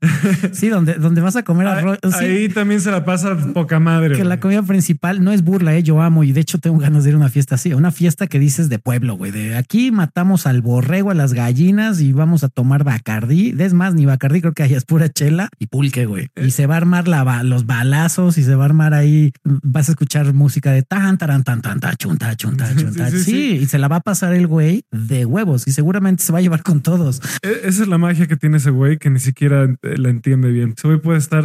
sí, 0.52 0.68
donde, 0.68 0.94
donde 0.94 1.20
vas 1.20 1.36
a 1.36 1.42
comer 1.42 1.66
arroz. 1.66 1.98
Ahí 2.14 2.48
también 2.48 2.80
se 2.80 2.90
la 2.90 3.04
pasa 3.04 3.36
poca 3.52 3.80
madre. 3.80 4.16
Que 4.16 4.24
la 4.24 4.40
comida 4.40 4.62
principal 4.62 5.22
no 5.22 5.32
es 5.32 5.42
burla, 5.42 5.74
¿eh? 5.74 5.82
yo 5.82 6.00
amo 6.02 6.24
y 6.24 6.32
de 6.32 6.40
hecho 6.40 6.58
tengo 6.58 6.78
ganas 6.78 7.04
de 7.04 7.10
ir 7.10 7.14
a 7.14 7.18
una 7.18 7.28
fiesta 7.28 7.56
así, 7.56 7.72
una 7.72 7.90
fiesta 7.90 8.26
que 8.26 8.38
dices 8.38 8.68
de 8.68 8.78
pueblo, 8.78 9.16
güey, 9.16 9.30
de 9.30 9.56
aquí 9.56 9.90
matamos 9.90 10.46
al 10.46 10.62
borrego, 10.62 11.10
a 11.10 11.14
las 11.14 11.32
gallinas 11.32 12.00
y 12.00 12.12
vamos 12.12 12.44
a 12.44 12.48
tomar 12.48 12.84
bacardí. 12.84 13.54
Es 13.58 13.74
más, 13.74 13.94
ni 13.94 14.06
bacardí, 14.06 14.40
creo 14.40 14.52
que 14.52 14.62
hay 14.62 14.74
es 14.74 14.84
pura 14.84 15.08
chela 15.08 15.48
y 15.58 15.66
pulque, 15.66 16.06
güey. 16.06 16.28
Y 16.36 16.50
se 16.50 16.66
va 16.66 16.74
a 16.74 16.78
armar 16.78 17.08
la, 17.08 17.42
los 17.42 17.66
balazos 17.66 18.38
y 18.38 18.42
se 18.42 18.54
va 18.54 18.64
a 18.64 18.66
armar 18.66 18.94
ahí, 18.94 19.32
vas 19.44 19.88
a 19.88 19.92
escuchar 19.92 20.32
música 20.32 20.72
de 20.72 20.82
tan, 20.82 21.18
tan, 21.18 21.42
tan, 21.44 21.62
tan, 21.62 21.80
tan, 21.80 21.96
chunta, 21.96 22.34
chunta, 22.36 22.74
chunta. 22.74 23.10
Sí, 23.18 23.58
y 23.62 23.66
se 23.66 23.78
la 23.78 23.88
va 23.88 23.96
a 23.96 24.00
pasar 24.00 24.32
el 24.32 24.46
güey 24.46 24.84
de 24.90 25.24
huevos 25.38 25.66
y 25.66 25.72
seguramente 25.72 26.22
se 26.22 26.32
va 26.32 26.38
a 26.38 26.42
llevar 26.42 26.62
con 26.62 26.80
todos. 26.80 27.20
E, 27.42 27.60
esa 27.64 27.82
es 27.82 27.88
la 27.88 27.98
magia 27.98 28.26
que 28.26 28.36
tiene 28.36 28.56
ese 28.56 28.70
güey 28.70 28.98
que 28.98 29.10
ni 29.10 29.20
siquiera 29.20 29.68
la 29.82 30.08
entiende 30.08 30.50
bien. 30.50 30.74
Ese 30.76 30.88
güey 30.88 31.00
puede 31.00 31.18
estar 31.18 31.44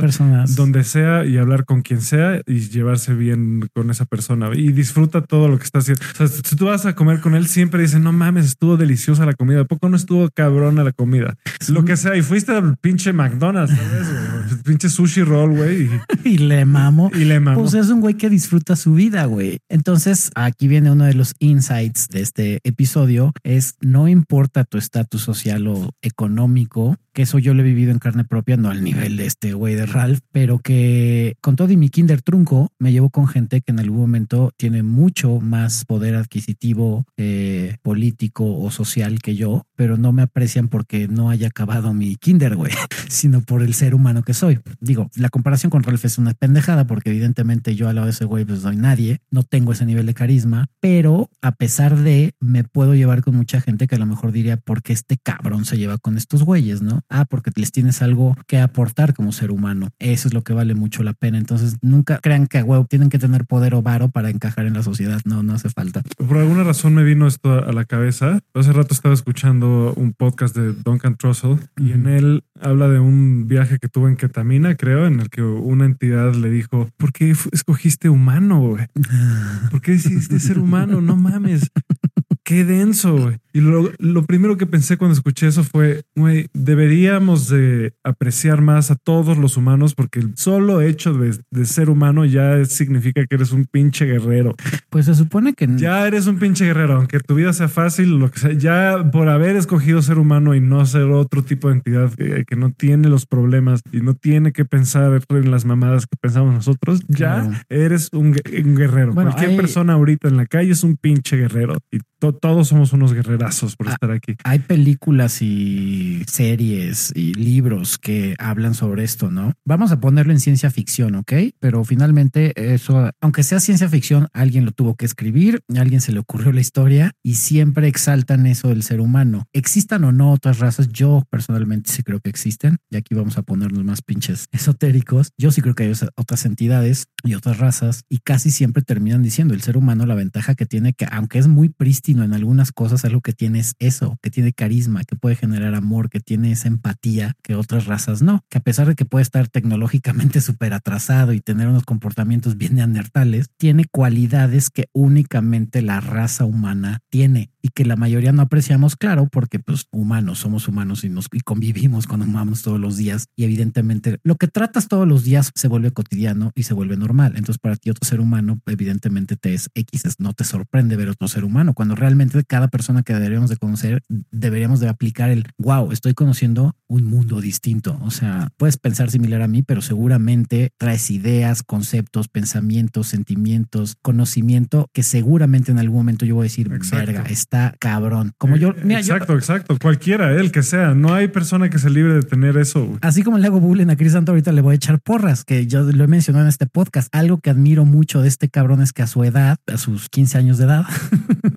donde 0.55 0.83
sea 0.83 1.25
y 1.25 1.37
hablar 1.37 1.65
con 1.65 1.81
quien 1.81 2.01
sea 2.01 2.41
y 2.45 2.59
llevarse 2.69 3.13
bien 3.13 3.69
con 3.73 3.89
esa 3.91 4.05
persona 4.05 4.49
y 4.53 4.71
disfruta 4.71 5.21
todo 5.21 5.47
lo 5.47 5.57
que 5.57 5.65
está 5.65 5.79
haciendo. 5.79 6.03
O 6.13 6.15
sea, 6.15 6.27
si 6.27 6.55
tú 6.55 6.65
vas 6.65 6.85
a 6.85 6.95
comer 6.95 7.19
con 7.19 7.35
él, 7.35 7.47
siempre 7.47 7.81
dice, 7.81 7.99
no 7.99 8.11
mames, 8.11 8.45
estuvo 8.45 8.77
deliciosa 8.77 9.25
la 9.25 9.33
comida. 9.33 9.61
¿A 9.61 9.65
poco 9.65 9.89
no 9.89 9.95
estuvo 9.95 10.29
cabrona 10.33 10.83
la 10.83 10.91
comida? 10.91 11.35
Lo 11.69 11.85
que 11.85 11.97
sea. 11.97 12.15
Y 12.15 12.21
fuiste 12.21 12.51
al 12.51 12.77
pinche 12.77 13.13
McDonald's, 13.13 13.75
¿sabes? 13.75 14.07
pinche 14.65 14.89
sushi 14.89 15.23
roll, 15.23 15.55
güey. 15.55 15.89
Y, 16.23 16.37
le 16.37 16.65
mamo. 16.65 17.11
Y 17.13 17.25
le 17.25 17.39
mamo. 17.39 17.59
Pues 17.59 17.73
es 17.73 17.89
un 17.89 17.99
güey 17.99 18.15
que 18.15 18.29
disfruta 18.29 18.75
su 18.75 18.93
vida, 18.93 19.25
güey. 19.25 19.59
Entonces, 19.69 20.31
aquí 20.35 20.67
viene 20.67 20.91
uno 20.91 21.05
de 21.05 21.13
los 21.13 21.35
insights 21.39 22.07
de 22.09 22.21
este 22.21 22.59
episodio. 22.63 23.33
Es 23.43 23.75
no 23.81 24.07
importa 24.07 24.63
tu 24.63 24.77
estatus 24.77 25.21
social 25.21 25.67
o 25.67 25.91
económico, 26.01 26.95
que 27.13 27.21
eso 27.23 27.39
yo 27.39 27.53
lo 27.53 27.61
he 27.61 27.65
vivido 27.65 27.91
en 27.91 27.99
carne 27.99 28.23
propia, 28.23 28.57
no 28.57 28.69
al 28.69 28.83
nivel 28.83 29.17
de 29.17 29.25
este 29.25 29.53
güey 29.53 29.75
de 29.75 29.85
Ralph, 29.85 30.19
pero 30.31 30.59
que 30.59 31.35
con 31.41 31.55
todo 31.55 31.71
y 31.71 31.77
mi 31.77 31.89
kinder 31.89 32.21
trunco 32.21 32.71
me 32.79 32.91
llevo 32.91 33.09
con 33.09 33.27
gente 33.27 33.61
que 33.61 33.71
en 33.71 33.79
algún 33.79 33.99
momento 33.99 34.51
tiene 34.57 34.83
mucho 34.83 35.39
más 35.39 35.85
poder 35.85 36.15
adquisitivo, 36.15 37.05
eh, 37.17 37.77
político 37.81 38.57
o 38.57 38.71
social 38.71 39.19
que 39.19 39.35
yo, 39.35 39.65
pero 39.75 39.97
no 39.97 40.11
me 40.11 40.23
aprecian 40.23 40.67
porque 40.67 41.07
no 41.07 41.29
haya 41.29 41.47
acabado 41.47 41.93
mi 41.93 42.15
kinder, 42.15 42.55
güey, 42.55 42.71
sino 43.07 43.41
por 43.41 43.61
el 43.61 43.73
ser 43.73 43.93
humano 43.93 44.23
que 44.23 44.33
soy. 44.33 44.59
Digo, 44.79 45.09
la 45.15 45.29
comparación 45.29 45.69
con 45.69 45.83
Ralph 45.83 46.03
es 46.05 46.17
una 46.17 46.33
pendejada 46.33 46.87
porque 46.87 47.11
evidentemente 47.11 47.75
yo 47.75 47.87
al 47.89 47.95
lado 47.95 48.07
de 48.07 48.11
ese 48.11 48.25
güey 48.25 48.45
pues 48.45 48.61
soy 48.61 48.75
nadie, 48.75 49.19
no 49.29 49.43
tengo 49.43 49.71
ese 49.71 49.85
nivel 49.85 50.07
de 50.07 50.13
carisma, 50.13 50.67
pero 50.79 51.29
a 51.41 51.51
pesar 51.51 51.97
de 51.97 52.33
me 52.39 52.63
puedo 52.63 52.95
llevar 52.95 53.21
con 53.21 53.35
mucha 53.35 53.61
gente 53.61 53.87
que 53.87 53.95
a 53.95 53.99
lo 53.99 54.05
mejor 54.05 54.31
diría, 54.31 54.57
porque 54.57 54.93
este 54.93 55.17
cabrón 55.17 55.65
se 55.65 55.77
lleva 55.77 55.97
con 55.97 56.17
estos 56.17 56.43
güeyes, 56.43 56.81
no? 56.81 57.02
Ah, 57.09 57.25
porque 57.25 57.51
les 57.55 57.71
tienes 57.71 58.01
algo 58.01 58.35
que 58.47 58.59
aportar 58.59 59.13
como 59.13 59.31
ser 59.31 59.51
humano. 59.51 59.89
Eso 59.99 60.27
es 60.27 60.33
lo 60.33 60.43
que 60.43 60.53
vale 60.53 60.75
mucho 60.75 61.03
la 61.03 61.13
pena. 61.13 61.37
Entonces, 61.37 61.77
nunca 61.81 62.19
crean 62.21 62.47
que 62.47 62.59
a 62.59 62.65
tienen 62.89 63.09
que 63.09 63.19
tener 63.19 63.45
poder 63.45 63.75
o 63.75 63.81
varo 63.81 64.09
para 64.09 64.29
encajar 64.29 64.65
en 64.65 64.73
la 64.73 64.83
sociedad. 64.83 65.21
No, 65.25 65.43
no 65.43 65.53
hace 65.53 65.69
falta. 65.69 66.01
Por 66.17 66.37
alguna 66.37 66.63
razón 66.63 66.93
me 66.93 67.03
vino 67.03 67.27
esto 67.27 67.53
a 67.53 67.71
la 67.71 67.85
cabeza. 67.85 68.39
Hace 68.53 68.73
rato 68.73 68.93
estaba 68.93 69.13
escuchando 69.13 69.93
un 69.95 70.13
podcast 70.13 70.55
de 70.55 70.73
Duncan 70.73 71.15
Trussell 71.15 71.59
y 71.77 71.91
en 71.91 72.07
él 72.07 72.43
habla 72.59 72.87
de 72.87 72.99
un 72.99 73.47
viaje 73.47 73.77
que 73.79 73.89
tuvo 73.89 74.07
en 74.07 74.15
Ketamina, 74.15 74.75
creo, 74.75 75.05
en 75.05 75.19
el 75.19 75.29
que 75.29 75.41
una 75.41 75.85
entidad 75.85 76.33
le 76.33 76.49
dijo, 76.49 76.89
¿por 76.97 77.11
qué 77.11 77.31
escogiste 77.51 78.09
humano? 78.09 78.59
Güey? 78.61 78.87
¿Por 79.71 79.81
qué 79.81 79.91
decidiste 79.91 80.39
ser 80.39 80.59
humano? 80.59 81.01
No 81.01 81.15
mames. 81.15 81.69
Qué 82.43 82.65
denso, 82.65 83.17
güey. 83.17 83.37
Y 83.55 83.61
lo, 83.61 83.91
lo, 83.99 84.25
primero 84.25 84.57
que 84.57 84.65
pensé 84.65 84.97
cuando 84.97 85.13
escuché 85.13 85.45
eso 85.45 85.63
fue, 85.63 86.01
güey, 86.15 86.47
deberíamos 86.53 87.49
de 87.49 87.93
apreciar 88.03 88.61
más 88.61 88.89
a 88.89 88.95
todos 88.95 89.37
los 89.37 89.57
humanos 89.57 89.93
porque 89.93 90.19
el 90.19 90.35
solo 90.35 90.81
hecho 90.81 91.13
de, 91.13 91.37
de, 91.51 91.65
ser 91.65 91.91
humano 91.91 92.25
ya 92.25 92.65
significa 92.65 93.23
que 93.27 93.35
eres 93.35 93.51
un 93.51 93.65
pinche 93.65 94.05
guerrero. 94.05 94.55
Pues 94.89 95.05
se 95.05 95.13
supone 95.13 95.53
que... 95.53 95.69
Ya 95.77 96.07
eres 96.07 96.25
un 96.25 96.39
pinche 96.39 96.65
guerrero, 96.65 96.95
aunque 96.95 97.19
tu 97.19 97.35
vida 97.35 97.53
sea 97.53 97.67
fácil, 97.67 98.17
lo 98.17 98.31
que 98.31 98.39
sea, 98.39 98.53
ya 98.53 99.11
por 99.11 99.29
haber 99.29 99.55
escogido 99.55 100.01
ser 100.01 100.17
humano 100.17 100.55
y 100.55 100.59
no 100.59 100.83
ser 100.87 101.03
otro 101.03 101.43
tipo 101.43 101.69
de 101.69 101.75
entidad 101.75 102.11
que, 102.11 102.45
que 102.45 102.55
no 102.55 102.71
tiene 102.71 103.07
los 103.07 103.27
problemas 103.27 103.81
y 103.91 104.01
no 104.01 104.15
tiene 104.15 104.51
que 104.51 104.65
pensar 104.65 105.21
en 105.29 105.51
las 105.51 105.65
mamadas 105.65 106.07
que 106.07 106.17
pensamos 106.19 106.53
nosotros, 106.53 107.01
ya 107.07 107.63
eres 107.69 108.09
un, 108.13 108.33
guerrero. 108.33 109.13
Cualquier 109.13 109.55
persona 109.55 109.93
ahorita 109.93 110.27
en 110.27 110.37
la 110.37 110.45
calle 110.45 110.71
es 110.71 110.83
un 110.83 110.97
pinche 110.97 111.37
guerrero 111.37 111.77
y 111.91 111.99
todos 112.31 112.69
somos 112.69 112.93
unos 112.93 113.13
guerrerazos 113.13 113.75
por 113.75 113.89
ah, 113.89 113.93
estar 113.93 114.11
aquí. 114.11 114.35
Hay 114.45 114.59
películas 114.59 115.41
y 115.41 116.23
series 116.27 117.11
y 117.15 117.33
libros 117.33 117.97
que 117.97 118.35
hablan 118.39 118.75
sobre 118.75 119.03
esto, 119.03 119.29
¿no? 119.29 119.53
Vamos 119.65 119.91
a 119.91 119.99
ponerlo 119.99 120.31
en 120.31 120.39
ciencia 120.39 120.71
ficción, 120.71 121.15
¿ok? 121.15 121.33
Pero 121.59 121.83
finalmente 121.83 122.73
eso, 122.73 123.11
aunque 123.19 123.43
sea 123.43 123.59
ciencia 123.59 123.89
ficción, 123.89 124.27
alguien 124.31 124.65
lo 124.65 124.71
tuvo 124.71 124.95
que 124.95 125.05
escribir, 125.05 125.61
a 125.75 125.81
alguien 125.81 125.99
se 125.99 126.13
le 126.13 126.19
ocurrió 126.19 126.53
la 126.53 126.61
historia 126.61 127.11
y 127.21 127.35
siempre 127.35 127.87
exaltan 127.87 128.45
eso 128.45 128.69
del 128.69 128.83
ser 128.83 129.01
humano. 129.01 129.45
Existan 129.51 130.03
o 130.05 130.11
no 130.11 130.31
otras 130.31 130.59
razas, 130.59 130.89
yo 130.89 131.23
personalmente 131.29 131.91
sí 131.91 132.03
creo 132.03 132.19
que 132.19 132.29
existen 132.29 132.77
y 132.89 132.95
aquí 132.95 133.15
vamos 133.15 133.37
a 133.37 133.41
ponernos 133.41 133.83
más 133.83 134.01
pinches 134.01 134.47
esotéricos. 134.51 135.31
Yo 135.37 135.51
sí 135.51 135.61
creo 135.61 135.75
que 135.75 135.83
hay 135.83 135.93
otras 136.15 136.45
entidades 136.45 137.07
y 137.23 137.33
otras 137.33 137.57
razas 137.57 138.03
y 138.09 138.19
casi 138.19 138.51
siempre 138.51 138.83
terminan 138.83 139.23
diciendo 139.23 139.53
el 139.53 139.61
ser 139.61 139.77
humano 139.77 140.05
la 140.05 140.15
ventaja 140.15 140.55
que 140.55 140.65
tiene 140.65 140.93
que 140.93 141.07
aunque 141.11 141.39
es 141.39 141.47
muy 141.47 141.69
prístino 141.69 142.12
en 142.21 142.33
algunas 142.33 142.71
cosas 142.71 143.05
algo 143.05 143.21
que 143.21 143.33
tiene 143.33 143.59
es 143.59 143.75
eso, 143.79 144.19
que 144.21 144.29
tiene 144.29 144.53
carisma, 144.53 145.03
que 145.03 145.15
puede 145.15 145.35
generar 145.35 145.73
amor, 145.73 146.09
que 146.11 146.19
tiene 146.19 146.51
esa 146.51 146.67
empatía 146.67 147.33
que 147.41 147.55
otras 147.55 147.87
razas 147.87 148.21
no, 148.21 148.43
que 148.49 148.59
a 148.59 148.61
pesar 148.61 148.87
de 148.87 148.95
que 148.95 149.05
puede 149.05 149.23
estar 149.23 149.47
tecnológicamente 149.47 150.41
súper 150.41 150.73
atrasado 150.73 151.33
y 151.33 151.39
tener 151.39 151.67
unos 151.67 151.83
comportamientos 151.83 152.57
bien 152.57 152.75
neandertales, 152.75 153.49
tiene 153.57 153.85
cualidades 153.85 154.69
que 154.69 154.89
únicamente 154.93 155.81
la 155.81 156.01
raza 156.01 156.45
humana 156.45 156.99
tiene 157.09 157.49
y 157.63 157.69
que 157.69 157.85
la 157.85 157.95
mayoría 157.95 158.33
no 158.33 158.41
apreciamos, 158.41 158.97
claro, 158.97 159.27
porque 159.31 159.57
pues 159.57 159.87
humanos, 159.91 160.39
somos 160.39 160.67
humanos 160.67 161.05
y 161.05 161.09
nos 161.09 161.29
y 161.31 161.39
convivimos 161.39 162.07
con 162.07 162.21
humanos 162.21 162.61
todos 162.61 162.79
los 162.79 162.97
días 162.97 163.27
y 163.37 163.45
evidentemente 163.45 164.19
lo 164.23 164.35
que 164.35 164.49
tratas 164.49 164.89
todos 164.89 165.07
los 165.07 165.23
días 165.23 165.51
se 165.55 165.69
vuelve 165.69 165.91
cotidiano 165.91 166.51
y 166.55 166.63
se 166.63 166.73
vuelve 166.73 166.97
normal. 166.97 167.33
Entonces 167.37 167.59
para 167.59 167.77
ti 167.77 167.89
otro 167.89 168.05
ser 168.07 168.19
humano 168.19 168.59
evidentemente 168.65 169.37
te 169.37 169.53
es 169.53 169.69
X, 169.73 170.03
no 170.19 170.33
te 170.33 170.43
sorprende 170.43 170.97
ver 170.97 171.09
otro 171.09 171.27
ser 171.29 171.45
humano 171.45 171.73
cuando 171.73 171.95
realmente 172.03 172.43
cada 172.43 172.67
persona 172.67 173.01
que 173.01 173.13
deberíamos 173.13 173.49
de 173.49 173.57
conocer 173.57 174.03
deberíamos 174.31 174.79
de 174.79 174.89
aplicar 174.89 175.29
el 175.29 175.45
wow, 175.57 175.91
estoy 175.91 176.13
conociendo 176.13 176.75
un 176.87 177.05
mundo 177.05 177.41
distinto. 177.41 177.97
O 178.01 178.11
sea, 178.11 178.49
puedes 178.57 178.77
pensar 178.77 179.09
similar 179.09 179.41
a 179.41 179.47
mí, 179.47 179.63
pero 179.63 179.81
seguramente 179.81 180.71
traes 180.77 181.09
ideas, 181.09 181.63
conceptos, 181.63 182.27
pensamientos, 182.27 183.07
sentimientos, 183.07 183.95
conocimiento 184.01 184.89
que 184.93 185.01
seguramente 185.01 185.71
en 185.71 185.79
algún 185.79 185.97
momento 185.97 186.25
yo 186.25 186.35
voy 186.35 186.43
a 186.43 186.49
decir, 186.49 186.69
verga, 186.69 187.23
está 187.29 187.73
cabrón. 187.79 188.33
Como 188.37 188.57
yo, 188.57 188.69
exacto, 188.69 189.33
exacto. 189.33 189.77
Cualquiera, 189.81 190.31
el 190.31 190.51
que 190.51 190.61
sea. 190.61 190.93
No 190.93 191.13
hay 191.13 191.29
persona 191.29 191.69
que 191.69 191.79
se 191.79 191.89
libre 191.89 192.13
de 192.13 192.23
tener 192.23 192.57
eso. 192.57 192.97
Así 193.01 193.23
como 193.23 193.37
le 193.37 193.47
hago 193.47 193.59
bullying 193.59 193.87
a 193.87 193.95
Chris 193.95 194.11
Santo, 194.11 194.33
ahorita 194.33 194.51
le 194.51 194.61
voy 194.61 194.73
a 194.73 194.75
echar 194.75 194.99
porras, 194.99 195.43
que 195.45 195.67
yo 195.67 195.83
lo 195.83 196.03
he 196.03 196.07
mencionado 196.07 196.45
en 196.45 196.49
este 196.49 196.67
podcast. 196.67 197.07
Algo 197.13 197.39
que 197.39 197.49
admiro 197.49 197.85
mucho 197.85 198.21
de 198.21 198.27
este 198.27 198.49
cabrón 198.49 198.81
es 198.81 198.93
que 198.93 199.01
a 199.01 199.07
su 199.07 199.23
edad, 199.23 199.57
a 199.67 199.77
sus 199.77 200.09
15 200.09 200.37
años 200.37 200.57
de 200.57 200.65
edad, 200.65 200.85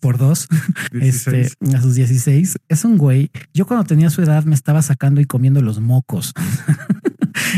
por 0.00 0.18
dos, 0.18 0.48
este, 1.00 1.50
a 1.74 1.80
sus 1.80 1.94
16. 1.94 2.58
Es 2.68 2.84
un 2.84 2.98
güey. 2.98 3.30
Yo 3.54 3.66
cuando 3.66 3.84
tenía 3.84 4.10
su 4.10 4.22
edad 4.22 4.44
me 4.44 4.54
estaba 4.54 4.82
sacando 4.82 5.20
y 5.20 5.24
comiendo 5.24 5.60
los 5.60 5.80
mocos. 5.80 6.32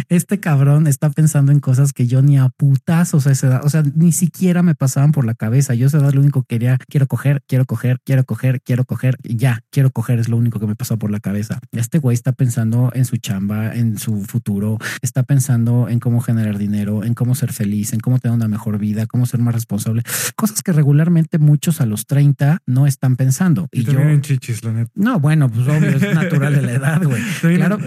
Este 0.08 0.40
cabrón 0.40 0.86
está 0.86 1.10
pensando 1.10 1.52
en 1.52 1.60
cosas 1.60 1.92
que 1.92 2.06
yo 2.06 2.22
ni 2.22 2.38
a 2.38 2.48
putazos 2.48 3.26
a 3.26 3.32
esa 3.32 3.46
edad, 3.46 3.64
o 3.64 3.70
sea, 3.70 3.82
ni 3.94 4.12
siquiera 4.12 4.62
me 4.62 4.74
pasaban 4.74 5.12
por 5.12 5.24
la 5.24 5.34
cabeza. 5.34 5.74
Yo 5.74 5.86
a 5.86 5.88
esa 5.88 5.98
edad 5.98 6.12
lo 6.12 6.20
único 6.20 6.42
que 6.42 6.56
quería, 6.56 6.78
quiero 6.88 7.06
coger, 7.06 7.42
quiero 7.46 7.64
coger, 7.64 8.00
quiero 8.04 8.24
coger, 8.24 8.60
quiero 8.62 8.84
coger, 8.84 9.16
ya, 9.22 9.60
quiero 9.70 9.90
coger 9.90 10.18
es 10.18 10.28
lo 10.28 10.36
único 10.36 10.60
que 10.60 10.66
me 10.66 10.74
pasó 10.74 10.98
por 10.98 11.10
la 11.10 11.20
cabeza. 11.20 11.60
Este 11.72 11.98
güey 11.98 12.14
está 12.14 12.32
pensando 12.32 12.90
en 12.94 13.04
su 13.04 13.16
chamba, 13.16 13.74
en 13.74 13.98
su 13.98 14.24
futuro, 14.24 14.78
está 15.00 15.22
pensando 15.22 15.88
en 15.88 16.00
cómo 16.00 16.20
generar 16.20 16.58
dinero, 16.58 17.04
en 17.04 17.14
cómo 17.14 17.34
ser 17.34 17.52
feliz, 17.52 17.92
en 17.92 18.00
cómo 18.00 18.18
tener 18.18 18.36
una 18.36 18.48
mejor 18.48 18.78
vida, 18.78 19.06
cómo 19.06 19.26
ser 19.26 19.40
más 19.40 19.54
responsable, 19.54 20.02
cosas 20.36 20.62
que 20.62 20.72
regularmente 20.72 21.38
muchos 21.38 21.80
a 21.80 21.86
los 21.86 22.06
30 22.06 22.62
no 22.66 22.86
están 22.86 23.16
pensando. 23.16 23.68
Y, 23.72 23.84
también 23.84 24.08
en 24.08 24.20
chichis, 24.22 24.64
la 24.64 24.72
neta. 24.72 24.90
No, 24.94 25.20
bueno, 25.20 25.50
pues 25.50 25.66
obvio, 25.68 25.90
es 25.90 26.14
natural 26.14 26.54
de 26.54 26.62
la 26.62 26.72
edad, 26.72 27.02
güey. 27.02 27.22
claro. 27.56 27.78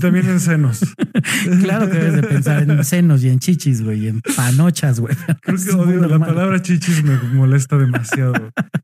también 0.00 0.28
en 0.28 0.40
senos. 0.40 0.80
claro 1.62 1.90
que 1.90 1.98
debes 1.98 2.14
de 2.14 2.22
pensar 2.22 2.62
en 2.62 2.84
senos 2.84 3.22
y 3.24 3.28
en 3.28 3.38
chichis, 3.38 3.82
güey, 3.82 4.08
en 4.08 4.20
panochas, 4.20 5.00
güey. 5.00 5.14
Creo 5.42 5.58
que 5.58 5.70
odio, 5.72 6.06
la 6.06 6.18
palabra 6.18 6.60
chichis 6.62 7.02
me 7.02 7.16
molesta 7.34 7.76
demasiado. 7.76 8.34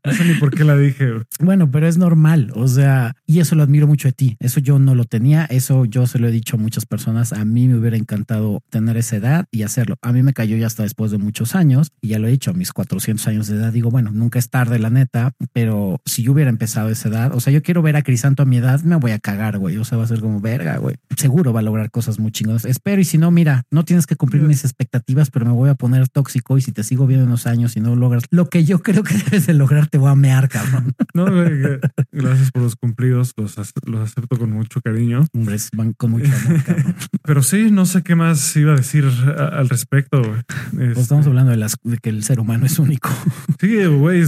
No 0.05 0.13
sé 0.13 0.25
ni 0.25 0.33
por 0.35 0.51
qué 0.51 0.63
la 0.63 0.77
dije. 0.77 1.11
Bueno, 1.39 1.69
pero 1.71 1.87
es 1.87 1.97
normal. 1.97 2.51
O 2.55 2.67
sea, 2.67 3.15
y 3.25 3.39
eso 3.39 3.55
lo 3.55 3.63
admiro 3.63 3.87
mucho 3.87 4.07
de 4.07 4.13
ti. 4.13 4.37
Eso 4.39 4.59
yo 4.59 4.79
no 4.79 4.95
lo 4.95 5.05
tenía. 5.05 5.45
Eso 5.45 5.85
yo 5.85 6.07
se 6.07 6.19
lo 6.19 6.27
he 6.27 6.31
dicho 6.31 6.57
a 6.57 6.59
muchas 6.59 6.85
personas. 6.85 7.33
A 7.33 7.45
mí 7.45 7.67
me 7.67 7.77
hubiera 7.77 7.97
encantado 7.97 8.61
tener 8.69 8.97
esa 8.97 9.15
edad 9.15 9.45
y 9.51 9.63
hacerlo. 9.63 9.95
A 10.01 10.11
mí 10.11 10.21
me 10.23 10.33
cayó 10.33 10.57
ya 10.57 10.67
hasta 10.67 10.83
después 10.83 11.11
de 11.11 11.17
muchos 11.17 11.55
años 11.55 11.91
y 12.01 12.09
ya 12.09 12.19
lo 12.19 12.27
he 12.27 12.31
dicho 12.31 12.51
a 12.51 12.53
mis 12.53 12.73
400 12.73 13.27
años 13.27 13.47
de 13.47 13.55
edad. 13.55 13.71
Digo, 13.71 13.89
bueno, 13.91 14.11
nunca 14.11 14.39
es 14.39 14.49
tarde, 14.49 14.79
la 14.79 14.89
neta, 14.89 15.31
pero 15.53 16.01
si 16.05 16.23
yo 16.23 16.33
hubiera 16.33 16.49
empezado 16.49 16.89
a 16.89 16.91
esa 16.91 17.09
edad, 17.09 17.33
o 17.33 17.39
sea, 17.39 17.53
yo 17.53 17.63
quiero 17.63 17.81
ver 17.81 17.95
a 17.95 18.01
Crisanto 18.01 18.43
a 18.43 18.45
mi 18.45 18.57
edad, 18.57 18.81
me 18.81 18.97
voy 18.97 19.11
a 19.11 19.19
cagar, 19.19 19.57
güey. 19.57 19.77
O 19.77 19.85
sea, 19.85 19.97
va 19.97 20.03
a 20.03 20.07
ser 20.07 20.19
como 20.19 20.41
verga, 20.41 20.77
güey. 20.77 20.95
Seguro 21.15 21.53
va 21.53 21.61
a 21.61 21.63
lograr 21.63 21.91
cosas 21.91 22.19
muy 22.19 22.31
chingonas. 22.33 22.65
Espero 22.65 23.01
y 23.01 23.05
si 23.05 23.17
no, 23.17 23.31
mira, 23.31 23.63
no 23.71 23.85
tienes 23.85 24.05
que 24.05 24.15
cumplir 24.15 24.43
mis 24.43 24.65
expectativas, 24.65 25.31
pero 25.31 25.45
me 25.45 25.51
voy 25.51 25.69
a 25.69 25.75
poner 25.75 26.09
tóxico 26.09 26.57
y 26.57 26.61
si 26.61 26.71
te 26.71 26.83
sigo 26.83 27.07
viendo 27.07 27.23
en 27.23 27.29
unos 27.29 27.47
años 27.47 27.77
y 27.77 27.79
no 27.79 27.95
logras 27.95 28.23
lo 28.29 28.49
que 28.49 28.65
yo 28.65 28.79
creo 28.79 29.03
que 29.03 29.13
debes 29.25 29.47
de 29.47 29.53
lograr, 29.53 29.87
te 29.87 29.97
voy 29.97 30.11
a 30.11 30.15
mear, 30.15 30.49
cabrón. 30.49 30.93
No, 31.13 31.25
gracias 32.11 32.51
por 32.51 32.63
los 32.63 32.75
cumplidos, 32.75 33.33
los, 33.37 33.55
los 33.85 34.01
acepto 34.01 34.37
con 34.37 34.51
mucho 34.51 34.81
cariño. 34.81 35.25
Hombres, 35.33 35.69
van 35.75 35.93
con 35.93 36.11
mucho 36.11 36.31
amor, 36.45 36.63
cabrón. 36.63 36.95
Pero 37.23 37.43
sí, 37.43 37.71
no 37.71 37.85
sé 37.85 38.03
qué 38.03 38.15
más 38.15 38.55
iba 38.55 38.73
a 38.73 38.75
decir 38.75 39.05
al 39.05 39.69
respecto. 39.69 40.21
Pues 40.21 40.97
estamos 40.97 41.21
este 41.21 41.29
hablando 41.29 41.51
de, 41.51 41.57
las, 41.57 41.77
de 41.83 41.97
que 41.97 42.09
el 42.09 42.23
ser 42.23 42.39
humano 42.39 42.65
es 42.65 42.79
único. 42.79 43.09
Sí, 43.59 43.85
güey, 43.85 44.23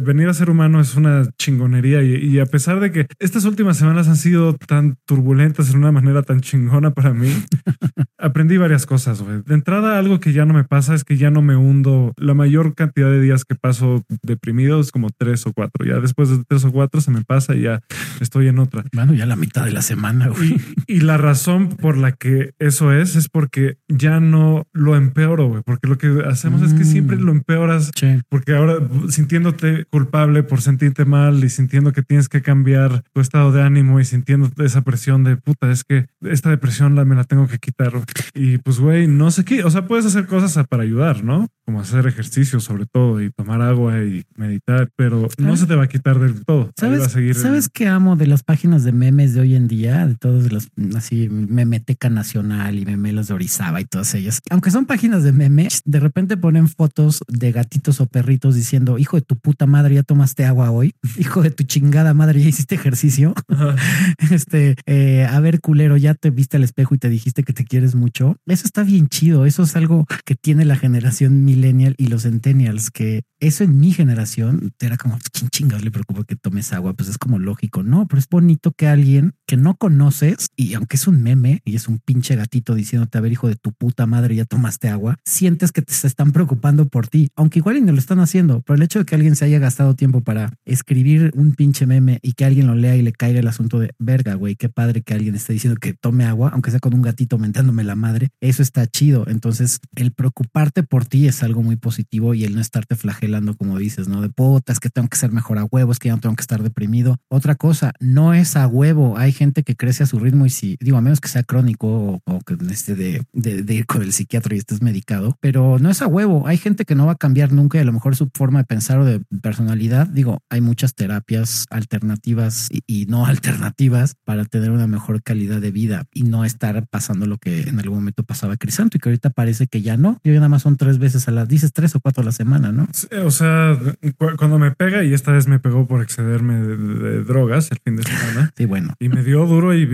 venir 0.00 0.28
a 0.28 0.34
ser 0.34 0.50
humano 0.50 0.80
es 0.80 0.94
una 0.94 1.28
chingonería 1.38 2.02
y, 2.02 2.38
a 2.38 2.46
pesar 2.46 2.80
de 2.80 2.92
que 2.92 3.06
estas 3.18 3.44
últimas 3.44 3.76
semanas 3.76 4.08
han 4.08 4.16
sido 4.16 4.54
tan 4.54 4.96
turbulentas 5.04 5.70
en 5.70 5.78
una 5.78 5.92
manera 5.92 6.22
tan 6.22 6.40
chingona 6.40 6.92
para 6.92 7.12
mí, 7.12 7.30
aprendí 8.18 8.56
varias 8.56 8.86
cosas, 8.86 9.22
güey. 9.22 9.42
De 9.46 9.54
entrada, 9.54 9.98
algo 9.98 10.20
que 10.20 10.32
ya 10.32 10.44
no 10.44 10.54
me 10.54 10.64
pasa 10.64 10.94
es 10.94 11.04
que 11.04 11.16
ya 11.16 11.30
no 11.30 11.42
me 11.42 11.56
hundo. 11.56 12.12
La 12.16 12.34
mayor 12.34 12.74
cantidad 12.74 13.10
de 13.10 13.20
días 13.20 13.44
que 13.44 13.54
paso 13.54 14.04
deprimido 14.22 14.80
es 14.80 14.92
como 14.92 15.08
tres 15.16 15.46
o 15.46 15.52
cuatro. 15.52 15.84
Ya 15.84 16.00
después 16.00 16.28
de 16.28 16.42
tres 16.46 16.64
o 16.64 16.72
cuatro 16.72 17.00
se 17.00 17.10
me 17.10 17.22
pasa 17.22 17.54
y 17.54 17.62
ya 17.62 17.80
estoy 18.20 18.48
en 18.48 18.58
otra. 18.58 18.84
Bueno, 18.92 19.14
ya 19.14 19.26
la 19.26 19.36
mitad 19.36 19.64
de 19.64 19.72
la 19.72 19.82
semana, 19.82 20.28
güey. 20.28 20.60
Y, 20.86 21.00
la 21.00 21.16
razón 21.16 21.68
por 21.68 21.96
la 21.96 22.12
que 22.12 22.52
eso 22.58 22.92
es, 22.92 23.16
es 23.16 23.28
porque 23.28 23.78
ya 23.88 24.20
no 24.20 24.66
lo 24.72 24.96
empeoro, 24.96 25.48
güey. 25.48 25.62
Porque 25.64 25.88
lo 25.88 25.96
que 25.96 26.24
hacemos 26.26 26.60
es 26.62 26.74
que 26.74 26.84
siempre 26.84 27.16
mm. 27.16 27.20
lo 27.20 27.32
empeoras. 27.32 27.92
Porque 28.28 28.54
ahora 28.54 28.78
sintiéndote 29.08 29.86
culpable 29.90 30.42
por 30.42 30.60
sentirte 30.60 31.04
mal 31.04 31.42
y 31.44 31.48
sintiendo 31.48 31.92
que 31.92 32.02
tienes 32.02 32.28
que 32.28 32.42
cambiar 32.42 33.04
tu 33.12 33.20
estado 33.20 33.52
de 33.52 33.62
ánimo 33.62 34.00
y 34.00 34.04
sintiendo 34.04 34.50
esa 34.58 34.82
presión 34.82 35.24
de 35.24 35.36
puta, 35.36 35.70
es 35.70 35.84
que 35.84 36.06
esta 36.22 36.50
depresión 36.50 36.94
la, 36.94 37.04
me 37.04 37.14
la 37.14 37.24
tengo 37.24 37.37
que 37.46 37.58
quitar. 37.58 37.92
Y 38.34 38.58
pues, 38.58 38.78
güey, 38.78 39.06
no 39.06 39.30
sé 39.30 39.44
qué. 39.44 39.64
O 39.64 39.70
sea, 39.70 39.86
puedes 39.86 40.06
hacer 40.06 40.26
cosas 40.26 40.66
para 40.66 40.82
ayudar, 40.82 41.24
¿no? 41.24 41.48
Como 41.64 41.80
hacer 41.80 42.06
ejercicio 42.06 42.60
sobre 42.60 42.86
todo 42.86 43.20
y 43.22 43.30
tomar 43.30 43.60
agua 43.62 44.02
y 44.02 44.24
meditar, 44.36 44.88
pero 44.96 45.28
no 45.38 45.56
se 45.56 45.66
te 45.66 45.74
va 45.74 45.84
a 45.84 45.88
quitar 45.88 46.18
del 46.18 46.44
todo. 46.44 46.70
¿Sabes, 46.76 47.12
¿sabes 47.36 47.68
qué 47.68 47.86
amo 47.86 48.16
de 48.16 48.26
las 48.26 48.42
páginas 48.42 48.84
de 48.84 48.92
memes 48.92 49.34
de 49.34 49.40
hoy 49.40 49.54
en 49.54 49.68
día? 49.68 50.06
De 50.06 50.14
todos 50.14 50.50
los, 50.50 50.68
así, 50.96 51.28
Memeteca 51.28 52.08
Nacional 52.08 52.78
y 52.78 52.84
Memelos 52.84 53.28
de 53.28 53.34
Orizaba 53.34 53.80
y 53.80 53.84
todas 53.84 54.14
ellas. 54.14 54.40
Aunque 54.50 54.70
son 54.70 54.86
páginas 54.86 55.22
de 55.22 55.32
memes, 55.32 55.82
de 55.84 56.00
repente 56.00 56.36
ponen 56.36 56.68
fotos 56.68 57.22
de 57.28 57.52
gatitos 57.52 58.00
o 58.00 58.06
perritos 58.06 58.54
diciendo, 58.54 58.98
hijo 58.98 59.16
de 59.16 59.22
tu 59.22 59.36
puta 59.36 59.66
madre, 59.66 59.94
ya 59.94 60.02
tomaste 60.02 60.44
agua 60.44 60.70
hoy. 60.70 60.94
Hijo 61.18 61.42
de 61.42 61.50
tu 61.50 61.64
chingada 61.64 62.14
madre, 62.14 62.42
ya 62.42 62.48
hiciste 62.48 62.74
ejercicio. 62.74 63.34
este, 64.30 64.76
eh, 64.86 65.26
a 65.28 65.38
ver, 65.40 65.60
culero, 65.60 65.96
ya 65.96 66.14
te 66.14 66.30
viste 66.30 66.56
al 66.56 66.64
espejo 66.64 66.94
y 66.94 66.98
te 66.98 67.08
dijiste 67.28 67.42
que 67.42 67.52
te 67.52 67.64
quieres 67.64 67.94
mucho. 67.94 68.36
Eso 68.46 68.64
está 68.64 68.82
bien 68.82 69.08
chido. 69.08 69.44
Eso 69.44 69.62
es 69.62 69.76
algo 69.76 70.06
que 70.24 70.34
tiene 70.34 70.64
la 70.64 70.76
generación 70.76 71.44
millennial 71.44 71.94
y 71.98 72.06
los 72.06 72.22
centennials, 72.22 72.90
que 72.90 73.22
eso 73.40 73.64
en 73.64 73.78
mi 73.78 73.92
generación 73.92 74.72
era 74.80 74.96
como, 74.96 75.18
¿quién 75.52 75.68
le 75.68 75.90
preocupa 75.90 76.24
que 76.24 76.34
tomes 76.34 76.72
agua? 76.72 76.94
Pues 76.94 77.08
es 77.08 77.18
como 77.18 77.38
lógico, 77.38 77.82
no, 77.82 78.08
pero 78.08 78.18
es 78.18 78.28
bonito 78.28 78.72
que 78.72 78.88
alguien 78.88 79.32
que 79.46 79.56
no 79.56 79.76
conoces 79.76 80.48
y 80.56 80.74
aunque 80.74 80.96
es 80.96 81.06
un 81.06 81.22
meme 81.22 81.60
y 81.64 81.76
es 81.76 81.86
un 81.86 81.98
pinche 81.98 82.34
gatito 82.34 82.74
diciéndote, 82.74 83.18
a 83.18 83.20
ver, 83.20 83.32
hijo 83.32 83.48
de 83.48 83.54
tu 83.54 83.72
puta 83.72 84.06
madre, 84.06 84.34
ya 84.34 84.44
tomaste 84.44 84.88
agua, 84.88 85.18
sientes 85.24 85.70
que 85.70 85.82
te 85.82 85.92
están 85.92 86.32
preocupando 86.32 86.88
por 86.88 87.06
ti, 87.06 87.28
aunque 87.36 87.60
igual 87.60 87.76
y 87.76 87.80
no 87.80 87.92
lo 87.92 87.98
están 87.98 88.18
haciendo, 88.18 88.62
pero 88.62 88.76
el 88.76 88.82
hecho 88.82 88.98
de 88.98 89.04
que 89.04 89.14
alguien 89.14 89.36
se 89.36 89.44
haya 89.44 89.58
gastado 89.58 89.94
tiempo 89.94 90.20
para 90.20 90.52
escribir 90.64 91.30
un 91.34 91.54
pinche 91.54 91.86
meme 91.86 92.18
y 92.22 92.32
que 92.32 92.44
alguien 92.44 92.66
lo 92.66 92.74
lea 92.74 92.96
y 92.96 93.02
le 93.02 93.12
caiga 93.12 93.38
el 93.38 93.46
asunto 93.46 93.78
de 93.78 93.92
verga, 93.98 94.34
güey, 94.34 94.56
qué 94.56 94.68
padre 94.68 95.02
que 95.02 95.14
alguien 95.14 95.36
esté 95.36 95.52
diciendo 95.52 95.78
que 95.80 95.94
tome 95.94 96.24
agua, 96.24 96.50
aunque 96.52 96.70
sea 96.70 96.80
con 96.80 96.94
un 96.94 97.02
gatito 97.02 97.17
mentándome 97.38 97.84
la 97.84 97.96
madre, 97.96 98.28
eso 98.40 98.62
está 98.62 98.86
chido. 98.86 99.24
Entonces, 99.28 99.80
el 99.96 100.12
preocuparte 100.12 100.82
por 100.82 101.04
ti 101.04 101.26
es 101.26 101.42
algo 101.42 101.62
muy 101.62 101.76
positivo 101.76 102.34
y 102.34 102.44
el 102.44 102.54
no 102.54 102.60
estarte 102.60 102.94
flagelando, 102.94 103.56
como 103.56 103.78
dices, 103.78 104.08
¿no? 104.08 104.20
De 104.20 104.28
putas, 104.28 104.78
que 104.78 104.90
tengo 104.90 105.08
que 105.08 105.16
ser 105.16 105.32
mejor 105.32 105.58
a 105.58 105.64
huevos, 105.64 105.98
que 105.98 106.08
ya 106.08 106.14
no 106.14 106.20
tengo 106.20 106.36
que 106.36 106.42
estar 106.42 106.62
deprimido. 106.62 107.16
Otra 107.28 107.56
cosa, 107.56 107.92
no 107.98 108.34
es 108.34 108.56
a 108.56 108.66
huevo. 108.66 109.18
Hay 109.18 109.32
gente 109.32 109.64
que 109.64 109.74
crece 109.74 110.04
a 110.04 110.06
su 110.06 110.18
ritmo 110.20 110.46
y 110.46 110.50
si, 110.50 110.76
digo, 110.80 110.96
a 110.96 111.00
menos 111.00 111.20
que 111.20 111.28
sea 111.28 111.42
crónico 111.42 112.22
o, 112.24 112.40
que 112.46 112.56
esté 112.70 112.94
de, 112.94 113.24
de, 113.32 113.74
ir 113.74 113.86
con 113.86 114.02
el 114.02 114.12
psiquiatra 114.12 114.54
y 114.54 114.58
estés 114.58 114.82
medicado, 114.82 115.36
pero 115.40 115.78
no 115.78 115.90
es 115.90 116.02
a 116.02 116.06
huevo. 116.06 116.46
Hay 116.46 116.56
gente 116.56 116.84
que 116.84 116.94
no 116.94 117.06
va 117.06 117.12
a 117.12 117.16
cambiar 117.16 117.52
nunca 117.52 117.78
y 117.78 117.80
a 117.80 117.84
lo 117.84 117.92
mejor 117.92 118.14
su 118.14 118.30
forma 118.32 118.60
de 118.60 118.64
pensar 118.64 119.00
o 119.00 119.04
de 119.04 119.20
personalidad. 119.42 120.06
Digo, 120.06 120.38
hay 120.50 120.60
muchas 120.60 120.94
terapias 120.94 121.66
alternativas 121.70 122.68
y, 122.70 122.82
y 122.86 123.06
no 123.06 123.26
alternativas 123.26 124.14
para 124.24 124.44
tener 124.44 124.70
una 124.70 124.86
mejor 124.86 125.22
calidad 125.22 125.60
de 125.60 125.70
vida 125.70 126.04
y 126.12 126.22
no 126.22 126.44
estar 126.44 126.86
pasando 126.88 127.07
lo 127.14 127.38
que 127.38 127.62
en 127.62 127.78
algún 127.78 127.98
momento 127.98 128.22
pasaba 128.22 128.56
Crisanto 128.56 128.96
y 128.96 129.00
que 129.00 129.08
ahorita 129.08 129.30
parece 129.30 129.66
que 129.66 129.82
ya 129.82 129.96
no. 129.96 130.20
Yo 130.24 130.32
nada 130.34 130.48
más 130.48 130.62
son 130.62 130.76
tres 130.76 130.98
veces 130.98 131.28
a 131.28 131.30
las, 131.30 131.48
dices 131.48 131.72
tres 131.72 131.94
o 131.94 132.00
cuatro 132.00 132.22
a 132.22 132.24
la 132.24 132.32
semana, 132.32 132.72
¿no? 132.72 132.88
o 133.24 133.30
sea, 133.30 133.78
cuando 134.16 134.58
me 134.58 134.70
pega 134.70 135.04
y 135.04 135.14
esta 135.14 135.32
vez 135.32 135.48
me 135.48 135.58
pegó 135.58 135.86
por 135.86 136.02
excederme 136.02 136.54
de, 136.54 137.24
drogas 137.24 137.70
el 137.70 137.78
fin 137.84 137.96
de 137.96 138.02
semana. 138.02 138.52
Sí, 138.56 138.64
bueno. 138.64 138.94
Y 138.98 139.08
me 139.08 139.22
dio 139.22 139.46
duro 139.46 139.74
y, 139.74 139.86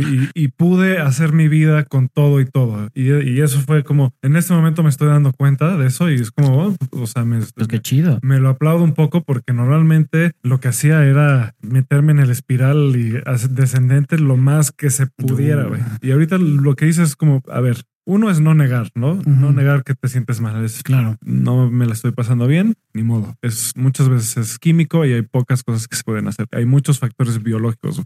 pude 0.57 0.98
hacer 0.98 1.33
mi 1.33 1.48
vida 1.48 1.85
con 1.85 2.09
todo 2.09 2.40
y 2.40 2.44
todo. 2.46 2.88
Y, 2.94 3.40
eso 3.40 3.61
fue 3.61 3.85
como, 3.85 4.14
en 4.22 4.37
este 4.37 4.55
momento 4.55 4.83
me 4.83 4.88
estoy 4.88 5.09
dando 5.09 5.33
cuenta 5.33 5.77
de 5.77 5.87
eso 5.87 6.11
y 6.11 6.14
es 6.14 6.31
como, 6.31 6.68
oh, 6.68 6.77
o 6.92 7.07
sea, 7.07 7.24
me, 7.24 7.40
pues 7.55 7.68
qué 7.68 7.81
chido. 7.81 8.18
Me 8.22 8.38
lo 8.38 8.48
aplaudo 8.48 8.85
un 8.85 8.94
poco 8.94 9.22
porque 9.22 9.53
normalmente 9.53 10.33
lo 10.42 10.61
que 10.61 10.68
hacía 10.68 11.05
era 11.05 11.55
meterme 11.61 12.12
en 12.12 12.20
el 12.20 12.31
espiral 12.31 12.94
y 12.96 13.20
descendente 13.50 14.18
lo 14.18 14.37
más 14.37 14.72
que 14.72 14.90
se 14.90 15.07
pudiera, 15.07 15.64
güey. 15.64 15.81
Y 16.00 16.12
ahorita 16.12 16.38
lo 16.38 16.74
que 16.77 16.87
hice 16.87 17.04
es 17.05 17.17
como, 17.17 17.43
a 17.49 17.61
ver, 17.61 17.85
uno 18.07 18.31
es 18.31 18.40
no 18.40 18.55
negar, 18.55 18.90
¿no? 18.95 19.21
No 19.25 19.53
negar 19.53 19.83
que 19.83 19.95
te 19.95 20.09
sientes 20.09 20.40
mal. 20.40 20.62
Es 20.64 20.83
claro. 20.83 21.17
No 21.23 21.71
me 21.71 21.87
la 21.87 21.95
estoy 21.95 22.12
pasando 22.12 22.47
bien, 22.47 22.75
ni 22.93 23.03
modo. 23.03 23.37
Es 23.43 23.73
muchas 23.77 24.09
veces 24.09 24.37
es 24.37 24.59
químico 24.59 25.05
y 25.05 25.12
hay 25.12 25.23
pocas 25.23 25.62
cosas 25.62 25.88
que 25.88 25.97
se 25.97 26.05
pueden 26.05 26.29
hacer. 26.29 26.47
Hay 26.53 26.67
muchos 26.67 26.99
factores 26.99 27.43
biológicos. 27.43 28.03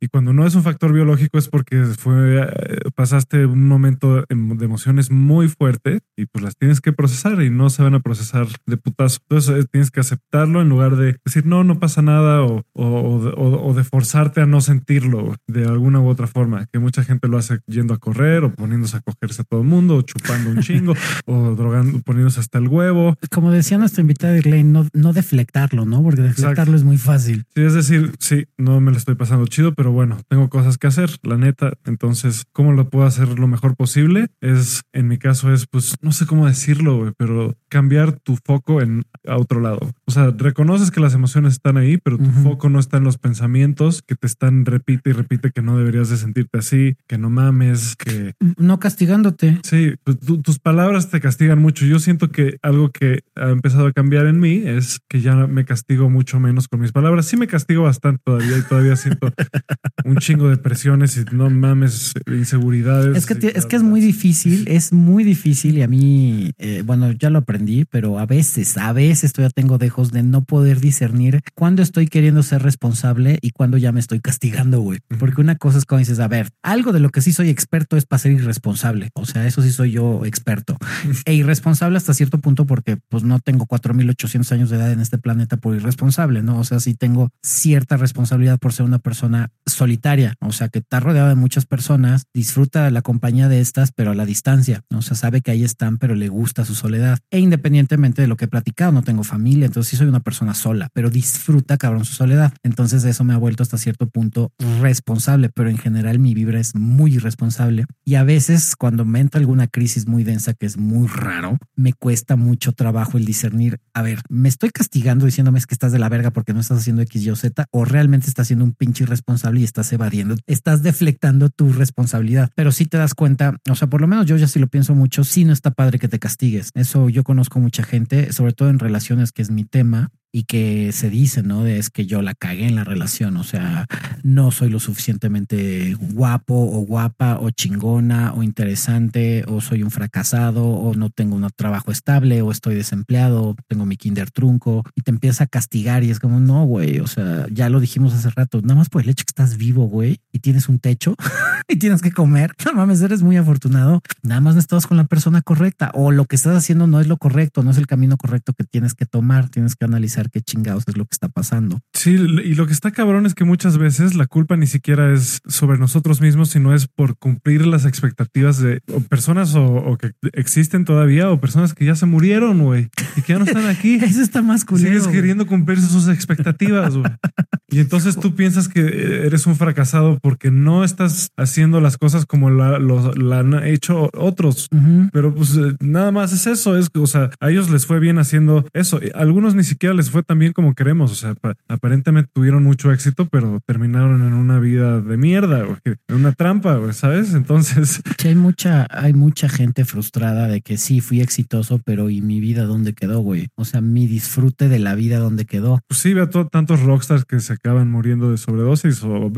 Y 0.00 0.08
cuando 0.08 0.32
no 0.32 0.46
es 0.46 0.54
un 0.54 0.62
factor 0.62 0.92
biológico 0.92 1.38
es 1.38 1.48
porque 1.48 1.84
fue 1.84 2.42
eh, 2.42 2.78
pasaste 2.94 3.46
un 3.46 3.68
momento 3.68 4.24
de 4.28 4.64
emociones 4.64 5.10
muy 5.10 5.48
fuerte 5.48 6.00
y 6.16 6.26
pues 6.26 6.42
las 6.42 6.56
tienes 6.56 6.80
que 6.80 6.92
procesar 6.92 7.40
y 7.42 7.50
no 7.50 7.70
se 7.70 7.82
van 7.82 7.94
a 7.94 8.00
procesar 8.00 8.46
de 8.66 8.76
putazo. 8.76 9.18
Entonces 9.28 9.64
eh, 9.64 9.68
tienes 9.70 9.90
que 9.90 10.00
aceptarlo 10.00 10.60
en 10.60 10.68
lugar 10.68 10.96
de 10.96 11.16
decir 11.24 11.46
no, 11.46 11.62
no 11.64 11.78
pasa 11.78 12.02
nada 12.02 12.42
o, 12.42 12.64
o, 12.74 13.74
de 13.74 13.84
forzarte 13.84 14.40
a 14.40 14.46
no 14.46 14.60
sentirlo 14.60 15.36
de 15.46 15.66
alguna 15.66 16.00
u 16.00 16.08
otra 16.08 16.26
forma. 16.26 16.66
Que 16.72 16.78
mucha 16.78 17.04
gente 17.04 17.28
lo 17.28 17.38
hace 17.38 17.60
yendo 17.66 17.94
a 17.94 17.98
correr 17.98 18.44
o 18.44 18.54
poniéndose 18.54 18.96
a 18.96 19.00
coger 19.00 19.30
a 19.40 19.44
todo 19.44 19.60
el 19.60 19.66
mundo, 19.66 19.96
o 19.96 20.02
chupando 20.02 20.50
un 20.50 20.60
chingo, 20.60 20.94
o 21.26 21.54
drogando, 21.54 22.00
poniéndose 22.00 22.40
hasta 22.40 22.58
el 22.58 22.68
huevo. 22.68 23.16
Como 23.30 23.50
decía 23.50 23.78
nuestra 23.78 24.00
invitada 24.00 24.36
Irlene, 24.36 24.70
no, 24.70 24.86
no 24.92 25.12
deflectarlo, 25.12 25.84
¿no? 25.84 26.02
Porque 26.02 26.22
deflectarlo 26.22 26.76
es 26.76 26.84
muy 26.84 26.98
fácil. 26.98 27.44
Sí, 27.54 27.62
es 27.62 27.74
decir, 27.74 28.12
sí, 28.18 28.46
no 28.56 28.80
me 28.80 28.90
lo 28.90 28.96
estoy 28.96 29.14
pasando 29.14 29.46
chido, 29.46 29.74
pero 29.74 29.92
bueno, 29.92 30.18
tengo 30.28 30.48
cosas 30.48 30.78
que 30.78 30.86
hacer, 30.86 31.10
la 31.22 31.36
neta. 31.36 31.74
Entonces, 31.84 32.44
¿cómo 32.52 32.72
lo 32.72 32.90
puedo 32.90 33.06
hacer 33.06 33.38
lo 33.38 33.46
mejor 33.46 33.76
posible? 33.76 34.28
Es, 34.40 34.82
en 34.92 35.08
mi 35.08 35.18
caso, 35.18 35.52
es, 35.52 35.66
pues, 35.66 35.96
no 36.00 36.12
sé 36.12 36.26
cómo 36.26 36.46
decirlo, 36.46 36.98
güey, 36.98 37.12
pero 37.16 37.56
cambiar 37.68 38.12
tu 38.12 38.36
foco 38.44 38.80
en 38.80 39.04
a 39.26 39.36
otro 39.36 39.60
lado. 39.60 39.80
O 40.06 40.10
sea, 40.10 40.32
reconoces 40.36 40.90
que 40.90 41.00
las 41.00 41.14
emociones 41.14 41.54
están 41.54 41.76
ahí, 41.76 41.98
pero 41.98 42.18
tu 42.18 42.30
foco 42.30 42.68
no 42.68 42.78
está 42.78 42.96
en 42.96 43.04
los 43.04 43.18
pensamientos 43.18 44.02
que 44.06 44.14
te 44.14 44.26
están 44.26 44.64
repite 44.64 45.10
y 45.10 45.12
repite 45.12 45.50
que 45.50 45.62
no 45.62 45.76
deberías 45.76 46.08
de 46.08 46.16
sentirte 46.16 46.58
así, 46.58 46.96
que 47.06 47.18
no 47.18 47.30
mames, 47.30 47.96
que 47.96 48.34
no 48.56 48.78
castigándote. 49.26 49.60
Sí, 49.64 49.94
pues, 50.04 50.18
tus 50.42 50.58
palabras 50.58 51.10
te 51.10 51.20
castigan 51.20 51.58
mucho. 51.58 51.84
Yo 51.84 51.98
siento 51.98 52.30
que 52.30 52.58
algo 52.62 52.90
que 52.90 53.20
ha 53.34 53.50
empezado 53.50 53.86
a 53.86 53.92
cambiar 53.92 54.26
en 54.26 54.40
mí 54.40 54.62
es 54.64 55.00
que 55.08 55.20
ya 55.20 55.34
me 55.34 55.64
castigo 55.64 56.08
mucho 56.10 56.40
menos 56.40 56.68
con 56.68 56.80
mis 56.80 56.92
palabras. 56.92 57.26
Sí 57.26 57.36
me 57.36 57.46
castigo 57.46 57.84
bastante 57.84 58.22
todavía 58.24 58.58
y 58.58 58.62
todavía 58.62 58.96
siento 58.96 59.30
un 60.04 60.16
chingo 60.18 60.48
de 60.48 60.56
presiones 60.56 61.16
y 61.16 61.24
no 61.34 61.50
mames, 61.50 62.12
inseguridades. 62.26 63.16
Es 63.16 63.26
que, 63.26 63.52
es, 63.54 63.66
que 63.66 63.76
es 63.76 63.82
muy 63.82 64.00
difícil, 64.00 64.66
es 64.68 64.92
muy 64.92 65.24
difícil 65.24 65.78
y 65.78 65.82
a 65.82 65.88
mí, 65.88 66.52
eh, 66.58 66.82
bueno, 66.84 67.12
ya 67.12 67.30
lo 67.30 67.38
aprendí, 67.38 67.84
pero 67.84 68.18
a 68.18 68.26
veces, 68.26 68.76
a 68.76 68.92
veces 68.92 69.32
todavía 69.32 69.52
tengo 69.54 69.78
dejos 69.78 70.12
de 70.12 70.22
no 70.22 70.44
poder 70.44 70.80
discernir 70.80 71.40
cuándo 71.54 71.82
estoy 71.82 72.06
queriendo 72.06 72.42
ser 72.42 72.62
responsable 72.62 73.38
y 73.42 73.50
cuándo 73.50 73.76
ya 73.76 73.92
me 73.92 74.00
estoy 74.00 74.20
castigando, 74.20 74.80
güey. 74.80 75.00
Porque 75.18 75.40
una 75.40 75.56
cosa 75.56 75.78
es 75.78 75.84
cuando 75.84 76.00
dices, 76.00 76.20
a 76.20 76.28
ver, 76.28 76.48
algo 76.62 76.92
de 76.92 77.00
lo 77.00 77.10
que 77.10 77.20
sí 77.20 77.32
soy 77.32 77.48
experto 77.48 77.96
es 77.96 78.06
para 78.06 78.18
ser 78.18 78.32
irresponsable. 78.32 79.10
O 79.16 79.24
sea, 79.24 79.46
eso 79.46 79.62
sí 79.62 79.72
soy 79.72 79.92
yo 79.92 80.24
experto. 80.24 80.76
e 81.24 81.34
irresponsable 81.34 81.96
hasta 81.96 82.14
cierto 82.14 82.38
punto 82.38 82.66
porque 82.66 82.98
pues 83.08 83.24
no 83.24 83.38
tengo 83.40 83.66
4800 83.66 84.52
años 84.52 84.70
de 84.70 84.76
edad 84.76 84.92
en 84.92 85.00
este 85.00 85.18
planeta 85.18 85.56
por 85.56 85.74
irresponsable, 85.74 86.42
¿no? 86.42 86.58
O 86.58 86.64
sea, 86.64 86.80
sí 86.80 86.94
tengo 86.94 87.30
cierta 87.42 87.96
responsabilidad 87.96 88.58
por 88.58 88.72
ser 88.72 88.84
una 88.84 88.98
persona 88.98 89.50
solitaria, 89.64 90.34
o 90.40 90.52
sea, 90.52 90.68
que 90.68 90.80
está 90.80 91.00
rodeada 91.00 91.30
de 91.30 91.34
muchas 91.34 91.64
personas, 91.64 92.24
disfruta 92.34 92.90
la 92.90 93.02
compañía 93.02 93.48
de 93.48 93.60
estas, 93.60 93.92
pero 93.92 94.10
a 94.10 94.14
la 94.14 94.26
distancia, 94.26 94.82
o 94.94 95.00
sea, 95.00 95.16
sabe 95.16 95.40
que 95.40 95.50
ahí 95.50 95.64
están, 95.64 95.96
pero 95.96 96.14
le 96.14 96.28
gusta 96.28 96.64
su 96.64 96.74
soledad. 96.74 97.18
E 97.30 97.38
independientemente 97.38 98.22
de 98.22 98.28
lo 98.28 98.36
que 98.36 98.44
he 98.44 98.48
platicado, 98.48 98.92
no 98.92 99.02
tengo 99.02 99.24
familia, 99.24 99.66
entonces 99.66 99.90
sí 99.90 99.96
soy 99.96 100.08
una 100.08 100.20
persona 100.20 100.54
sola, 100.54 100.90
pero 100.92 101.08
disfruta 101.08 101.78
cabrón 101.78 102.04
su 102.04 102.12
soledad. 102.12 102.52
Entonces 102.62 103.04
eso 103.04 103.24
me 103.24 103.32
ha 103.32 103.38
vuelto 103.38 103.62
hasta 103.62 103.78
cierto 103.78 104.08
punto 104.08 104.52
responsable, 104.82 105.48
pero 105.48 105.70
en 105.70 105.78
general 105.78 106.18
mi 106.18 106.34
vibra 106.34 106.60
es 106.60 106.74
muy 106.74 107.14
irresponsable. 107.14 107.86
Y 108.04 108.16
a 108.16 108.24
veces 108.24 108.76
cuando 108.76 109.05
entra 109.14 109.38
alguna 109.38 109.66
crisis 109.66 110.06
muy 110.06 110.24
densa, 110.24 110.54
que 110.54 110.66
es 110.66 110.76
muy 110.76 111.06
raro, 111.06 111.58
me 111.74 111.92
cuesta 111.92 112.36
mucho 112.36 112.72
trabajo 112.72 113.18
el 113.18 113.24
discernir, 113.24 113.78
a 113.94 114.02
ver, 114.02 114.20
me 114.28 114.48
estoy 114.48 114.70
castigando 114.70 115.26
diciéndome 115.26 115.58
es 115.58 115.66
que 115.66 115.74
estás 115.74 115.92
de 115.92 115.98
la 115.98 116.08
verga 116.08 116.30
porque 116.30 116.52
no 116.52 116.60
estás 116.60 116.78
haciendo 116.78 117.02
X, 117.02 117.22
Y 117.24 117.30
o 117.30 117.36
Z, 117.36 117.66
o 117.70 117.84
realmente 117.84 118.28
estás 118.28 118.48
siendo 118.48 118.64
un 118.64 118.72
pinche 118.72 119.04
irresponsable 119.04 119.60
y 119.60 119.64
estás 119.64 119.92
evadiendo, 119.92 120.36
estás 120.46 120.82
deflectando 120.82 121.48
tu 121.48 121.72
responsabilidad. 121.72 122.50
Pero 122.54 122.72
si 122.72 122.86
te 122.86 122.98
das 122.98 123.14
cuenta, 123.14 123.56
o 123.70 123.74
sea, 123.74 123.88
por 123.88 124.00
lo 124.00 124.06
menos 124.06 124.26
yo 124.26 124.36
ya 124.36 124.48
sí 124.48 124.58
lo 124.58 124.68
pienso 124.68 124.94
mucho, 124.94 125.24
sí 125.24 125.44
no 125.44 125.52
está 125.52 125.70
padre 125.70 125.98
que 125.98 126.08
te 126.08 126.18
castigues. 126.18 126.70
Eso 126.74 127.08
yo 127.08 127.24
conozco 127.24 127.60
mucha 127.60 127.82
gente, 127.82 128.32
sobre 128.32 128.52
todo 128.52 128.70
en 128.70 128.78
relaciones, 128.78 129.32
que 129.32 129.42
es 129.42 129.50
mi 129.50 129.64
tema, 129.64 130.10
y 130.32 130.44
que 130.44 130.92
se 130.92 131.10
dice, 131.10 131.42
¿no? 131.42 131.66
Es 131.66 131.90
que 131.90 132.06
yo 132.06 132.22
la 132.22 132.34
cagué 132.34 132.66
en 132.66 132.74
la 132.74 132.84
relación, 132.84 133.36
o 133.36 133.44
sea, 133.44 133.86
no 134.22 134.50
soy 134.50 134.68
lo 134.68 134.80
suficientemente 134.80 135.94
guapo 135.94 136.54
o 136.54 136.80
guapa 136.80 137.38
o 137.40 137.50
chingona 137.50 138.32
o 138.34 138.42
interesante 138.42 139.44
o 139.48 139.60
soy 139.60 139.82
un 139.82 139.90
fracasado 139.90 140.66
o 140.66 140.94
no 140.94 141.10
tengo 141.10 141.36
un 141.36 141.48
trabajo 141.56 141.90
estable 141.90 142.42
o 142.42 142.50
estoy 142.50 142.74
desempleado, 142.74 143.56
tengo 143.68 143.86
mi 143.86 143.96
kinder 143.96 144.30
trunco 144.30 144.82
y 144.94 145.02
te 145.02 145.10
empieza 145.10 145.44
a 145.44 145.46
castigar 145.46 146.04
y 146.04 146.10
es 146.10 146.20
como, 146.20 146.40
no, 146.40 146.64
güey, 146.64 147.00
o 147.00 147.06
sea, 147.06 147.46
ya 147.50 147.68
lo 147.68 147.80
dijimos 147.80 148.14
hace 148.14 148.30
rato, 148.30 148.60
nada 148.62 148.74
más 148.74 148.88
por 148.88 149.02
el 149.02 149.08
hecho 149.08 149.24
que 149.24 149.30
estás 149.30 149.56
vivo, 149.56 149.86
güey, 149.86 150.20
y 150.32 150.40
tienes 150.40 150.68
un 150.68 150.78
techo 150.78 151.14
y 151.68 151.76
tienes 151.76 152.02
que 152.02 152.12
comer, 152.12 152.52
no 152.64 152.72
mames, 152.74 153.00
eres 153.00 153.22
muy 153.22 153.36
afortunado, 153.36 154.02
nada 154.22 154.40
más 154.40 154.54
no 154.54 154.60
estás 154.60 154.86
con 154.86 154.96
la 154.96 155.04
persona 155.04 155.42
correcta 155.42 155.90
o 155.94 156.10
lo 156.10 156.24
que 156.24 156.36
estás 156.36 156.56
haciendo 156.56 156.86
no 156.86 157.00
es 157.00 157.06
lo 157.06 157.16
correcto, 157.16 157.62
no 157.62 157.70
es 157.70 157.78
el 157.78 157.86
camino 157.86 158.16
correcto 158.16 158.52
que 158.52 158.64
tienes 158.64 158.94
que 158.94 159.06
tomar, 159.06 159.48
tienes 159.48 159.76
que 159.76 159.84
analizar 159.84 160.15
qué 160.30 160.40
chingados 160.40 160.84
es 160.86 160.96
lo 160.96 161.04
que 161.04 161.12
está 161.12 161.28
pasando. 161.28 161.80
Sí, 161.92 162.12
y 162.12 162.54
lo 162.54 162.66
que 162.66 162.72
está 162.72 162.90
cabrón 162.90 163.26
es 163.26 163.34
que 163.34 163.44
muchas 163.44 163.78
veces 163.78 164.14
la 164.14 164.26
culpa 164.26 164.56
ni 164.56 164.66
siquiera 164.66 165.12
es 165.12 165.40
sobre 165.46 165.78
nosotros 165.78 166.20
mismos, 166.20 166.50
sino 166.50 166.74
es 166.74 166.86
por 166.86 167.16
cumplir 167.16 167.66
las 167.66 167.84
expectativas 167.84 168.58
de 168.58 168.80
personas 169.08 169.54
o, 169.54 169.96
que 169.98 170.12
existen 170.32 170.84
todavía 170.84 171.30
o 171.30 171.40
personas 171.40 171.74
que 171.74 171.84
ya 171.84 171.94
se 171.94 172.06
murieron, 172.06 172.62
güey, 172.62 172.88
y 173.16 173.22
que 173.22 173.32
ya 173.32 173.38
no 173.38 173.44
están 173.44 173.66
aquí. 173.66 173.94
Eso 174.02 174.22
está 174.22 174.42
más 174.42 174.64
culero. 174.64 174.88
Sigues 174.88 175.08
queriendo 175.08 175.46
cumplir 175.46 175.80
sus 175.80 176.08
expectativas, 176.08 176.96
güey. 176.96 177.10
Y 177.68 177.80
entonces 177.80 178.16
tú 178.16 178.34
piensas 178.34 178.68
que 178.68 179.26
eres 179.26 179.44
un 179.46 179.56
fracasado 179.56 180.18
porque 180.22 180.52
no 180.52 180.84
estás 180.84 181.30
haciendo 181.36 181.80
las 181.80 181.98
cosas 181.98 182.24
como 182.24 182.48
la, 182.48 182.76
han 182.76 183.64
hecho 183.64 184.08
otros. 184.14 184.68
Pero 185.12 185.34
pues 185.34 185.56
eh, 185.56 185.74
nada 185.80 186.12
más 186.12 186.32
es 186.32 186.46
eso. 186.46 186.78
Es, 186.78 186.88
o 186.94 187.06
sea, 187.06 187.30
a 187.40 187.50
ellos 187.50 187.68
les 187.68 187.84
fue 187.84 187.98
bien 187.98 188.18
haciendo 188.18 188.64
eso. 188.72 189.00
Algunos 189.14 189.56
ni 189.56 189.64
siquiera 189.64 189.94
les 189.94 190.05
fue 190.10 190.22
tan 190.22 190.38
bien 190.38 190.52
como 190.52 190.74
queremos. 190.74 191.12
O 191.12 191.14
sea, 191.14 191.34
aparentemente 191.68 192.30
tuvieron 192.32 192.64
mucho 192.64 192.92
éxito, 192.92 193.26
pero 193.26 193.60
terminaron 193.66 194.26
en 194.26 194.34
una 194.34 194.58
vida 194.58 195.00
de 195.00 195.16
mierda, 195.16 195.66
en 195.84 196.14
una 196.14 196.32
trampa, 196.32 196.92
¿sabes? 196.92 197.34
Entonces. 197.34 198.02
hay 198.24 198.34
mucha, 198.34 198.86
hay 198.90 199.12
mucha 199.12 199.48
gente 199.48 199.84
frustrada 199.84 200.48
de 200.48 200.60
que 200.60 200.76
sí 200.76 201.00
fui 201.00 201.20
exitoso, 201.20 201.80
pero 201.84 202.10
¿y 202.10 202.20
mi 202.20 202.40
vida 202.40 202.64
dónde 202.64 202.92
quedó, 202.92 203.20
güey? 203.20 203.48
O 203.56 203.64
sea, 203.64 203.80
mi 203.80 204.06
disfrute 204.06 204.68
de 204.68 204.78
la 204.78 204.94
vida 204.94 205.18
dónde 205.18 205.44
quedó. 205.44 205.80
Pues 205.88 206.00
sí, 206.00 206.14
veo 206.14 206.28
tantos 206.28 206.80
rockstars 206.82 207.24
que 207.24 207.40
se 207.40 207.54
acaban 207.54 207.90
muriendo 207.90 208.30
de 208.30 208.36
sobredosis 208.36 209.02
o 209.02 209.30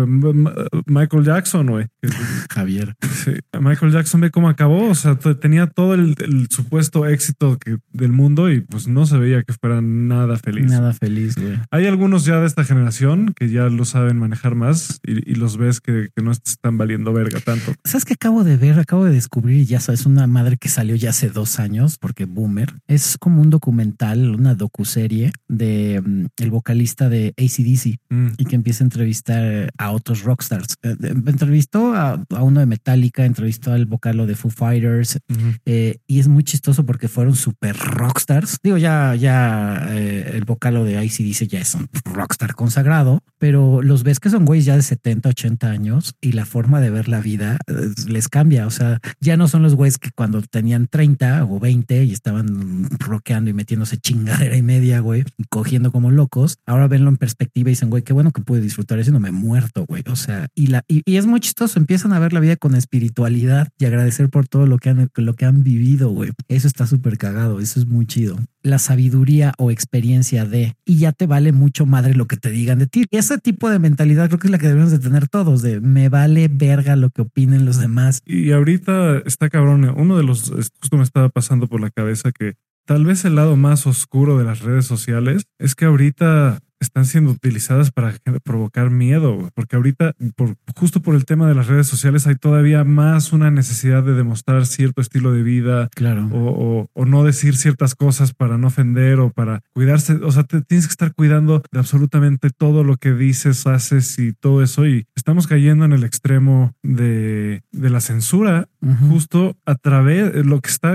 Michael 0.87 1.24
Jackson, 1.24 1.66
güey. 1.66 1.87
Javier. 2.50 2.94
Sí. 3.24 3.33
Michael 3.61 3.92
Jackson 3.92 4.20
ve 4.20 4.31
cómo 4.31 4.48
acabó. 4.48 4.88
O 4.88 4.94
sea, 4.94 5.16
tenía 5.16 5.66
todo 5.66 5.94
el, 5.94 6.16
supuesto 6.50 7.07
éxito 7.07 7.59
que, 7.59 7.78
del 7.92 8.12
mundo 8.12 8.50
y 8.50 8.61
pues 8.61 8.88
no 8.88 9.07
se 9.07 9.18
veía 9.18 9.42
que 9.42 9.52
fuera 9.52 9.81
nada 9.81 10.37
feliz. 10.37 10.58
Nada 10.66 10.92
feliz, 10.92 11.37
güey. 11.37 11.59
Hay 11.71 11.87
algunos 11.87 12.25
ya 12.25 12.40
de 12.40 12.47
esta 12.47 12.64
generación 12.64 13.35
que 13.35 13.49
ya 13.51 13.64
lo 13.64 13.85
saben 13.85 14.18
manejar 14.18 14.55
más 14.55 15.01
y, 15.03 15.35
los 15.35 15.57
ves 15.57 15.81
que, 15.81 16.09
no 16.23 16.33
están 16.33 16.79
valiendo 16.79 17.12
verga 17.12 17.40
tanto. 17.40 17.75
¿Sabes 17.85 18.05
qué 18.05 18.14
acabo 18.14 18.44
de 18.44 18.57
ver? 18.57 18.79
Acabo 18.79 19.05
de 19.05 19.12
descubrir, 19.12 19.66
ya 19.66 19.81
sabes, 19.81 20.05
una 20.07 20.27
madre 20.27 20.57
que 20.57 20.68
salió 20.68 20.97
ya 20.97 21.11
hace 21.11 21.31
dos 21.31 21.59
años, 21.61 21.99
porque 21.99 22.25
Boomer. 22.25 22.75
Es 22.87 23.16
como 23.18 23.40
un 23.40 23.51
documental, 23.51 24.35
una 24.35 24.55
docuserie 24.55 25.33
de 25.49 26.03
mm, 26.05 26.27
el 26.42 26.51
vocalista 26.51 27.09
de 27.09 27.35
ACDC 27.37 27.99
mm. 28.11 28.29
y 28.37 28.44
que 28.44 28.57
empieza 28.57 28.85
a 28.85 28.87
entrevistar 28.87 29.73
a 29.79 29.90
otros 29.90 30.23
rockstars. 30.23 30.77
Eh, 30.83 30.97
entrevistó 31.01 31.94
a, 31.94 32.25
uno 32.40 32.61
de 32.61 32.66
Metallica, 32.66 33.25
entrevistó 33.25 33.73
al 33.73 33.87
vocalo 33.87 34.27
de 34.27 34.35
Foo 34.35 34.51
Fighters 34.51 35.18
eh, 35.64 35.99
y 36.07 36.21
es 36.21 36.29
muy 36.29 36.44
chistoso 36.44 36.85
porque 36.85 37.09
fueron 37.09 37.35
super 37.37 37.77
rockstars. 37.77 38.59
Digo, 38.62 38.77
ya, 38.77 39.14
ya 39.14 39.87
eh, 39.90 40.33
el 40.35 40.44
vocalo 40.48 40.84
de 40.84 40.98
dice 41.00 41.46
ya 41.46 41.61
es 41.61 41.74
un 41.74 41.88
rockstar 42.04 42.54
consagrado, 42.54 43.22
pero 43.38 43.82
los 43.82 44.02
ves 44.02 44.18
que 44.18 44.30
son 44.30 44.44
güeyes 44.44 44.64
ya 44.64 44.76
de 44.76 44.82
70, 44.82 45.28
80 45.28 45.70
años 45.70 46.14
y 46.20 46.32
la 46.32 46.44
forma 46.44 46.80
de 46.80 46.90
ver 46.90 47.08
la 47.08 47.20
vida 47.20 47.58
les 48.06 48.28
cambia. 48.28 48.66
O 48.66 48.70
sea, 48.70 49.00
ya 49.20 49.37
no 49.37 49.46
son 49.46 49.62
los 49.62 49.74
güeyes 49.74 49.98
que 49.98 50.11
cuando 50.11 50.42
tenían 50.42 50.87
30 50.88 51.44
o 51.44 51.61
20 51.61 52.04
y 52.04 52.12
estaban 52.12 52.88
rockeando 52.98 53.50
y 53.50 53.52
metiéndose 53.52 53.98
chingadera 53.98 54.56
y 54.56 54.62
media, 54.62 55.00
güey, 55.00 55.24
cogiendo 55.50 55.92
como 55.92 56.11
locos. 56.11 56.58
Ahora 56.66 56.88
venlo 56.88 57.08
en 57.11 57.16
perspectiva 57.16 57.70
y 57.70 57.72
dicen, 57.72 57.90
güey, 57.90 58.02
qué 58.02 58.12
bueno 58.12 58.32
que 58.32 58.42
pude 58.42 58.61
disfrutar 58.61 58.98
eso 58.98 59.11
y 59.11 59.12
no 59.12 59.20
me 59.20 59.28
he 59.28 59.32
muerto, 59.32 59.84
güey. 59.87 60.02
O 60.11 60.16
sea, 60.16 60.48
y, 60.54 60.68
la, 60.68 60.84
y, 60.88 61.02
es 61.16 61.26
muy 61.26 61.40
chistoso. 61.40 61.78
Empiezan 61.78 62.12
a 62.12 62.18
ver 62.18 62.32
la 62.32 62.40
vida 62.40 62.56
con 62.56 62.74
espiritualidad 62.74 63.68
y 63.78 63.84
agradecer 63.84 64.30
por 64.30 64.48
todo 64.48 64.66
lo 64.66 64.78
que 64.78 64.90
han, 64.90 65.11
lo 65.14 65.34
que 65.34 65.44
han 65.44 65.62
vivido, 65.62 66.11
güey. 66.11 66.32
Eso 66.48 66.66
está 66.66 66.87
súper 66.87 67.18
cagado. 67.18 67.61
Eso 67.61 67.78
es 67.78 67.87
muy 67.87 68.06
chido. 68.06 68.38
La 68.68 68.78
sabiduría 68.78 69.54
o 69.57 69.70
experiencia 69.70 70.44
de, 70.44 70.76
y 70.85 70.98
ya 70.98 71.12
te 71.12 71.26
vale 71.26 71.52
mucho 71.52 71.87
madre 71.87 72.14
lo 72.14 72.26
que 72.26 72.37
te 72.37 72.50
digan 72.50 72.78
de 72.78 72.87
ti. 72.87 73.07
Ese 73.11 73.38
tipo 73.38 73.70
de 73.70 73.78
mentalidad 73.78 74.28
creo 74.28 74.38
que 74.38 74.48
es 74.48 74.50
la 74.50 74.59
que 74.59 74.68
debemos 74.68 74.90
de 74.90 74.98
tener 74.98 75.26
todos, 75.26 75.62
de 75.62 75.81
me 75.81 76.09
vale 76.09 76.48
verga 76.48 76.94
lo 76.94 77.11
que 77.11 77.22
opinen 77.22 77.64
los 77.64 77.81
demás. 77.81 78.20
Y 78.26 78.52
ahorita 78.52 79.22
está 79.24 79.48
cabrón. 79.48 79.88
Uno 79.96 80.16
de 80.16 80.22
los, 80.22 80.50
justo 80.50 80.96
me 80.96 81.02
estaba 81.02 81.31
pasando 81.31 81.66
por 81.66 81.81
la 81.81 81.90
cabeza 81.90 82.31
que 82.31 82.54
tal 82.85 83.04
vez 83.04 83.24
el 83.24 83.37
lado 83.37 83.57
más 83.57 83.87
oscuro 83.87 84.38
de 84.38 84.44
las 84.44 84.61
redes 84.61 84.85
sociales 84.85 85.44
es 85.59 85.74
que 85.74 85.87
ahorita 85.87 86.61
están 86.80 87.04
siendo 87.04 87.30
utilizadas 87.30 87.90
para 87.90 88.14
provocar 88.42 88.90
miedo, 88.90 89.50
porque 89.54 89.76
ahorita, 89.76 90.14
por, 90.36 90.56
justo 90.76 91.00
por 91.02 91.14
el 91.14 91.24
tema 91.24 91.48
de 91.48 91.54
las 91.54 91.66
redes 91.66 91.86
sociales, 91.86 92.26
hay 92.26 92.36
todavía 92.36 92.84
más 92.84 93.32
una 93.32 93.50
necesidad 93.50 94.02
de 94.02 94.14
demostrar 94.14 94.66
cierto 94.66 95.00
estilo 95.00 95.32
de 95.32 95.42
vida, 95.42 95.88
claro. 95.94 96.28
o, 96.32 96.88
o, 96.92 97.04
no 97.04 97.24
decir 97.24 97.56
ciertas 97.56 97.94
cosas 97.94 98.34
para 98.34 98.58
no 98.58 98.66
ofender 98.66 99.18
o 99.20 99.30
para 99.30 99.62
cuidarse. 99.72 100.14
O 100.14 100.30
sea, 100.30 100.44
te, 100.44 100.60
tienes 100.60 100.86
que 100.86 100.92
estar 100.92 101.14
cuidando 101.14 101.62
de 101.72 101.78
absolutamente 101.78 102.50
todo 102.50 102.84
lo 102.84 102.96
que 102.96 103.12
dices, 103.12 103.66
haces 103.66 104.18
y 104.18 104.32
todo 104.32 104.62
eso. 104.62 104.86
Y 104.86 105.06
estamos 105.16 105.46
cayendo 105.46 105.84
en 105.84 105.92
el 105.92 106.04
extremo 106.04 106.74
de, 106.82 107.62
de 107.72 107.90
la 107.90 108.00
censura, 108.00 108.68
justo 109.08 109.56
a 109.64 109.74
través, 109.74 110.46
lo 110.46 110.60
que 110.60 110.70
está 110.70 110.94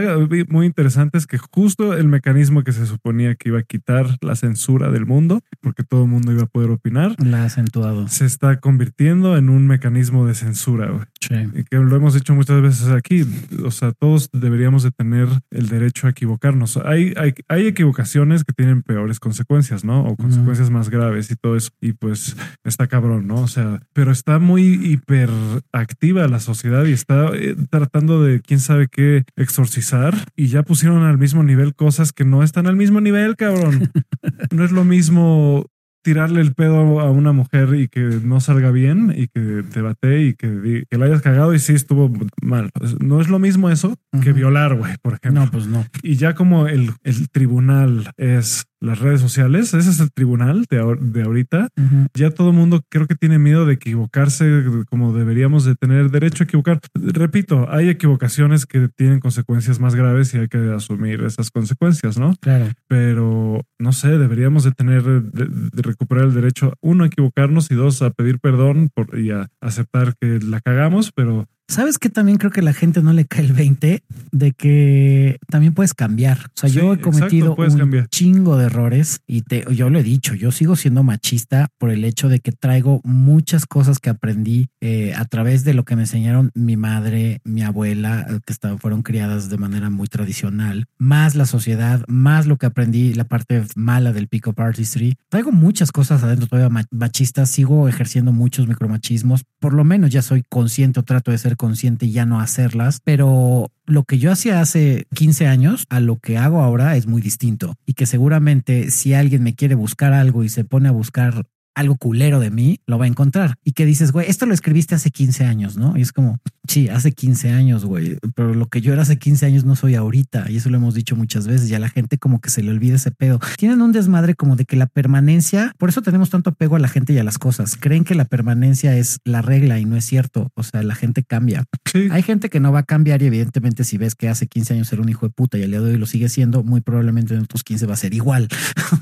muy 0.50 0.66
interesante 0.66 1.18
es 1.18 1.28
que 1.28 1.38
justo 1.38 1.94
el 1.94 2.08
mecanismo 2.08 2.64
que 2.64 2.72
se 2.72 2.86
suponía 2.86 3.36
que 3.36 3.50
iba 3.50 3.60
a 3.60 3.64
quitar 3.64 4.18
la 4.22 4.36
censura 4.36 4.90
del 4.90 5.06
mundo, 5.06 5.42
porque 5.62 5.73
todo 5.82 6.04
el 6.04 6.10
mundo 6.10 6.32
iba 6.32 6.44
a 6.44 6.46
poder 6.46 6.70
opinar, 6.70 7.16
la 7.18 7.42
ha 7.42 7.46
acentuado. 7.46 8.08
Se 8.08 8.26
está 8.26 8.60
convirtiendo 8.60 9.36
en 9.36 9.50
un 9.50 9.66
mecanismo 9.66 10.28
de 10.28 10.36
censura. 10.36 11.10
Y 11.34 11.64
que 11.64 11.78
lo 11.78 11.96
hemos 11.96 12.14
dicho 12.14 12.34
muchas 12.36 12.62
veces 12.62 12.90
aquí. 12.90 13.26
O 13.64 13.72
sea, 13.72 13.92
todos 13.92 14.30
deberíamos 14.32 14.84
de 14.84 14.92
tener 14.92 15.28
el 15.52 15.68
derecho 15.68 16.08
a 16.08 16.12
equivocarnos. 16.12 16.78
Hay, 16.78 17.14
hay, 17.18 17.34
hay 17.48 17.68
equivocaciones 17.68 18.44
que 18.44 18.54
tienen 18.54 18.82
peores 18.84 19.20
consecuencias, 19.20 19.84
¿no? 19.84 20.04
O 20.04 20.16
consecuencias 20.16 20.70
más 20.70 20.90
graves 20.90 21.32
y 21.32 21.36
todo 21.36 21.56
eso. 21.56 21.72
Y 21.82 21.94
pues 21.94 22.36
está 22.64 22.88
cabrón, 22.88 23.28
¿no? 23.28 23.36
O 23.36 23.48
sea, 23.48 23.82
pero 23.94 24.12
está 24.12 24.40
muy 24.40 24.74
hiperactiva 24.92 26.28
la 26.28 26.40
sociedad 26.40 26.86
y 26.86 26.94
está 26.94 27.30
eh, 27.34 27.56
tratando 27.70 28.24
de 28.24 28.42
quién 28.42 28.60
sabe 28.60 28.88
qué 28.88 29.24
exorcizar 29.36 30.16
y 30.36 30.48
ya 30.48 30.64
pusieron 30.64 31.04
al 31.04 31.18
mismo 31.18 31.44
nivel 31.44 31.76
cosas 31.76 32.12
que 32.14 32.26
no 32.26 32.44
están 32.44 32.68
al 32.68 32.76
mismo 32.76 33.02
nivel, 33.02 33.36
cabrón. 33.36 33.92
no 34.52 34.64
es 34.64 34.72
lo 34.72 34.84
mismo 34.84 35.66
tirarle 36.04 36.42
el 36.42 36.54
pedo 36.54 37.00
a 37.00 37.10
una 37.10 37.32
mujer 37.32 37.74
y 37.76 37.88
que 37.88 38.02
no 38.24 38.40
salga 38.40 38.72
bien 38.72 39.14
y 39.16 39.28
que 39.28 39.64
te 39.64 39.82
bate 39.82 40.22
y 40.22 40.34
que, 40.36 40.86
que 40.90 40.98
la 40.98 41.06
hayas 41.06 41.22
cagado 41.22 41.54
y 41.54 41.60
sí 41.60 41.74
estuvo 41.74 42.12
mal. 42.42 42.70
No 43.00 43.22
es 43.22 43.30
lo 43.30 43.40
mismo 43.40 43.70
eso 43.70 43.98
que 44.22 44.34
violar, 44.34 44.76
güey, 44.76 44.96
por 45.02 45.14
ejemplo. 45.14 45.46
No, 45.46 45.52
pues 45.52 45.68
no. 45.68 45.86
Y 46.04 46.16
ya 46.16 46.36
como 46.36 46.68
el, 46.68 46.92
el 47.04 47.30
tribunal 47.30 48.12
es 48.18 48.66
las 48.84 49.00
redes 49.00 49.22
sociales, 49.22 49.74
ese 49.74 49.90
es 49.90 50.00
el 50.02 50.12
tribunal 50.12 50.66
de, 50.70 50.98
de 51.00 51.24
ahorita. 51.24 51.70
Ya 52.14 52.32
todo 52.32 52.50
el 52.50 52.56
mundo 52.56 52.82
creo 52.90 53.08
que 53.08 53.16
tiene 53.16 53.40
miedo 53.40 53.66
de 53.66 53.76
equivocarse 53.76 54.64
como 54.90 55.14
deberíamos 55.14 55.64
de 55.64 55.76
tener 55.76 56.12
derecho 56.12 56.44
a 56.44 56.46
equivocar. 56.46 56.80
Repito, 56.94 57.68
hay 57.70 57.88
equivocaciones 57.88 58.66
que 58.66 58.90
tienen 58.90 59.22
consecuencias 59.22 59.80
más 59.80 59.96
graves 59.96 60.34
y 60.34 60.40
hay 60.40 60.48
que 60.50 60.58
asumir 60.76 61.22
esas 61.24 61.50
consecuencias, 61.50 62.18
¿no? 62.18 62.36
Claro. 62.42 62.68
Pero 62.88 63.62
no 63.80 63.92
sé, 63.94 64.18
deberíamos 64.18 64.66
de 64.66 64.72
tener, 64.72 65.04
de, 65.04 65.82
recuperar 65.82 66.26
el 66.26 66.34
derecho, 66.34 66.74
uno, 66.82 67.06
a 67.06 67.08
equivocarnos 67.08 67.72
y 67.72 67.76
dos, 67.76 68.02
a 68.02 68.10
pedir 68.12 68.40
perdón 68.40 68.90
por, 68.94 69.18
y 69.18 69.32
a 69.32 69.48
aceptar 69.62 70.16
que 70.20 70.40
la 70.40 70.60
cagamos, 70.60 71.12
pero 71.14 71.48
¿Sabes 71.68 71.98
que 71.98 72.10
también 72.10 72.38
creo 72.38 72.52
que 72.52 72.62
la 72.62 72.74
gente 72.74 73.02
no 73.02 73.14
le 73.14 73.26
cae 73.26 73.46
el 73.46 73.54
20 73.54 74.04
de 74.32 74.52
que 74.52 75.40
también 75.50 75.74
puedes 75.74 75.94
cambiar? 75.94 76.38
O 76.38 76.60
sea, 76.60 76.70
yo 76.70 76.94
he 76.94 77.00
cometido 77.00 77.56
un 77.56 78.08
chingo 78.10 78.58
de 78.58 78.66
errores 78.66 79.22
y 79.26 79.42
te, 79.42 79.66
yo 79.74 79.90
lo 79.90 79.98
he 79.98 80.04
dicho, 80.04 80.36
yo 80.36 80.52
sigo 80.52 80.76
siendo 80.76 81.04
machista 81.04 81.70
por 81.78 81.90
el 81.90 82.04
hecho 82.04 82.30
de 82.30 82.40
que 82.40 82.52
traigo 82.52 83.02
muchas 83.04 83.66
cosas 83.66 84.00
que 84.00 84.10
aprendí 84.10 84.68
eh, 84.82 85.14
a 85.16 85.26
través 85.26 85.64
de 85.64 85.74
lo 85.74 85.84
que 85.84 85.96
me 85.96 86.04
enseñaron 86.04 86.52
mi 86.54 86.78
madre, 86.78 87.40
mi 87.44 87.64
abuela, 87.64 88.28
eh, 88.30 88.40
que 88.46 88.54
fueron 88.78 89.02
criadas 89.02 89.50
de 89.50 89.58
manera 89.58 89.90
muy 89.90 90.08
tradicional, 90.08 90.86
más 90.98 91.36
la 91.36 91.46
sociedad, 91.46 92.04
más 92.08 92.46
lo 92.46 92.58
que 92.58 92.66
aprendí, 92.66 93.14
la 93.14 93.24
parte 93.24 93.64
mala 93.76 94.12
del 94.12 94.28
pick-up 94.28 94.60
artistry. 94.60 95.18
Traigo 95.30 95.52
muchas 95.52 95.92
cosas 95.92 96.24
adentro 96.24 96.48
todavía 96.48 96.86
machistas, 96.92 97.50
sigo 97.50 97.88
ejerciendo 97.88 98.32
muchos 98.32 98.68
micromachismos, 98.68 99.46
por 99.60 99.74
lo 99.74 99.84
menos 99.84 100.12
ya 100.12 100.22
soy 100.22 100.44
consciente 100.48 101.00
o 101.00 101.04
trato 101.04 101.32
de 101.32 101.38
ser 101.38 101.53
consciente 101.56 102.06
y 102.06 102.12
ya 102.12 102.26
no 102.26 102.40
hacerlas, 102.40 103.00
pero 103.04 103.72
lo 103.86 104.04
que 104.04 104.18
yo 104.18 104.32
hacía 104.32 104.62
hace 104.62 105.06
15 105.16 105.48
años 105.48 105.86
a 105.90 106.00
lo 106.00 106.18
que 106.18 106.38
hago 106.38 106.62
ahora 106.62 106.96
es 106.96 107.08
muy 107.08 107.22
distinto 107.22 107.76
y 107.86 107.94
que 107.94 108.06
seguramente 108.06 108.92
si 108.92 109.14
alguien 109.14 109.44
me 109.44 109.56
quiere 109.56 109.76
buscar 109.76 110.14
algo 110.14 110.44
y 110.44 110.50
se 110.50 110.64
pone 110.64 110.90
a 110.90 110.94
buscar 110.94 111.46
algo 111.76 111.96
culero 111.96 112.40
de 112.40 112.52
mí, 112.52 112.80
lo 112.86 112.98
va 112.98 113.06
a 113.06 113.08
encontrar. 113.08 113.56
Y 113.64 113.74
que 113.74 113.86
dices, 113.86 114.12
güey, 114.12 114.30
esto 114.30 114.46
lo 114.46 114.54
escribiste 114.54 114.96
hace 114.96 115.12
15 115.12 115.46
años, 115.46 115.78
¿no? 115.78 115.98
Y 115.98 116.02
es 116.02 116.12
como, 116.12 116.40
sí, 116.68 116.90
hace 116.90 117.12
15 117.12 117.52
años, 117.52 117.86
güey, 117.86 118.18
pero 118.36 118.54
lo 118.54 118.68
que 118.68 118.82
yo 118.82 118.94
era 118.94 119.02
hace 119.02 119.18
15 119.18 119.46
años 119.46 119.66
no 119.66 119.76
soy 119.76 119.96
ahorita. 119.96 120.50
Y 120.50 120.58
eso 120.58 120.70
lo 120.70 120.78
hemos 120.78 120.94
dicho 120.94 121.16
muchas 121.16 121.48
veces. 121.48 121.70
Y 121.70 121.76
a 121.76 121.80
la 121.80 121.90
gente 121.90 122.18
como 122.18 122.42
que 122.42 122.50
se 122.50 122.64
le 122.64 122.72
olvida 122.72 122.96
ese 122.96 123.12
pedo. 123.12 123.40
Tienen 123.58 123.82
un 123.82 123.92
desmadre 123.92 124.36
como 124.36 124.56
de 124.56 124.66
que 124.66 124.76
la 124.76 124.88
permanencia, 124.88 125.74
por 125.78 125.90
eso 125.90 126.02
tenemos 126.02 126.30
tanto 126.30 126.52
apego 126.52 126.76
a 126.76 126.80
la 126.80 126.88
gente 126.88 127.14
y 127.14 127.18
a 127.18 127.24
las 127.24 127.38
cosas. 127.38 127.76
Creen 127.80 128.04
que 128.04 128.16
la 128.16 128.26
permanencia 128.26 128.96
es 128.96 129.20
la 129.24 129.42
regla 129.42 129.80
y 129.80 129.86
no 129.86 129.96
es 129.96 130.06
cierto. 130.06 130.52
O 130.56 130.64
sea, 130.64 130.84
la 130.84 130.96
gente 130.96 131.24
cambia. 131.24 131.66
Hay 132.12 132.24
gente 132.24 132.50
que 132.50 132.60
no 132.60 132.72
va 132.72 132.80
a 132.80 132.84
cambiar 132.84 133.22
y 133.22 133.28
evidentemente 133.28 133.84
si 133.84 133.98
ves 133.98 134.16
que 134.16 134.30
hace 134.30 134.48
15 134.48 134.74
años 134.74 134.92
era 134.94 135.02
un 135.02 135.10
hijo 135.10 135.28
de 135.28 135.32
puta 135.32 135.58
y 135.58 135.64
al 135.64 135.72
día 135.72 135.82
de 135.82 135.92
hoy 135.92 135.98
lo 135.98 136.06
sigue 136.06 136.30
siendo, 136.30 136.64
muy 136.64 136.82
probablemente 136.82 137.36
en 137.36 137.42
otros 137.42 137.64
15 137.64 137.86
va 137.86 137.94
a 137.94 137.98
ser 137.98 138.14
igual. 138.14 138.48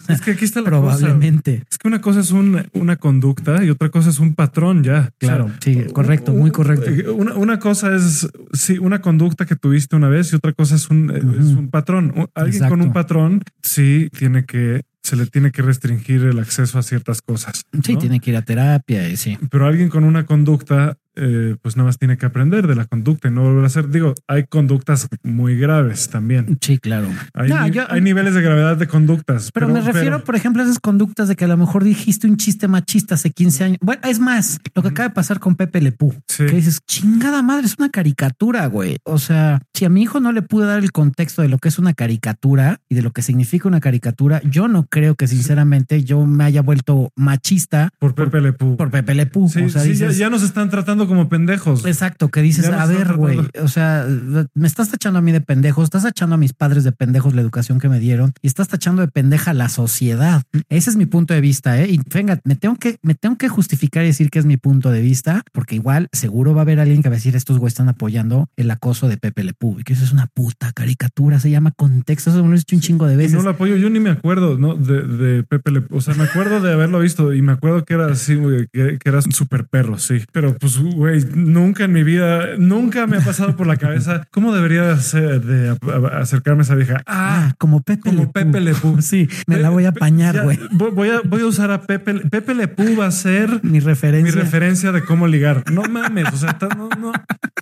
Es 0.08 0.22
que 0.22 0.32
aquí 0.32 0.46
está 0.46 0.62
la 0.62 0.70
Probablemente. 0.70 1.64
Es 1.70 1.78
que 1.78 1.88
una 1.88 2.02
cosa 2.02 2.20
es 2.20 2.32
un 2.32 2.61
una 2.74 2.96
conducta 2.96 3.64
y 3.64 3.70
otra 3.70 3.90
cosa 3.90 4.10
es 4.10 4.20
un 4.20 4.36
patrón 4.36 4.84
ya. 4.84 5.12
Claro, 5.18 5.52
sí, 5.64 5.86
correcto, 5.94 6.34
muy 6.34 6.52
correcto. 6.52 6.90
Eh, 6.90 7.10
una, 7.10 7.36
una, 7.36 7.60
cosa 7.60 7.96
es 7.96 8.30
sí, 8.54 8.78
una 8.78 9.02
conducta 9.02 9.46
que 9.46 9.56
tuviste 9.56 9.96
una 9.96 10.10
vez 10.10 10.32
y 10.34 10.36
otra 10.36 10.54
cosa 10.54 10.76
es 10.76 10.90
un, 10.90 11.10
es 11.12 11.56
un 11.56 11.70
patrón. 11.70 12.30
Alguien 12.36 12.70
con 12.70 12.82
un 12.82 12.94
patrón 12.94 13.44
sí 13.62 14.10
tiene 14.18 14.46
que 14.46 14.84
se 15.04 15.16
le 15.16 15.26
tiene 15.26 15.52
que 15.52 15.62
restringir 15.62 16.24
el 16.24 16.40
acceso 16.40 16.78
a 16.78 16.84
ciertas 16.84 17.22
cosas. 17.22 17.66
Sí, 17.84 17.98
tiene 17.98 18.20
que 18.20 18.32
ir 18.32 18.38
a 18.38 18.44
terapia 18.44 19.10
y 19.10 19.18
sí. 19.18 19.38
Pero 19.50 19.66
alguien 19.66 19.90
con 19.90 20.04
una 20.04 20.26
conducta 20.26 20.98
eh, 21.24 21.56
pues 21.62 21.78
nada 21.78 21.86
más 21.88 22.00
tiene 22.00 22.18
que 22.18 22.26
aprender 22.26 22.66
de 22.66 22.74
la 22.74 22.86
conducta 22.86 23.28
y 23.28 23.32
no 23.32 23.44
volver 23.44 23.64
a 23.64 23.68
hacer. 23.68 23.90
Digo, 23.90 24.16
hay 24.28 24.46
conductas 24.48 25.08
muy 25.22 25.56
graves 25.56 26.10
también. 26.10 26.58
Sí, 26.62 26.80
claro. 26.80 27.08
Hay, 27.36 27.52
hay 27.52 28.02
niveles 28.02 28.34
de 28.34 28.42
gravedad 28.42 28.76
de 28.76 28.88
conductas. 28.88 29.52
Pero, 29.54 29.68
me 29.68 29.82
refiero, 29.82 30.24
por 30.24 30.36
ejemplo, 30.36 30.64
a 30.64 30.66
esas 30.66 30.80
conductas 30.80 31.28
de 31.28 31.36
que 31.36 31.46
a 31.46 31.48
lo 31.48 31.58
mejor 31.58 31.84
dijiste 31.84 32.28
un 32.28 32.38
chiste 32.38 32.68
machista 32.68 33.16
hace 33.16 33.30
15 33.30 33.64
años. 33.64 33.78
Bueno, 33.82 34.02
es 34.04 34.20
más, 34.20 34.60
lo 34.74 34.82
que 34.82 34.88
acaba 34.90 35.10
de 35.10 35.14
pasar 35.14 35.40
con 35.40 35.56
Pepe 35.56 35.80
Lepú. 35.80 36.16
Que 36.36 36.46
dices, 36.46 36.80
chingada 36.88 37.44
madre, 37.44 37.68
es 37.68 37.76
una 37.78 37.90
caricatura, 37.90 38.66
güey. 38.66 38.98
O 39.04 39.20
sea, 39.20 39.62
si 39.74 39.86
a 39.86 39.90
mi 39.90 40.02
hijo 40.02 40.20
no 40.20 40.32
le 40.32 40.42
pude 40.42 40.66
dar 40.66 40.80
el 40.80 40.92
contexto 40.92 41.44
de 41.44 41.50
lo 41.50 41.60
que 41.60 41.70
es 41.70 41.78
una 41.78 41.94
caricatura 41.94 42.82
y 42.90 42.96
de 42.96 43.04
lo 43.04 43.12
que 43.12 43.22
significa 43.22 43.68
una 43.68 43.80
caricatura, 43.80 44.42
yo 44.44 44.68
no 44.68 44.88
creo 44.88 45.14
que 45.14 45.28
sinceramente 45.28 46.04
yo 46.04 46.26
me 46.26 46.46
haya 46.46 46.62
vuelto 46.62 47.12
machista 47.16 47.90
por 48.00 48.16
Pepe 48.16 48.42
Lepú. 48.42 48.78
Por 48.78 48.90
Pepe 48.90 49.14
Lepú. 49.14 49.46
o 49.46 49.50
sea, 49.50 49.86
ya 49.86 50.30
nos 50.30 50.44
están 50.44 50.70
tratando 50.70 51.08
como 51.12 51.28
pendejos. 51.28 51.86
Exacto, 51.86 52.30
que 52.30 52.42
dices, 52.42 52.66
a 52.68 52.86
ver, 52.86 53.16
güey, 53.18 53.38
o 53.62 53.68
sea, 53.68 54.08
me 54.54 54.66
estás 54.66 54.90
tachando 54.90 55.20
a 55.20 55.22
mí 55.22 55.34
de 55.34 55.42
pendejos, 55.42 55.84
estás 55.84 56.04
tachando 56.04 56.36
a 56.36 56.38
mis 56.38 56.54
padres 56.54 56.86
de 56.86 56.94
pendejos 56.94 57.34
la 57.34 57.42
educación 57.42 57.80
que 57.80 57.90
me 57.90 58.00
dieron 58.00 58.32
y 58.42 58.48
estás 58.48 58.70
tachando 58.70 59.02
de 59.02 59.10
pendeja 59.10 59.54
la 59.54 59.68
sociedad. 59.68 60.44
Ese 60.70 60.90
es 60.90 60.96
mi 60.96 61.06
punto 61.06 61.34
de 61.34 61.42
vista, 61.42 61.82
¿eh? 61.82 61.90
Y 61.90 62.00
venga, 62.14 62.40
me 62.46 62.56
tengo 62.56 62.78
que, 62.78 62.98
me 63.02 63.14
tengo 63.14 63.36
que 63.36 63.50
justificar 63.50 64.04
y 64.04 64.08
decir 64.08 64.30
que 64.30 64.40
es 64.40 64.46
mi 64.46 64.56
punto 64.56 64.90
de 64.90 65.02
vista, 65.02 65.44
porque 65.52 65.76
igual 65.76 66.08
seguro 66.14 66.54
va 66.54 66.62
a 66.62 66.64
haber 66.64 66.80
alguien 66.80 67.04
que 67.04 67.10
va 67.10 67.16
a 67.16 67.18
decir, 67.18 67.36
estos 67.36 67.58
güeyes 67.58 67.74
están 67.74 67.90
apoyando 67.90 68.48
el 68.56 68.72
acoso 68.72 69.10
de 69.10 69.18
Pepe 69.18 69.44
Le 69.44 69.54
y 69.78 69.84
que 69.84 69.92
eso 69.92 70.06
es 70.06 70.14
una 70.14 70.28
puta 70.28 70.72
caricatura, 70.72 71.42
se 71.42 71.52
llama 71.52 71.72
contexto, 71.72 72.30
eso 72.30 72.42
me 72.42 72.50
lo 72.50 72.56
he 72.56 72.58
dicho 72.58 72.76
un 72.76 72.82
chingo 72.82 73.06
de 73.06 73.18
veces. 73.18 73.34
no 73.34 73.44
lo 73.44 73.50
apoyo, 73.50 73.76
yo 73.76 73.90
ni 73.90 74.00
me 74.00 74.12
acuerdo, 74.12 74.58
¿no? 74.58 74.76
De, 74.76 75.04
de 75.04 75.44
Pepe 75.44 75.72
Le 75.72 75.84
o 75.90 76.00
sea, 76.00 76.14
me 76.14 76.24
acuerdo 76.24 76.62
de 76.62 76.72
haberlo 76.72 77.00
visto 77.00 77.34
y 77.34 77.42
me 77.42 77.52
acuerdo 77.52 77.84
que 77.84 77.94
era 77.94 78.08
así, 78.08 78.36
güey, 78.36 78.68
que, 78.72 78.98
que 78.98 79.10
era 79.10 79.20
un 79.20 79.32
super 79.32 79.68
perro, 79.68 79.98
sí. 80.00 80.22
Pero 80.32 80.56
pues, 80.58 80.78
güey, 80.96 81.24
nunca 81.34 81.86
en 81.86 81.94
mi 81.94 82.04
vida, 82.04 82.58
nunca 82.58 83.08
me 83.08 83.18
ha 83.18 83.22
pasado 83.22 83.56
por 83.56 83.68
la 83.68 83.78
cabeza 83.78 84.24
cómo 84.32 84.54
debería 84.54 84.96
ser 84.98 85.42
de 85.42 85.78
acercarme 86.14 86.62
a 86.62 86.64
esa 86.64 86.76
vieja. 86.76 87.04
Ah, 87.06 87.48
ah 87.50 87.56
como 87.58 87.82
Pepe 87.82 88.10
como 88.10 88.32
Pepe 88.32 88.60
Le 88.60 88.74
Sí, 89.02 89.28
me 89.48 89.58
la 89.58 89.70
voy 89.70 89.86
a 89.86 89.90
apañar, 89.90 90.44
güey. 90.44 90.60
Voy 90.72 91.10
a, 91.10 91.22
voy 91.22 91.42
a 91.42 91.46
usar 91.46 91.72
a 91.72 91.82
Pepe. 91.82 92.14
Pepe 92.30 92.56
Le 92.56 92.68
va 92.96 93.08
a 93.08 93.12
ser 93.12 93.62
mi 93.64 93.80
referencia. 93.80 94.36
Mi 94.36 94.42
referencia 94.42 94.92
de 94.92 95.04
cómo 95.04 95.28
ligar. 95.28 95.64
No 95.72 95.84
mames, 95.84 96.32
o 96.34 96.38
sea, 96.38 96.58
no, 96.78 96.90
no. 97.00 97.12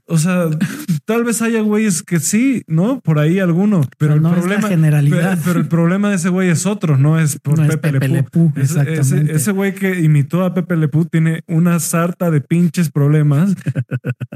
O 0.06 0.18
sea, 0.18 0.46
tal 1.06 1.24
vez 1.24 1.42
haya 1.42 1.62
güeyes 1.62 2.02
que 2.04 2.20
sí, 2.20 2.63
¿no? 2.68 3.00
Por 3.02 3.20
ahí 3.20 3.39
alguno. 3.39 3.82
Pero, 3.98 4.15
el 4.15 4.22
problema. 4.22 4.68
generalidad. 4.68 5.38
Pero, 5.44 5.60
el 5.60 5.68
problema 5.68 6.10
de 6.10 6.15
ese 6.15 6.30
güey 6.30 6.50
es 6.50 6.65
otro, 6.65 6.98
no 6.98 7.20
es 7.20 7.38
por 7.38 7.56
Pepe, 7.68 8.08
Le 8.08 8.26
exactamente. 8.56 9.36
Ese 9.36 9.52
güey 9.52 9.76
que 9.76 10.00
imitó 10.00 10.44
a 10.44 10.54
Pepe 10.54 10.78
Le 10.78 10.89
tiene 11.12 11.44
una 11.48 11.80
sarta 11.80 12.32
de 12.32 12.42
pinches 12.42 12.89
problemas 12.89 13.18
problemas 13.19 13.55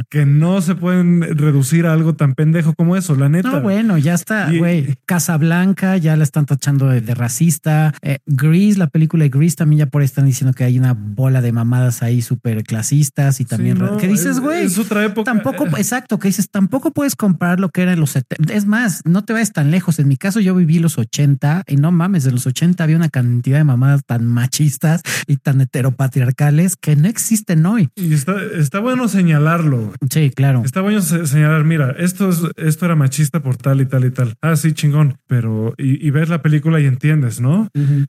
que 0.10 0.26
no 0.26 0.62
se 0.62 0.76
pueden 0.76 1.22
reducir 1.38 1.86
a 1.86 1.94
algo 1.94 2.16
tan 2.16 2.34
pendejo 2.36 2.74
como 2.74 2.96
eso, 2.96 3.16
la 3.16 3.30
neta. 3.30 3.50
No, 3.50 3.62
bueno, 3.62 3.98
ya 3.98 4.14
está, 4.14 4.52
güey. 4.52 4.96
Casablanca 5.06 5.98
ya 5.98 6.16
la 6.16 6.24
están 6.24 6.46
tachando 6.46 6.88
de, 6.88 7.02
de 7.02 7.16
racista. 7.16 7.94
Eh, 8.02 8.20
Grease, 8.26 8.78
la 8.78 8.88
película 8.88 9.24
de 9.24 9.30
Grease 9.30 9.56
también 9.56 9.80
ya 9.80 9.86
por 9.88 10.02
ahí 10.02 10.06
están 10.06 10.26
diciendo 10.26 10.54
que 10.54 10.64
hay 10.64 10.78
una 10.78 10.94
bola 10.94 11.42
de 11.42 11.52
mamadas 11.52 12.04
ahí 12.04 12.22
súper 12.22 12.64
clasistas 12.64 13.40
y 13.40 13.46
también... 13.46 13.78
Sí, 13.78 13.84
no, 13.84 13.98
¿Qué 13.98 14.08
dices, 14.08 14.26
es- 14.38 14.40
güey? 14.40 14.66
Es 14.66 14.78
otra 14.78 15.04
época. 15.06 15.32
Tampoco, 15.32 15.66
exacto, 15.78 16.20
que 16.20 16.28
dices, 16.28 16.50
tampoco 16.50 16.92
puedes 16.92 17.16
comparar 17.16 17.60
lo 17.60 17.70
que 17.70 17.82
era 17.84 17.94
en 17.94 18.00
los 18.00 18.12
70. 18.12 18.54
Es 18.54 18.66
más, 18.66 19.02
no 19.06 19.24
te 19.24 19.34
vayas 19.34 19.52
tan 19.52 19.72
lejos. 19.72 19.98
En 20.00 20.08
mi 20.08 20.18
caso, 20.18 20.40
yo 20.40 20.54
viví 20.56 20.80
los 20.80 20.98
80 20.98 21.64
y 21.68 21.78
no 21.78 21.92
mames, 21.92 22.26
en 22.26 22.34
los 22.34 22.46
80 22.46 22.84
había 22.84 22.98
una 22.98 23.10
cantidad 23.10 23.58
de 23.58 23.64
mamadas 23.64 24.02
tan 24.06 24.26
machistas 24.28 25.02
y 25.28 25.38
tan 25.38 25.62
heteropatriarcales 25.62 26.76
que 26.76 26.96
no 26.96 27.08
existen 27.08 27.66
hoy. 27.66 27.90
Y 27.96 28.14
está, 28.14 28.36
está 28.58 28.73
bueno 28.80 29.08
señalarlo. 29.08 29.78
güey. 29.78 29.92
Sí, 30.10 30.32
claro. 30.36 30.62
Está 30.66 30.82
bueno 30.82 31.02
se- 31.02 31.26
señalar, 31.28 31.64
mira, 31.64 31.92
esto, 31.98 32.30
es, 32.30 32.42
esto 32.58 32.86
era 32.86 32.96
machista 32.96 33.42
por 33.42 33.58
tal 33.58 33.82
y 33.82 33.86
tal 33.86 34.06
y 34.06 34.12
tal. 34.12 34.34
Ah, 34.42 34.56
sí, 34.56 34.74
chingón. 34.74 35.18
Pero, 35.28 35.74
y, 35.78 36.06
y 36.06 36.12
ves 36.12 36.30
la 36.30 36.42
película 36.42 36.80
y 36.80 36.86
entiendes, 36.86 37.40
¿no? 37.42 37.68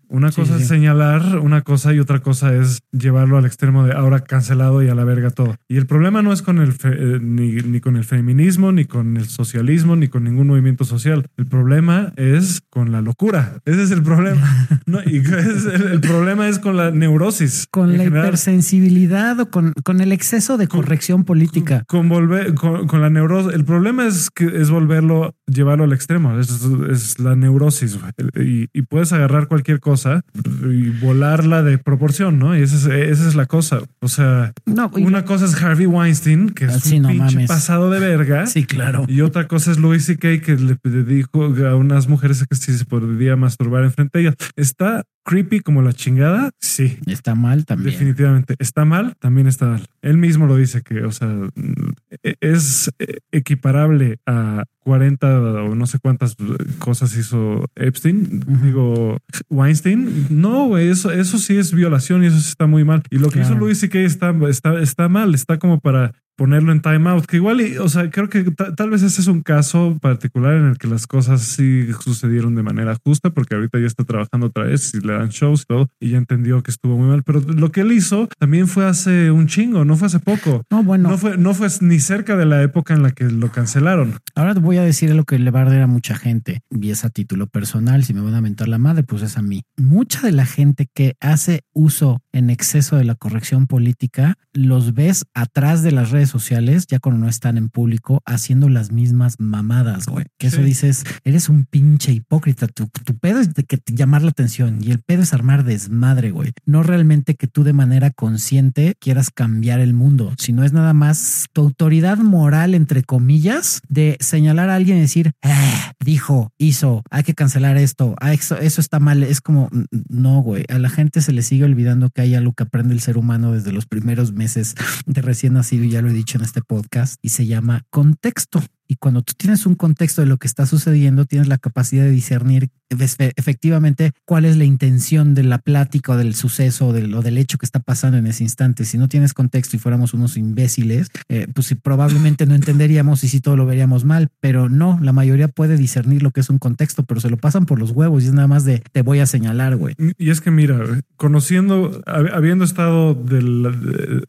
Una 0.08 0.30
Sí, 0.30 0.40
cosa 0.40 0.56
sí. 0.56 0.62
es 0.62 0.68
señalar 0.68 1.38
una 1.38 1.62
cosa 1.62 1.92
y 1.94 1.98
otra 2.00 2.20
cosa 2.20 2.54
es 2.54 2.80
llevarlo 2.92 3.38
al 3.38 3.46
extremo 3.46 3.84
de 3.86 3.92
ahora 3.94 4.20
cancelado 4.20 4.82
y 4.82 4.88
a 4.88 4.94
la 4.94 5.04
verga 5.04 5.30
todo. 5.30 5.56
Y 5.68 5.76
el 5.76 5.86
problema 5.86 6.22
no 6.22 6.32
es 6.32 6.42
con 6.42 6.58
el 6.58 6.72
fe- 6.72 6.94
eh, 6.96 7.18
ni, 7.20 7.52
ni 7.56 7.80
con 7.80 7.96
el 7.96 8.04
feminismo, 8.04 8.72
ni 8.72 8.84
con 8.84 9.16
el 9.16 9.26
socialismo, 9.26 9.96
ni 9.96 10.08
con 10.08 10.24
ningún 10.24 10.46
movimiento 10.46 10.84
social. 10.84 11.26
El 11.36 11.46
problema 11.46 12.12
es 12.16 12.60
con 12.70 12.92
la 12.92 13.00
locura. 13.00 13.58
Ese 13.64 13.82
es 13.82 13.90
el 13.90 14.02
problema. 14.02 14.68
No, 14.86 15.00
y 15.04 15.16
es 15.18 15.64
el, 15.66 15.82
el 15.92 16.00
problema 16.00 16.46
es 16.46 16.58
con 16.58 16.76
la 16.76 16.90
neurosis. 16.90 17.66
Con 17.70 17.92
la 17.96 18.04
general. 18.04 18.26
hipersensibilidad 18.26 19.40
o 19.40 19.50
con, 19.50 19.72
con 19.82 20.00
el 20.00 20.12
exceso 20.12 20.53
de 20.56 20.68
corrección 20.68 21.24
política. 21.24 21.84
Con 21.86 22.08
volver, 22.08 22.54
con, 22.54 22.86
con 22.86 23.00
la 23.00 23.10
neurosis. 23.10 23.52
El 23.54 23.64
problema 23.64 24.06
es 24.06 24.30
que 24.30 24.44
es 24.46 24.70
volverlo, 24.70 25.34
llevarlo 25.46 25.84
al 25.84 25.92
extremo. 25.92 26.38
Es, 26.38 26.50
es 26.90 27.18
la 27.18 27.36
neurosis. 27.36 27.98
Y, 28.40 28.68
y 28.72 28.82
puedes 28.82 29.12
agarrar 29.12 29.48
cualquier 29.48 29.80
cosa 29.80 30.22
y 30.68 30.90
volarla 30.90 31.62
de 31.62 31.78
proporción, 31.78 32.38
¿no? 32.38 32.56
Y 32.56 32.62
esa 32.62 32.76
es, 32.76 32.86
esa 32.86 33.28
es 33.28 33.34
la 33.34 33.46
cosa. 33.46 33.80
O 34.00 34.08
sea, 34.08 34.52
No, 34.66 34.90
y- 34.96 35.04
una 35.04 35.24
cosa 35.24 35.44
es 35.46 35.54
Harvey 35.62 35.86
Weinstein, 35.86 36.50
que 36.50 36.66
es 36.66 36.86
un 36.92 37.02
no 37.02 37.08
pinche 37.08 37.34
mames. 37.36 37.48
pasado 37.48 37.90
de 37.90 38.00
verga. 38.00 38.46
sí, 38.46 38.64
claro. 38.64 39.04
Y 39.08 39.20
otra 39.20 39.46
cosa 39.48 39.70
es 39.72 39.78
Louis 39.78 40.04
C.K. 40.04 40.40
que 40.40 40.56
le 40.56 41.04
dijo 41.04 41.44
a 41.44 41.76
unas 41.76 42.08
mujeres 42.08 42.44
que 42.48 42.56
si 42.56 42.72
se 42.76 42.84
podía 42.84 43.36
masturbar 43.36 43.84
enfrente 43.84 44.18
de 44.18 44.24
ellas. 44.24 44.34
Está 44.56 45.04
creepy 45.24 45.60
como 45.60 45.82
la 45.82 45.92
chingada. 45.92 46.50
Sí. 46.60 46.98
Está 47.06 47.34
mal 47.34 47.64
también. 47.64 47.92
Definitivamente. 47.92 48.54
¿Está 48.58 48.84
mal? 48.84 49.14
También 49.18 49.46
está 49.46 49.66
mal. 49.66 49.86
Él 50.02 50.18
mismo 50.18 50.46
lo 50.46 50.56
dice 50.56 50.82
que, 50.82 51.02
o 51.04 51.12
sea, 51.12 51.28
mm, 51.28 51.92
es 52.40 52.90
equiparable 53.32 54.18
a 54.26 54.64
40 54.80 55.40
o 55.64 55.74
no 55.74 55.86
sé 55.86 55.98
cuántas 55.98 56.36
cosas 56.78 57.16
hizo 57.16 57.66
Epstein. 57.74 58.44
Digo, 58.62 59.18
Weinstein. 59.50 60.26
No, 60.30 60.66
güey, 60.66 60.88
eso, 60.88 61.10
eso 61.10 61.38
sí 61.38 61.56
es 61.56 61.72
violación 61.72 62.22
y 62.22 62.26
eso 62.26 62.38
sí 62.38 62.48
está 62.48 62.66
muy 62.66 62.84
mal. 62.84 63.02
Y 63.10 63.18
lo 63.18 63.28
que 63.28 63.40
Claro. 63.40 63.54
hizo 63.54 63.58
Louis 63.58 63.78
C.K. 63.80 63.98
está, 64.00 64.34
está, 64.48 64.78
está 64.80 65.08
mal. 65.08 65.34
Está 65.34 65.58
como 65.58 65.80
para 65.80 66.12
ponerlo 66.36 66.72
en 66.72 66.80
timeout, 66.82 67.26
que 67.26 67.36
igual, 67.36 67.60
y, 67.60 67.76
o 67.78 67.88
sea, 67.88 68.10
creo 68.10 68.28
que 68.28 68.42
ta- 68.50 68.74
tal 68.74 68.90
vez 68.90 69.02
ese 69.02 69.20
es 69.20 69.26
un 69.26 69.42
caso 69.42 69.96
particular 70.00 70.54
en 70.54 70.66
el 70.66 70.78
que 70.78 70.88
las 70.88 71.06
cosas 71.06 71.42
sí 71.42 71.86
sucedieron 72.02 72.54
de 72.54 72.62
manera 72.62 72.96
justa, 73.04 73.30
porque 73.30 73.54
ahorita 73.54 73.78
ya 73.78 73.86
está 73.86 74.04
trabajando 74.04 74.48
otra 74.48 74.64
vez 74.64 74.92
y 74.94 75.00
le 75.00 75.12
dan 75.12 75.28
shows 75.28 75.62
y 75.62 75.64
todo, 75.66 75.88
y 76.00 76.10
ya 76.10 76.18
entendió 76.18 76.62
que 76.62 76.70
estuvo 76.70 76.96
muy 76.98 77.08
mal. 77.08 77.22
Pero 77.22 77.40
lo 77.40 77.70
que 77.72 77.82
él 77.82 77.92
hizo 77.92 78.28
también 78.38 78.68
fue 78.68 78.86
hace 78.86 79.30
un 79.30 79.46
chingo, 79.46 79.84
no 79.84 79.96
fue 79.96 80.06
hace 80.06 80.18
poco. 80.20 80.62
No, 80.70 80.82
bueno, 80.82 81.10
No 81.10 81.18
fue, 81.18 81.36
no 81.38 81.54
fue 81.54 81.68
ni 81.80 82.00
cerca 82.00 82.36
de 82.36 82.46
la 82.46 82.62
época 82.62 82.94
en 82.94 83.02
la 83.02 83.12
que 83.12 83.24
lo 83.24 83.50
cancelaron. 83.52 84.14
ahora 84.34 84.54
te 84.54 84.60
voy 84.60 84.76
a 84.78 84.82
decir 84.82 85.14
lo 85.14 85.24
que 85.24 85.38
le 85.38 85.50
va 85.50 85.60
a 85.60 85.62
arder 85.62 85.82
a 85.82 85.86
mucha 85.86 86.16
gente 86.16 86.60
y 86.70 86.90
es 86.90 87.04
a 87.04 87.10
título 87.10 87.46
personal. 87.46 88.04
Si 88.04 88.14
me 88.14 88.20
van 88.20 88.34
a 88.34 88.40
mentar 88.40 88.68
la 88.68 88.78
madre, 88.78 89.02
pues 89.02 89.22
es 89.22 89.36
a 89.38 89.42
mí. 89.42 89.62
Mucha 89.76 90.20
de 90.22 90.32
la 90.32 90.46
gente 90.46 90.88
que 90.94 91.14
hace 91.20 91.60
uso 91.72 92.22
en 92.32 92.50
exceso 92.50 92.96
de 92.96 93.04
la 93.04 93.14
corrección 93.14 93.66
política, 93.66 94.36
los 94.52 94.94
ves 94.94 95.24
atrás 95.34 95.82
de 95.82 95.92
las 95.92 96.10
redes 96.10 96.23
sociales, 96.30 96.86
ya 96.86 96.98
cuando 96.98 97.20
no 97.24 97.28
están 97.28 97.56
en 97.56 97.68
público, 97.68 98.20
haciendo 98.26 98.68
las 98.68 98.92
mismas 98.92 99.36
mamadas, 99.38 100.06
güey. 100.06 100.26
Que 100.38 100.48
eso 100.48 100.62
dices, 100.62 101.04
eres 101.24 101.48
un 101.48 101.64
pinche 101.64 102.12
hipócrita. 102.12 102.66
Tu, 102.66 102.86
tu 102.86 103.16
pedo 103.18 103.40
es 103.40 103.54
de 103.54 103.64
que 103.64 103.76
te 103.78 103.94
llamar 103.94 104.22
la 104.22 104.30
atención 104.30 104.78
y 104.82 104.90
el 104.90 105.00
pedo 105.00 105.22
es 105.22 105.32
armar 105.32 105.64
desmadre, 105.64 106.30
güey. 106.30 106.52
No 106.66 106.82
realmente 106.82 107.34
que 107.34 107.46
tú 107.46 107.64
de 107.64 107.72
manera 107.72 108.10
consciente 108.10 108.94
quieras 108.98 109.30
cambiar 109.30 109.80
el 109.80 109.94
mundo, 109.94 110.34
sino 110.38 110.64
es 110.64 110.72
nada 110.72 110.92
más 110.94 111.46
tu 111.52 111.62
autoridad 111.62 112.18
moral, 112.18 112.74
entre 112.74 113.02
comillas, 113.02 113.80
de 113.88 114.16
señalar 114.20 114.70
a 114.70 114.76
alguien 114.76 114.98
y 114.98 115.02
decir, 115.02 115.32
"Ah, 115.42 115.92
dijo, 116.04 116.52
hizo, 116.58 117.02
hay 117.10 117.22
que 117.22 117.34
cancelar 117.34 117.76
esto, 117.76 118.14
ah, 118.20 118.32
eso, 118.32 118.56
eso 118.58 118.80
está 118.80 119.00
mal. 119.00 119.22
Es 119.22 119.40
como, 119.40 119.68
"Mm, 119.70 119.84
no, 120.08 120.40
güey, 120.40 120.64
a 120.68 120.78
la 120.78 120.90
gente 120.90 121.20
se 121.20 121.32
le 121.32 121.42
sigue 121.42 121.64
olvidando 121.64 122.10
que 122.10 122.22
hay 122.22 122.34
algo 122.34 122.52
que 122.52 122.64
aprende 122.64 122.94
el 122.94 123.00
ser 123.00 123.16
humano 123.18 123.52
desde 123.52 123.72
los 123.72 123.86
primeros 123.86 124.32
meses 124.32 124.74
de 125.06 125.22
recién 125.22 125.54
nacido, 125.54 125.84
y 125.84 125.90
ya 125.90 126.02
lo 126.02 126.10
dicho 126.14 126.38
en 126.38 126.44
este 126.44 126.62
podcast, 126.62 127.18
y 127.22 127.28
se 127.28 127.46
llama 127.46 127.84
contexto. 127.90 128.62
Y 128.88 128.96
cuando 128.96 129.22
tú 129.22 129.32
tienes 129.36 129.66
un 129.66 129.74
contexto 129.74 130.20
de 130.20 130.26
lo 130.26 130.36
que 130.36 130.46
está 130.46 130.66
sucediendo, 130.66 131.24
tienes 131.24 131.48
la 131.48 131.58
capacidad 131.58 132.04
de 132.04 132.10
discernir 132.10 132.68
efe- 132.90 133.32
efectivamente 133.36 134.12
cuál 134.26 134.44
es 134.44 134.56
la 134.56 134.64
intención 134.64 135.34
de 135.34 135.42
la 135.42 135.58
plática 135.58 136.12
o 136.12 136.16
del 136.16 136.34
suceso 136.34 136.88
o 136.88 136.92
del, 136.92 137.14
o 137.14 137.22
del 137.22 137.38
hecho 137.38 137.56
que 137.58 137.66
está 137.66 137.80
pasando 137.80 138.18
en 138.18 138.26
ese 138.26 138.42
instante. 138.44 138.84
Si 138.84 138.98
no 138.98 139.08
tienes 139.08 139.32
contexto 139.34 139.76
y 139.76 139.78
fuéramos 139.78 140.12
unos 140.14 140.36
imbéciles, 140.36 141.08
eh, 141.28 141.46
pues 141.54 141.74
probablemente 141.82 142.46
no 142.46 142.54
entenderíamos 142.54 143.24
y 143.24 143.28
sí 143.28 143.40
todo 143.40 143.56
lo 143.56 143.66
veríamos 143.66 144.04
mal, 144.04 144.28
pero 144.40 144.68
no, 144.68 144.98
la 145.02 145.12
mayoría 145.12 145.48
puede 145.48 145.76
discernir 145.76 146.22
lo 146.22 146.30
que 146.30 146.40
es 146.40 146.50
un 146.50 146.58
contexto, 146.58 147.04
pero 147.04 147.20
se 147.20 147.30
lo 147.30 147.36
pasan 147.38 147.64
por 147.66 147.78
los 147.78 147.90
huevos 147.90 148.22
y 148.22 148.26
es 148.26 148.32
nada 148.34 148.48
más 148.48 148.64
de 148.64 148.82
te 148.92 149.02
voy 149.02 149.18
a 149.20 149.26
señalar, 149.26 149.76
güey. 149.76 149.94
Y 150.18 150.30
es 150.30 150.40
que 150.40 150.50
mira, 150.50 150.78
conociendo, 151.16 152.02
hab- 152.04 152.32
habiendo 152.34 152.64
estado 152.64 153.16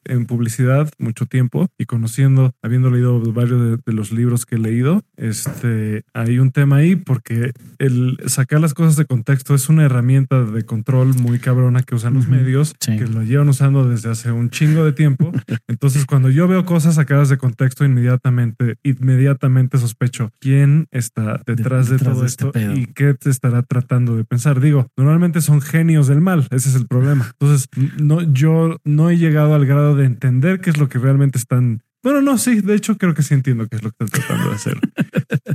en 0.05 0.25
publicidad 0.25 0.89
mucho 0.97 1.25
tiempo 1.25 1.67
y 1.77 1.85
conociendo, 1.85 2.53
habiendo 2.61 2.89
leído 2.89 3.19
varios 3.33 3.61
de, 3.61 3.77
de 3.85 3.93
los 3.93 4.11
libros 4.11 4.44
que 4.45 4.55
he 4.55 4.59
leído, 4.59 5.03
este, 5.17 6.03
hay 6.13 6.39
un 6.39 6.51
tema 6.51 6.77
ahí 6.77 6.95
porque 6.95 7.51
el 7.79 8.17
sacar 8.27 8.61
las 8.61 8.73
cosas 8.73 8.95
de 8.95 9.05
contexto 9.05 9.55
es 9.55 9.69
una 9.69 9.83
herramienta 9.83 10.43
de 10.43 10.63
control 10.63 11.15
muy 11.15 11.39
cabrona 11.39 11.83
que 11.83 11.95
usan 11.95 12.13
los 12.13 12.27
medios, 12.27 12.75
sí. 12.79 12.97
que 12.97 13.07
lo 13.07 13.23
llevan 13.23 13.49
usando 13.49 13.87
desde 13.87 14.09
hace 14.09 14.31
un 14.31 14.49
chingo 14.49 14.85
de 14.85 14.93
tiempo. 14.93 15.31
Entonces, 15.67 16.05
cuando 16.05 16.29
yo 16.29 16.47
veo 16.47 16.65
cosas 16.65 16.95
sacadas 16.95 17.29
de 17.29 17.37
contexto, 17.37 17.85
inmediatamente, 17.85 18.75
inmediatamente 18.83 19.77
sospecho 19.77 20.31
quién 20.39 20.87
está 20.91 21.41
detrás 21.45 21.87
de, 21.87 21.97
detrás 21.97 22.13
todo 22.13 22.21
de 22.21 22.27
este 22.27 22.45
esto 22.45 22.51
pedo. 22.51 22.75
y 22.75 22.87
qué 22.87 23.13
te 23.13 23.29
estará 23.29 23.63
tratando 23.63 24.15
de 24.15 24.23
pensar. 24.23 24.59
Digo, 24.59 24.87
normalmente 24.97 25.41
son 25.41 25.61
genios 25.61 26.07
del 26.07 26.21
mal, 26.21 26.47
ese 26.51 26.69
es 26.69 26.75
el 26.75 26.87
problema. 26.87 27.31
Entonces, 27.39 27.67
no, 27.97 28.21
yo 28.21 28.77
no 28.83 29.09
he 29.09 29.17
llegado 29.17 29.55
al 29.55 29.65
grado 29.65 29.95
de 29.95 30.05
entender 30.05 30.59
qué 30.61 30.69
es 30.69 30.77
lo 30.77 30.89
que 30.89 30.99
realmente 30.99 31.37
están. 31.37 31.81
Bueno, 32.05 32.21
no, 32.21 32.37
sí, 32.37 32.61
de 32.61 32.75
hecho 32.75 32.99
creo 32.99 33.15
que 33.15 33.23
sí 33.23 33.33
entiendo 33.33 33.67
qué 33.67 33.77
es 33.77 33.83
lo 33.83 33.89
que 33.89 34.05
están 34.05 34.21
tratando 34.21 34.49
de 34.51 34.55
hacer. 34.55 34.79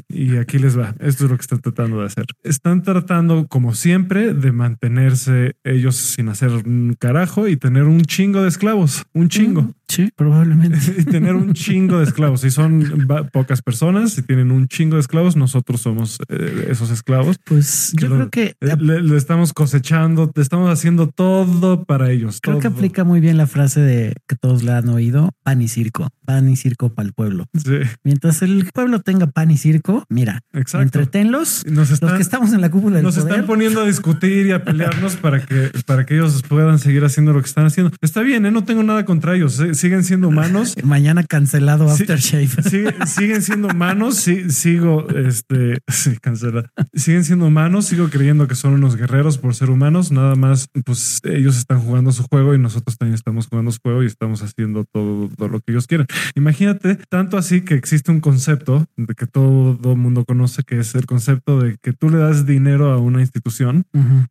y 0.08 0.36
aquí 0.36 0.58
les 0.58 0.76
va, 0.76 0.96
esto 0.98 1.24
es 1.24 1.30
lo 1.30 1.36
que 1.36 1.42
están 1.42 1.60
tratando 1.60 2.00
de 2.00 2.06
hacer. 2.06 2.26
Están 2.42 2.82
tratando, 2.82 3.46
como 3.46 3.72
siempre, 3.72 4.34
de 4.34 4.50
mantenerse 4.50 5.54
ellos 5.62 5.94
sin 5.94 6.28
hacer 6.28 6.50
un 6.50 6.96
carajo 6.98 7.46
y 7.46 7.56
tener 7.56 7.84
un 7.84 8.02
chingo 8.02 8.42
de 8.42 8.48
esclavos, 8.48 9.04
un 9.12 9.28
chingo. 9.28 9.74
Sí, 9.90 10.10
probablemente. 10.16 10.78
y 10.98 11.04
tener 11.04 11.34
un 11.34 11.52
chingo 11.52 11.98
de 11.98 12.04
esclavos. 12.04 12.40
Si 12.42 12.50
son 12.50 13.06
pocas 13.32 13.60
personas, 13.60 14.12
si 14.12 14.22
tienen 14.22 14.50
un 14.52 14.68
chingo 14.68 14.94
de 14.94 15.00
esclavos, 15.00 15.36
nosotros 15.36 15.80
somos 15.80 16.18
eh, 16.28 16.68
esos 16.70 16.90
esclavos. 16.90 17.36
Pues 17.44 17.92
Que 17.96 18.04
yo 18.04 18.08
lo- 18.08 18.16
creo 18.16 18.30
que 18.30 18.54
Le, 18.60 19.02
le 19.02 19.16
estamos 19.16 19.52
cosechando, 19.52 20.30
le 20.34 20.42
estamos 20.42 20.70
haciendo 20.70 21.08
todo 21.08 21.84
para 21.84 22.10
ellos. 22.10 22.38
Creo 22.40 22.58
que 22.58 22.68
todo. 22.68 22.76
aplica 22.78 23.04
muy 23.04 23.20
bien 23.20 23.36
la 23.36 23.46
frase 23.46 23.80
de 23.80 24.14
que 24.28 24.36
todos 24.36 24.62
la 24.62 24.78
han 24.78 24.88
oído, 24.88 25.30
pan 25.42 25.60
y 25.62 25.68
circo, 25.68 26.08
pan 26.24 26.48
y 26.48 26.56
circo 26.56 26.94
para 26.94 27.06
el 27.08 27.12
pueblo. 27.12 27.46
Sí, 27.56 27.78
Mientras 28.04 28.42
el 28.42 28.68
pueblo 28.72 29.00
tenga 29.00 29.26
pan 29.26 29.50
y 29.50 29.56
circo, 29.56 30.04
mira, 30.08 30.40
exacto. 30.52 30.84
entretenlos. 30.84 31.64
Nos 31.66 31.74
Los 31.76 31.90
están, 31.90 32.16
que 32.16 32.22
estamos 32.22 32.52
en 32.52 32.60
la 32.60 32.70
cúpula 32.70 32.96
del 32.96 33.04
nos 33.04 33.16
poder, 33.16 33.30
están 33.32 33.46
poniendo 33.46 33.80
a 33.80 33.86
discutir 33.86 34.46
y 34.46 34.52
a 34.52 34.64
pelearnos 34.64 35.16
para 35.20 35.44
que, 35.44 35.70
para 35.86 36.06
que 36.06 36.14
ellos 36.14 36.42
puedan 36.48 36.78
seguir 36.78 37.04
haciendo 37.04 37.32
lo 37.32 37.40
que 37.40 37.48
están 37.48 37.66
haciendo. 37.66 37.92
Está 38.00 38.20
bien, 38.22 38.46
¿eh? 38.46 38.50
no 38.50 38.64
tengo 38.64 38.82
nada 38.82 39.04
contra 39.04 39.34
ellos. 39.34 39.58
eh, 39.60 39.74
Siguen 39.80 40.04
siendo 40.04 40.28
humanos. 40.28 40.74
mañana 40.84 41.22
cancelado 41.24 41.88
Sí. 41.96 42.02
Aftershave. 42.02 42.48
Sigue- 42.48 43.06
siguen 43.06 43.40
siendo 43.42 43.68
humanos, 43.68 44.16
sí, 44.16 44.50
sigo, 44.50 45.08
este, 45.08 45.78
sí, 45.88 46.18
cancela. 46.20 46.70
Siguen 46.92 47.24
siendo 47.24 47.46
humanos, 47.46 47.86
sigo 47.86 48.10
creyendo 48.10 48.46
que 48.46 48.54
son 48.56 48.74
unos 48.74 48.96
guerreros 48.96 49.38
por 49.38 49.54
ser 49.54 49.70
humanos, 49.70 50.12
nada 50.12 50.34
más, 50.34 50.68
pues 50.84 51.20
ellos 51.24 51.56
están 51.56 51.80
jugando 51.80 52.12
su 52.12 52.24
juego 52.24 52.54
y 52.54 52.58
nosotros 52.58 52.98
también 52.98 53.14
estamos 53.14 53.46
jugando 53.46 53.72
su 53.72 53.78
juego 53.82 54.02
y 54.02 54.06
estamos 54.06 54.42
haciendo 54.42 54.84
todo, 54.92 55.30
todo 55.34 55.48
lo 55.48 55.60
que 55.60 55.72
ellos 55.72 55.86
quieren. 55.86 56.06
Imagínate, 56.34 56.98
tanto 57.08 57.38
así 57.38 57.62
que 57.62 57.74
existe 57.74 58.10
un 58.10 58.20
concepto 58.20 58.84
de 58.98 59.14
que 59.14 59.26
todo 59.26 59.78
el 59.92 59.96
mundo 59.98 60.26
conoce, 60.26 60.62
que 60.62 60.78
es 60.80 60.94
el 60.94 61.06
concepto 61.06 61.58
de 61.58 61.78
que 61.82 61.94
tú 61.94 62.10
le 62.10 62.18
das 62.18 62.44
dinero 62.44 62.92
a 62.92 62.98
una 62.98 63.20
institución 63.20 63.84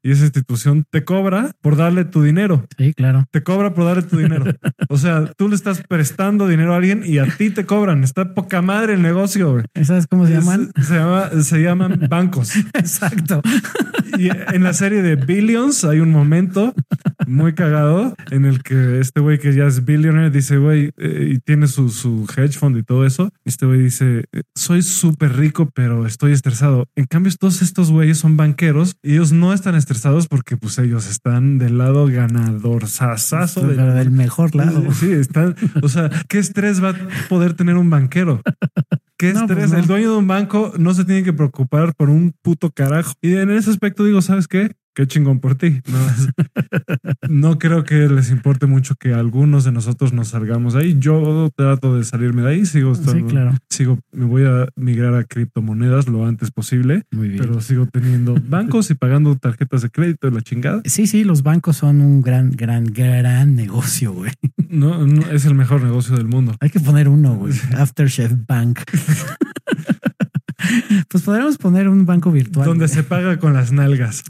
y 0.03 0.11
esa 0.11 0.25
institución 0.25 0.83
te 0.91 1.03
cobra 1.03 1.53
por 1.61 1.75
darle 1.75 2.05
tu 2.05 2.21
dinero 2.21 2.65
Sí, 2.77 2.93
claro. 2.93 3.25
te 3.31 3.41
cobra 3.41 3.73
por 3.73 3.85
darle 3.85 4.03
tu 4.03 4.17
dinero. 4.17 4.45
O 4.91 4.97
sea, 4.97 5.31
tú 5.39 5.47
le 5.47 5.55
estás 5.55 5.81
prestando 5.87 6.49
dinero 6.49 6.73
a 6.73 6.77
alguien 6.77 7.01
y 7.05 7.17
a 7.17 7.25
ti 7.25 7.49
te 7.49 7.65
cobran. 7.65 8.03
Está 8.03 8.33
poca 8.33 8.61
madre 8.61 8.95
el 8.95 9.01
negocio. 9.01 9.53
güey. 9.53 9.63
¿Sabes 9.85 10.05
cómo 10.05 10.27
se 10.27 10.33
llaman? 10.33 10.69
Se, 10.85 10.95
llama- 10.95 11.29
se 11.41 11.59
llaman 11.63 12.05
bancos. 12.09 12.57
Exacto. 12.73 13.41
Y 14.17 14.27
en 14.53 14.63
la 14.63 14.73
serie 14.73 15.01
de 15.01 15.15
Billions 15.15 15.85
hay 15.85 16.01
un 16.01 16.11
momento 16.11 16.73
muy 17.25 17.53
cagado 17.53 18.15
en 18.31 18.43
el 18.43 18.63
que 18.63 18.99
este 18.99 19.21
güey 19.21 19.39
que 19.39 19.53
ya 19.53 19.65
es 19.65 19.85
billionaire 19.85 20.29
dice, 20.29 20.57
güey, 20.57 20.91
eh, 20.97 21.29
y 21.35 21.37
tiene 21.39 21.67
su, 21.67 21.89
su 21.89 22.27
hedge 22.35 22.57
fund 22.57 22.75
y 22.77 22.83
todo 22.83 23.05
eso. 23.05 23.31
Este 23.45 23.65
güey 23.65 23.79
dice, 23.81 24.25
eh, 24.33 24.41
soy 24.55 24.81
súper 24.81 25.37
rico, 25.37 25.69
pero 25.73 26.05
estoy 26.05 26.33
estresado. 26.33 26.85
En 26.97 27.05
cambio, 27.05 27.31
todos 27.39 27.61
estos 27.61 27.91
güeyes 27.91 28.17
son 28.17 28.35
banqueros 28.35 28.97
y 29.01 29.13
ellos 29.13 29.31
no 29.31 29.53
están 29.53 29.75
estresados 29.75 30.27
porque 30.27 30.57
pues 30.57 30.77
ellos 30.79 31.09
están 31.09 31.59
del 31.59 31.77
lado 31.77 32.07
ganador, 32.07 32.87
sasazo. 32.87 33.65
del- 33.67 33.77
del 33.95 34.11
mejor 34.11 34.53
lado. 34.55 34.83
Sí, 34.91 35.11
o 35.81 35.89
sea, 35.89 36.09
¿qué 36.27 36.39
estrés 36.39 36.83
va 36.83 36.89
a 36.89 36.95
poder 37.29 37.53
tener 37.53 37.75
un 37.77 37.89
banquero? 37.89 38.41
¿Qué 39.17 39.33
No, 39.33 39.41
estrés? 39.41 39.57
pues 39.59 39.71
no. 39.71 39.77
El 39.79 39.87
dueño 39.87 40.11
de 40.11 40.17
un 40.17 40.27
banco 40.27 40.73
no 40.77 40.93
se 40.93 41.05
tiene 41.05 41.23
que 41.23 41.33
preocupar 41.33 41.93
por 41.95 42.09
un 42.09 42.33
puto 42.41 42.71
carajo. 42.71 43.13
Y 43.21 43.35
en 43.35 43.51
ese 43.51 43.69
aspecto 43.69 44.03
digo, 44.05 44.21
¿sabes 44.21 44.47
qué? 44.47 44.71
Qué 44.99 45.07
chingón 45.07 45.39
por 45.39 45.55
ti. 45.55 45.79
No, 45.87 45.97
no 47.29 47.57
creo 47.57 47.85
que 47.85 48.09
les 48.09 48.31
importe 48.31 48.65
mucho 48.65 48.95
que 48.95 49.13
algunos 49.13 49.63
de 49.63 49.71
nosotros 49.71 50.11
nos 50.11 50.27
salgamos 50.27 50.73
de 50.73 50.81
ahí. 50.81 50.97
Yo 50.99 51.49
trato 51.55 51.95
de 51.95 52.03
salirme 52.03 52.41
de 52.41 52.49
ahí, 52.49 52.65
sigo 52.65 52.93
Sí, 52.95 53.01
estando- 53.01 53.27
claro. 53.27 53.55
sigo, 53.69 53.99
me 54.11 54.25
voy 54.25 54.43
a 54.43 54.67
migrar 54.75 55.13
a 55.15 55.23
criptomonedas 55.23 56.09
lo 56.09 56.25
antes 56.25 56.51
posible, 56.51 57.03
Muy 57.11 57.29
bien. 57.29 57.39
pero 57.41 57.61
sigo 57.61 57.85
teniendo 57.85 58.35
bancos 58.49 58.91
y 58.91 58.95
pagando 58.95 59.37
tarjetas 59.37 59.83
de 59.83 59.89
crédito 59.89 60.27
y 60.27 60.31
la 60.31 60.41
chingada. 60.41 60.81
Sí, 60.83 61.07
sí, 61.07 61.23
los 61.23 61.43
bancos 61.43 61.77
son 61.77 62.01
un 62.01 62.21
gran, 62.21 62.51
gran, 62.51 62.83
gran 62.83 63.55
negocio, 63.55 64.11
güey. 64.11 64.31
No, 64.67 65.07
no 65.07 65.21
es 65.31 65.45
el 65.45 65.55
mejor 65.55 65.81
negocio 65.81 66.17
del 66.17 66.27
mundo. 66.27 66.55
Hay 66.59 66.71
que 66.71 66.81
poner 66.81 67.07
uno, 67.07 67.35
güey. 67.35 67.53
Aftershave 67.77 68.37
Bank. 68.45 68.79
pues 71.09 71.23
podríamos 71.23 71.57
poner 71.57 71.89
un 71.89 72.05
banco 72.05 72.31
virtual. 72.31 72.65
Donde 72.65 72.85
güey. 72.85 72.95
se 72.95 73.03
paga 73.03 73.37
con 73.39 73.53
las 73.53 73.71
nalgas 73.71 74.23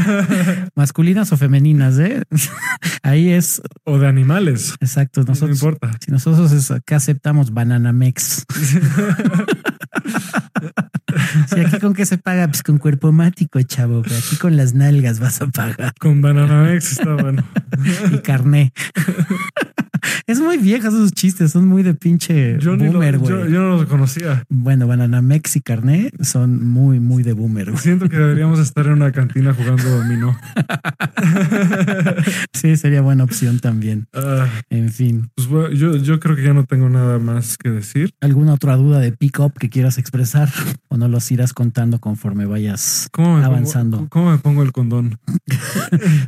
Masculinas 0.74 1.30
o 1.32 1.36
femeninas, 1.36 1.98
¿eh? 1.98 2.22
Ahí 3.02 3.30
es 3.30 3.60
o 3.84 3.98
de 3.98 4.06
animales. 4.08 4.74
exacto. 4.80 5.20
no 5.20 5.28
Nosotros, 5.28 5.58
importa. 5.62 5.90
si 6.04 6.10
nosotros 6.10 6.52
es, 6.52 6.70
acá 6.70 6.96
aceptamos 6.96 7.52
Bananamex. 7.52 8.44
Si 11.48 11.60
aquí 11.64 11.78
con 11.78 11.94
qué 11.94 12.06
se 12.06 12.18
paga, 12.18 12.46
pues 12.48 12.62
con 12.62 12.78
cuerpo 12.78 13.12
mático, 13.12 13.60
chavo. 13.62 14.02
pero 14.02 14.16
Aquí 14.16 14.36
con 14.36 14.56
las 14.56 14.74
nalgas 14.74 15.20
vas 15.20 15.40
a 15.42 15.46
pagar 15.48 15.92
Con 16.00 16.20
Bananamex 16.22 16.92
está 16.92 17.14
bueno. 17.14 17.44
y 18.12 18.18
carné. 18.18 18.72
Es 20.26 20.40
muy 20.40 20.56
vieja 20.58 20.88
esos 20.88 21.12
chistes, 21.12 21.52
son 21.52 21.68
muy 21.68 21.82
de 21.82 21.94
pinche 21.94 22.58
Yo, 22.58 22.76
boomer, 22.76 23.18
güey. 23.18 23.30
yo, 23.30 23.46
yo 23.46 23.60
no 23.62 23.76
los 23.76 23.86
conocía. 23.86 24.42
Bueno, 24.48 24.86
Bananamex 24.86 25.56
y 25.56 25.60
carné 25.60 26.10
son 26.20 26.68
muy, 26.68 27.00
muy 27.00 27.22
de 27.22 27.32
boomer. 27.32 27.76
Siento 27.78 28.08
que 28.08 28.16
deberíamos 28.16 28.58
estar 28.58 28.86
en 28.86 28.94
una 28.94 29.12
cantina 29.12 29.54
jugando 29.54 29.88
dominó. 29.88 30.36
Sí, 32.52 32.76
sería 32.76 33.02
buena 33.02 33.24
opción 33.24 33.58
también. 33.60 34.06
Ah, 34.14 34.46
En 34.70 34.90
fin, 34.90 35.30
pues 35.34 35.46
bueno, 35.48 35.70
yo, 35.70 35.96
yo 35.96 36.18
creo 36.20 36.36
que 36.36 36.42
ya 36.42 36.54
no 36.54 36.64
tengo 36.64 36.88
nada 36.88 37.18
más 37.18 37.56
que 37.58 37.70
decir. 37.70 38.10
¿alguna 38.20 38.54
otra 38.54 38.76
duda 38.76 38.98
de 38.98 39.12
pick-up 39.12 39.52
que 39.58 39.68
quieras 39.68 39.98
expresar 39.98 40.48
o 40.88 40.96
no 40.96 41.08
los 41.08 41.30
irás 41.30 41.52
contando 41.52 41.98
conforme 42.00 42.46
vayas? 42.46 43.08
¿Cómo 43.12 43.38
me 43.38 43.44
Avanzando. 43.44 43.98
Pongo, 43.98 44.08
¿Cómo 44.08 44.30
me 44.32 44.38
pongo 44.38 44.62
el 44.62 44.72
condón? 44.72 45.18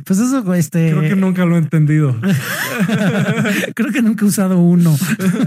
Pues 0.05 0.19
eso, 0.19 0.53
este. 0.53 0.91
Creo 0.91 1.01
que 1.01 1.15
nunca 1.15 1.45
lo 1.45 1.55
he 1.55 1.59
entendido. 1.59 2.15
Creo 3.75 3.91
que 3.91 4.01
nunca 4.01 4.25
he 4.25 4.27
usado 4.27 4.59
uno. 4.59 4.95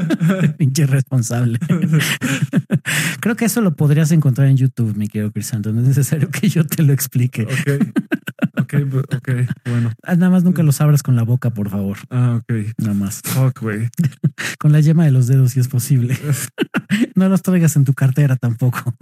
Pinche 0.59 0.87
responsable. 0.87 1.59
Creo 3.21 3.37
que 3.37 3.45
eso 3.45 3.61
lo 3.61 3.75
podrías 3.77 4.11
encontrar 4.13 4.49
en 4.49 4.57
YouTube, 4.57 4.97
mi 4.97 5.09
querido 5.09 5.31
Crisanto. 5.33 5.73
No 5.73 5.81
es 5.81 5.89
necesario 5.89 6.31
que 6.31 6.49
yo 6.49 6.67
te 6.67 6.83
lo 6.83 6.93
explique. 6.93 7.43
Ok. 7.43 8.03
Ok, 8.61 8.75
ok. 9.15 9.31
Bueno. 9.67 9.93
Ah, 10.03 10.15
Nada 10.15 10.31
más 10.31 10.45
nunca 10.45 10.63
los 10.63 10.81
abras 10.81 11.03
con 11.03 11.17
la 11.17 11.23
boca, 11.25 11.51
por 11.51 11.69
favor. 11.69 11.99
Ah, 12.11 12.41
ok. 12.41 12.53
Nada 12.79 12.95
más. 12.95 13.21
Fuck, 13.23 13.61
güey. 13.61 13.89
Con 14.59 14.73
la 14.73 14.81
yema 14.81 15.05
de 15.05 15.11
los 15.11 15.27
dedos, 15.27 15.53
si 15.53 15.61
es 15.61 15.69
posible. 15.69 16.17
No 17.15 17.29
los 17.29 17.43
traigas 17.43 17.77
en 17.77 17.85
tu 17.85 17.95
cartera 17.95 18.37
tampoco. 18.37 18.95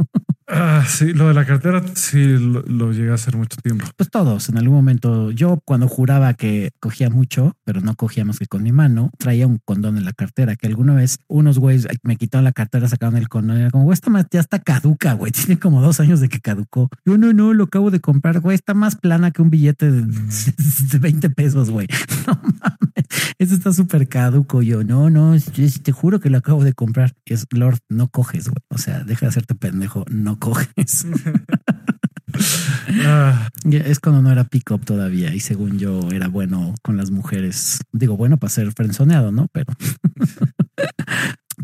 Ah, 0.53 0.85
sí, 0.87 1.13
lo 1.13 1.29
de 1.29 1.35
la 1.35 1.45
cartera 1.45 1.83
sí 1.95 2.27
lo, 2.27 2.63
lo 2.63 2.93
llegué 2.93 3.11
a 3.11 3.15
hacer 3.15 3.37
mucho 3.37 3.57
tiempo. 3.63 3.87
Pues 3.97 4.11
todos, 4.11 4.49
en 4.49 4.59
algún 4.59 4.75
momento, 4.77 5.31
yo 5.31 5.61
cuando 5.65 5.87
juraba 5.87 6.35
que 6.35 6.73
cogía 6.81 7.09
mucho, 7.09 7.57
pero 7.65 7.81
no 7.81 7.95
cogía 7.95 8.25
más 8.25 8.39
que 8.41 8.47
con 8.47 8.63
mi 8.63 8.73
mano, 8.73 9.11
traía 9.19 9.47
un 9.47 9.59
condón 9.65 9.97
en 9.97 10.05
la 10.05 10.13
cartera, 10.13 10.57
que 10.57 10.67
alguna 10.67 10.95
vez 10.95 11.21
unos 11.29 11.59
güeyes 11.59 11.87
me 12.03 12.17
quitaron 12.17 12.45
la 12.45 12.53
cartera, 12.53 12.89
sacaron 12.89 13.17
el 13.17 13.29
condón 13.29 13.59
y 13.59 13.61
era 13.61 13.71
como, 13.71 13.85
güey, 13.85 13.95
esta 13.95 14.11
madre 14.11 14.29
ya 14.33 14.41
está 14.41 14.59
caduca, 14.59 15.13
güey, 15.15 15.31
tiene 15.33 15.59
como 15.59 15.81
dos 15.83 16.01
años 16.01 16.21
de 16.21 16.29
que 16.29 16.41
caducó. 16.41 16.89
Yo, 17.05 17.17
no, 17.17 17.33
no, 17.33 17.55
lo 17.55 17.65
acabo 17.65 17.91
de 17.93 18.01
comprar, 18.01 18.41
güey, 18.41 18.57
está 18.57 18.75
más 18.75 18.97
plana 18.97 19.31
que 19.31 19.43
un 19.43 19.51
billete 19.51 19.91
de, 19.91 20.03
de 20.93 20.99
20 20.99 21.31
pesos, 21.31 21.71
güey. 21.71 21.87
No 22.27 22.41
este 23.41 23.55
está 23.55 23.73
súper 23.73 24.07
caduco. 24.07 24.61
Yo, 24.61 24.85
no, 24.85 25.09
no, 25.09 25.35
yo 25.35 25.67
te 25.83 25.93
juro 25.93 26.21
que 26.21 26.29
lo 26.29 26.37
acabo 26.37 26.63
de 26.63 26.75
comprar. 26.75 27.15
Y 27.25 27.33
es, 27.33 27.47
Lord, 27.51 27.79
no 27.89 28.09
coges, 28.09 28.49
güey. 28.49 28.63
O 28.69 28.77
sea, 28.77 29.03
deja 29.03 29.25
de 29.25 29.31
hacerte 29.31 29.55
pendejo, 29.55 30.05
no 30.11 30.39
coges. 30.39 31.07
Ah, 33.05 33.49
Es 33.65 33.99
cuando 33.99 34.23
no 34.23 34.31
era 34.31 34.45
pick-up 34.45 34.85
todavía 34.85 35.35
y 35.35 35.41
según 35.41 35.81
yo 35.81 36.09
era 36.13 36.29
bueno 36.29 36.77
con 36.81 36.97
las 36.97 37.11
mujeres. 37.11 37.81
Digo, 37.93 38.17
bueno 38.17 38.37
para 38.37 38.51
ser 38.51 38.71
frenzoneado, 38.73 39.33
¿no? 39.33 39.49
Pero... 39.53 39.73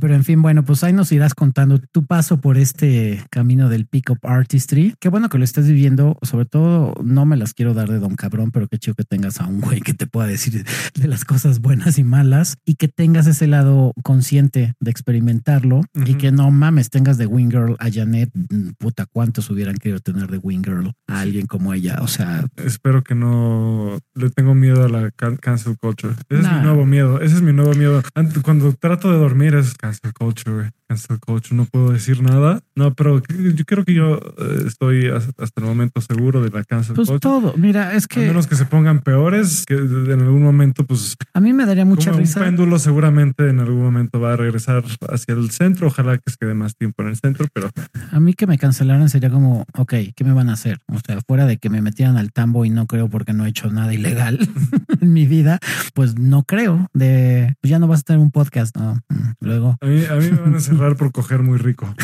Pero 0.00 0.14
en 0.14 0.24
fin, 0.24 0.42
bueno, 0.42 0.64
pues 0.64 0.84
ahí 0.84 0.92
nos 0.92 1.10
irás 1.12 1.34
contando 1.34 1.78
tu 1.78 2.04
paso 2.06 2.40
por 2.40 2.58
este 2.58 3.24
camino 3.30 3.68
del 3.68 3.86
pick-up 3.86 4.18
artistry. 4.22 4.94
Qué 5.00 5.08
bueno 5.08 5.28
que 5.28 5.38
lo 5.38 5.44
estés 5.44 5.66
viviendo. 5.66 6.18
Sobre 6.22 6.44
todo, 6.44 6.94
no 7.02 7.24
me 7.26 7.36
las 7.36 7.54
quiero 7.54 7.74
dar 7.74 7.88
de 7.88 7.98
don 7.98 8.14
cabrón, 8.16 8.50
pero 8.50 8.68
qué 8.68 8.78
chido 8.78 8.94
que 8.94 9.04
tengas 9.04 9.40
a 9.40 9.46
un 9.46 9.60
güey 9.60 9.80
que 9.80 9.94
te 9.94 10.06
pueda 10.06 10.26
decir 10.28 10.64
de 10.94 11.08
las 11.08 11.24
cosas 11.24 11.60
buenas 11.60 11.98
y 11.98 12.04
malas 12.04 12.56
y 12.64 12.74
que 12.74 12.88
tengas 12.88 13.26
ese 13.26 13.46
lado 13.46 13.92
consciente 14.02 14.74
de 14.80 14.90
experimentarlo 14.90 15.82
y 15.94 16.14
que 16.14 16.32
no 16.32 16.50
mames, 16.50 16.90
tengas 16.90 17.18
de 17.18 17.26
Wing 17.26 17.50
Girl 17.50 17.76
a 17.78 17.90
Janet. 17.90 18.30
Puta, 18.78 19.06
cuántos 19.06 19.48
hubieran 19.50 19.76
querido 19.76 20.00
tener 20.00 20.30
de 20.30 20.38
Wing 20.38 20.62
Girl 20.64 20.92
a 21.08 21.20
alguien 21.20 21.46
como 21.46 21.72
ella. 21.74 21.98
O 22.02 22.08
sea, 22.08 22.44
espero 22.56 23.02
que 23.02 23.14
no 23.14 23.98
le 24.14 24.30
tengo 24.30 24.54
miedo 24.54 24.84
a 24.84 24.88
la 24.88 25.10
can- 25.10 25.36
cancel 25.36 25.76
culture. 25.78 26.14
Ese 26.28 26.42
es 26.42 26.52
mi 26.52 26.60
nuevo 26.60 26.84
miedo. 26.86 27.20
Ese 27.20 27.36
es 27.36 27.42
mi 27.42 27.52
nuevo 27.52 27.74
miedo. 27.74 28.02
Cuando 28.42 28.72
trato 28.74 29.10
de 29.10 29.18
dormir 29.18 29.54
es 29.54 29.74
cancel 29.86 30.12
culture. 30.12 30.72
Cancel 30.88 31.18
culture. 31.18 31.54
No 31.56 31.64
puedo 31.64 31.90
decir 31.90 32.22
nada. 32.22 32.60
No, 32.74 32.94
pero 32.94 33.20
yo 33.54 33.64
creo 33.64 33.84
que 33.84 33.94
yo 33.94 34.16
eh, 34.38 34.64
estoy 34.66 35.08
hasta 35.08 35.60
el 35.60 35.64
momento 35.64 36.00
seguro 36.00 36.42
de 36.42 36.50
la 36.50 36.64
cancel 36.64 36.94
pues 36.94 37.08
todo. 37.20 37.54
Mira, 37.56 37.94
es 37.94 38.04
A 38.04 38.08
que 38.08 38.26
menos 38.28 38.46
que 38.46 38.54
se 38.56 38.66
pongan 38.66 39.00
peores, 39.00 39.64
que 39.66 39.74
en 39.74 40.20
algún 40.20 40.42
momento, 40.42 40.84
pues, 40.86 41.16
a 41.34 41.40
mí 41.40 41.52
me 41.52 41.66
daría 41.66 41.84
mucha 41.84 42.10
como 42.10 42.18
un 42.18 42.22
risa. 42.26 42.40
péndulo 42.40 42.78
seguramente 42.78 43.48
en 43.48 43.60
algún 43.60 43.82
momento 43.82 44.20
va 44.20 44.34
a 44.34 44.36
regresar 44.36 44.84
hacia 45.08 45.34
el 45.34 45.50
centro. 45.50 45.88
Ojalá 45.88 46.18
que 46.18 46.30
se 46.30 46.36
quede 46.36 46.54
más 46.54 46.76
tiempo 46.76 47.02
en 47.02 47.08
el 47.08 47.16
centro, 47.16 47.46
pero 47.52 47.70
A 48.12 48.20
mí 48.20 48.34
que 48.34 48.46
me 48.46 48.58
cancelaran 48.58 49.08
sería 49.08 49.30
como, 49.30 49.64
ok, 49.76 49.94
¿qué 50.14 50.24
me 50.24 50.32
van 50.32 50.48
a 50.50 50.52
hacer? 50.52 50.78
O 50.88 50.98
sea, 51.04 51.18
fuera 51.26 51.46
de 51.46 51.56
que 51.58 51.70
me 51.70 51.82
metieran 51.82 52.16
al 52.16 52.32
tambo 52.32 52.64
y 52.64 52.70
no 52.70 52.86
creo 52.86 53.08
porque 53.08 53.32
no 53.32 53.44
he 53.46 53.48
hecho 53.48 53.70
nada 53.70 53.92
ilegal 53.92 54.38
en 55.00 55.12
mi 55.12 55.26
vida, 55.26 55.58
pues 55.94 56.18
no 56.18 56.44
creo 56.44 56.88
de, 56.94 57.54
pues 57.60 57.70
ya 57.70 57.78
no 57.78 57.88
vas 57.88 58.00
a 58.00 58.02
tener 58.04 58.20
un 58.20 58.30
podcast, 58.30 58.76
¿no? 58.76 58.94
Mm, 59.08 59.30
Luego, 59.40 59.76
a 59.80 59.86
mí, 59.86 60.04
a 60.08 60.14
mí 60.16 60.30
me 60.30 60.36
van 60.38 60.54
a 60.54 60.60
encerrar 60.76 60.96
por 60.96 61.12
coger 61.12 61.42
muy 61.42 61.58
rico. 61.58 61.86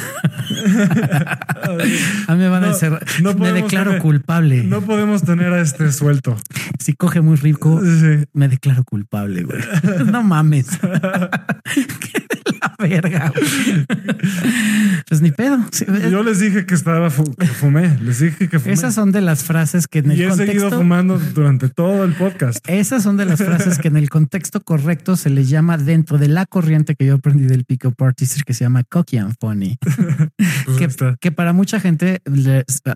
a 2.29 2.35
mí 2.35 2.39
me 2.39 2.49
van 2.49 2.65
a 2.65 2.69
encerrar. 2.69 3.05
no 3.23 3.35
me 3.35 3.53
declaro 3.53 3.91
tener- 3.91 4.03
culpable. 4.03 4.65
No 4.65 4.81
podemos 4.83 5.23
tener 5.23 5.53
a 5.53 5.61
este 5.61 5.91
suelto. 5.93 6.37
Si 6.79 6.95
coge 6.95 7.21
muy 7.21 7.37
rico, 7.37 7.81
Sí. 7.83 8.25
me 8.33 8.49
declaro 8.49 8.85
culpable, 8.85 9.43
güey. 9.45 9.61
No 10.07 10.23
mames. 10.23 10.69
Verga. 12.83 13.33
Pues 15.09 15.21
ni 15.21 15.31
pedo. 15.31 15.59
Sí, 15.73 15.85
Yo 16.11 16.23
les 16.23 16.39
dije 16.41 16.67
que 16.67 16.75
estaba 16.75 17.11
fu- 17.11 17.35
que 17.35 17.47
fumé. 17.47 17.99
Les 18.03 18.21
dije 18.21 18.49
que 18.49 18.59
fumé. 18.59 18.75
Esas 18.75 18.95
son 18.95 19.13
de 19.13 19.21
las 19.21 19.45
frases 19.45 19.87
que 19.87 19.99
en 20.01 20.11
el 20.13 20.19
y 20.19 20.23
he 20.25 20.31
seguido 20.33 20.47
contexto 20.47 20.79
fumando 20.79 21.19
durante 21.35 21.69
todo 21.69 22.05
el 22.05 22.13
podcast. 22.15 22.59
Esas 22.69 23.03
son 23.03 23.17
de 23.17 23.25
las 23.25 23.39
frases 23.43 23.79
que 23.79 23.89
en 23.89 23.97
el 23.97 24.09
contexto 24.11 24.61
correcto 24.63 25.17
se 25.17 25.31
les 25.31 25.49
llama 25.49 25.77
dentro 25.79 26.19
de 26.19 26.29
la 26.29 26.47
corriente 26.47 26.95
que 26.95 27.07
yo 27.07 27.15
aprendí 27.17 27.45
del 27.45 27.65
pick-up 27.65 27.95
artist 27.99 28.41
que 28.43 28.55
se 28.55 28.65
llama 28.65 28.83
cocky 28.85 29.19
and 29.19 29.35
funny. 29.41 29.79
Pues 30.65 30.77
que, 30.79 30.85
ahí 30.85 30.91
está. 30.91 31.17
que 31.21 31.33
para 31.33 31.53
mucha 31.53 31.81
gente, 31.81 32.21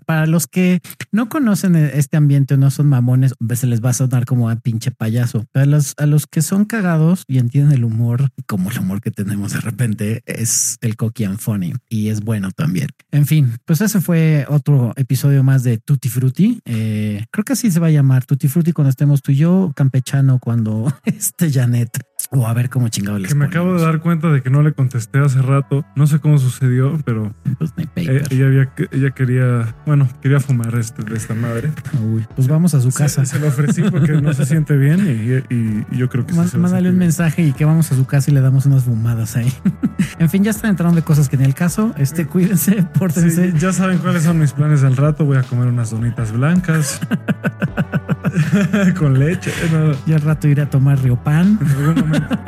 para 0.05 0.25
los 0.25 0.47
que 0.47 0.79
no 1.11 1.27
conocen 1.29 1.75
este 1.75 2.15
ambiente 2.17 2.53
o 2.53 2.57
no 2.57 2.71
son 2.71 2.87
mamones, 2.87 3.33
se 3.55 3.67
les 3.67 3.83
va 3.83 3.89
a 3.89 3.93
sonar 3.93 4.25
como 4.25 4.49
a 4.49 4.55
pinche 4.55 4.91
payaso. 4.91 5.45
A 5.53 5.65
los, 5.65 5.93
a 5.97 6.05
los 6.05 6.27
que 6.27 6.41
son 6.41 6.65
cagados 6.65 7.23
y 7.27 7.39
entienden 7.39 7.73
el 7.73 7.83
humor, 7.83 8.29
como 8.45 8.71
el 8.71 8.79
humor 8.79 9.01
que 9.01 9.11
tenemos 9.11 9.53
de 9.53 9.59
repente, 9.59 9.76
es 10.25 10.77
el 10.81 10.95
cocky 10.95 11.23
and 11.23 11.39
funny 11.39 11.73
y 11.89 12.09
es 12.09 12.21
bueno 12.21 12.51
también. 12.51 12.89
En 13.11 13.25
fin, 13.25 13.57
pues 13.65 13.81
ese 13.81 14.01
fue 14.01 14.45
otro 14.49 14.93
episodio 14.95 15.43
más 15.43 15.63
de 15.63 15.77
Tutti 15.77 16.09
Frutti. 16.09 16.59
Eh, 16.65 17.25
creo 17.31 17.45
que 17.45 17.53
así 17.53 17.71
se 17.71 17.79
va 17.79 17.87
a 17.87 17.91
llamar 17.91 18.25
Tutti 18.25 18.47
Frutti 18.47 18.73
cuando 18.73 18.89
estemos 18.89 19.21
tú 19.21 19.31
y 19.31 19.37
yo, 19.37 19.71
campechano 19.75 20.39
cuando 20.39 20.93
esté 21.05 21.51
Janet. 21.51 21.89
O 22.29 22.45
a 22.45 22.53
ver 22.53 22.69
cómo 22.69 22.89
chingado 22.89 23.17
les 23.19 23.29
Que 23.29 23.35
me 23.35 23.45
acabo 23.45 23.73
de 23.75 23.81
dar 23.81 24.01
cuenta 24.01 24.29
de 24.29 24.41
que 24.41 24.49
no 24.49 24.61
le 24.61 24.73
contesté 24.73 25.19
hace 25.19 25.41
rato. 25.41 25.85
No 25.95 26.07
sé 26.07 26.19
cómo 26.19 26.37
sucedió, 26.37 26.99
pero 27.05 27.33
Pues, 27.57 27.71
eh, 27.95 28.21
ella, 28.29 28.45
había, 28.47 28.69
ella 28.91 29.11
quería, 29.11 29.75
bueno, 29.85 30.09
quería 30.21 30.41
fumar 30.41 30.75
este, 30.75 31.03
de 31.03 31.15
esta 31.15 31.33
madre. 31.35 31.71
Uy, 32.03 32.25
pues 32.35 32.49
vamos 32.49 32.73
a 32.73 32.81
su 32.81 32.91
casa. 32.91 33.23
Se, 33.25 33.39
lo 33.39 33.47
ofrecí 33.47 33.81
porque 33.83 34.11
no 34.21 34.33
se 34.33 34.45
siente 34.45 34.75
bien 34.75 34.99
y, 35.07 35.53
y- 35.53 35.85
y 35.89 35.97
yo 35.97 36.09
creo 36.09 36.25
que 36.25 36.33
sí 36.33 36.39
Má- 36.39 36.49
a 36.53 36.57
Mándale 36.57 36.89
un 36.89 36.97
mensaje 36.97 37.43
y 37.43 37.53
que 37.53 37.63
vamos 37.63 37.91
a 37.93 37.95
su 37.95 38.05
casa 38.05 38.29
y 38.29 38.33
le 38.33 38.41
damos 38.41 38.65
unas 38.65 38.83
fumadas 38.83 39.37
ahí. 39.37 39.51
en 40.19 40.29
fin, 40.29 40.43
ya 40.43 40.51
están 40.51 40.71
entrando 40.71 40.95
de 40.97 41.03
cosas 41.03 41.29
que 41.29 41.37
ni 41.37 41.45
el 41.45 41.53
caso. 41.53 41.93
Este, 41.97 42.25
cuídense, 42.27 42.83
pórtense. 42.99 43.51
Sí, 43.53 43.57
ya 43.59 43.71
saben 43.71 43.99
cuáles 43.99 44.23
son 44.23 44.37
mis 44.37 44.51
planes 44.51 44.83
al 44.83 44.97
rato. 44.97 45.23
Voy 45.23 45.37
a 45.37 45.43
comer 45.43 45.67
unas 45.67 45.91
donitas 45.91 46.33
blancas 46.33 46.99
con 48.99 49.17
leche. 49.17 49.51
No, 49.71 49.93
Ya 50.05 50.15
al 50.17 50.21
rato 50.21 50.47
iré 50.49 50.61
a 50.63 50.69
tomar 50.69 50.99
Río 51.01 51.15
Pan. 51.23 51.57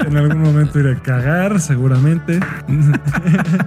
En, 0.05 0.17
algún 0.17 0.41
momento, 0.41 0.79
iré 0.79 0.93
a 0.93 0.99
cagar, 1.01 1.59
seguramente. 1.61 2.39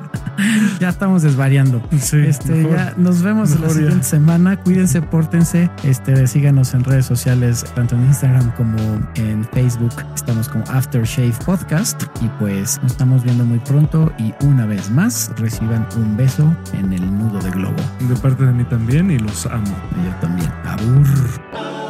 Ya 0.81 0.89
estamos 0.89 1.23
desvariando. 1.23 1.81
Sí, 2.01 2.17
Este, 2.17 2.53
mejor. 2.53 2.77
ya 2.77 2.95
nos 2.97 3.23
vemos 3.23 3.51
la 3.61 3.69
ya. 3.69 3.75
siguiente 3.75 4.03
semana. 4.05 4.57
Cuídense, 4.57 5.01
pórtense. 5.03 5.71
Este, 5.85 6.27
síganos 6.27 6.75
en 6.75 6.83
redes 6.85 7.07
sociales, 7.07 7.65
tanto 7.77 7.95
en 7.95 8.07
Instagram 8.07 8.51
como 8.57 8.77
en 9.15 9.45
Facebook. 9.53 9.93
Estamos 10.15 10.49
como 10.49 10.65
Aftershave 10.69 11.35
Podcast. 11.45 12.03
Y 12.21 12.29
pues 12.41 12.81
nos 12.83 12.93
estamos 12.93 13.23
viendo 13.23 13.45
muy 13.45 13.59
pronto. 13.61 14.13
Y 14.19 14.35
una 14.45 14.67
vez 14.67 14.91
más, 14.91 15.31
reciban 15.37 15.87
un 15.97 16.17
beso 16.17 16.53
en 16.73 16.93
el 16.93 17.19
nudo 17.19 17.39
de 17.41 17.51
globo. 17.51 17.77
De 18.01 18.17
parte 18.17 18.45
de 18.45 18.53
mí 18.53 18.65
también 18.65 19.11
y 19.11 19.19
los 19.19 19.47
amo. 19.47 19.77
Y 20.01 20.07
yo 20.07 20.15
también. 20.21 20.51
Abur. 20.65 21.82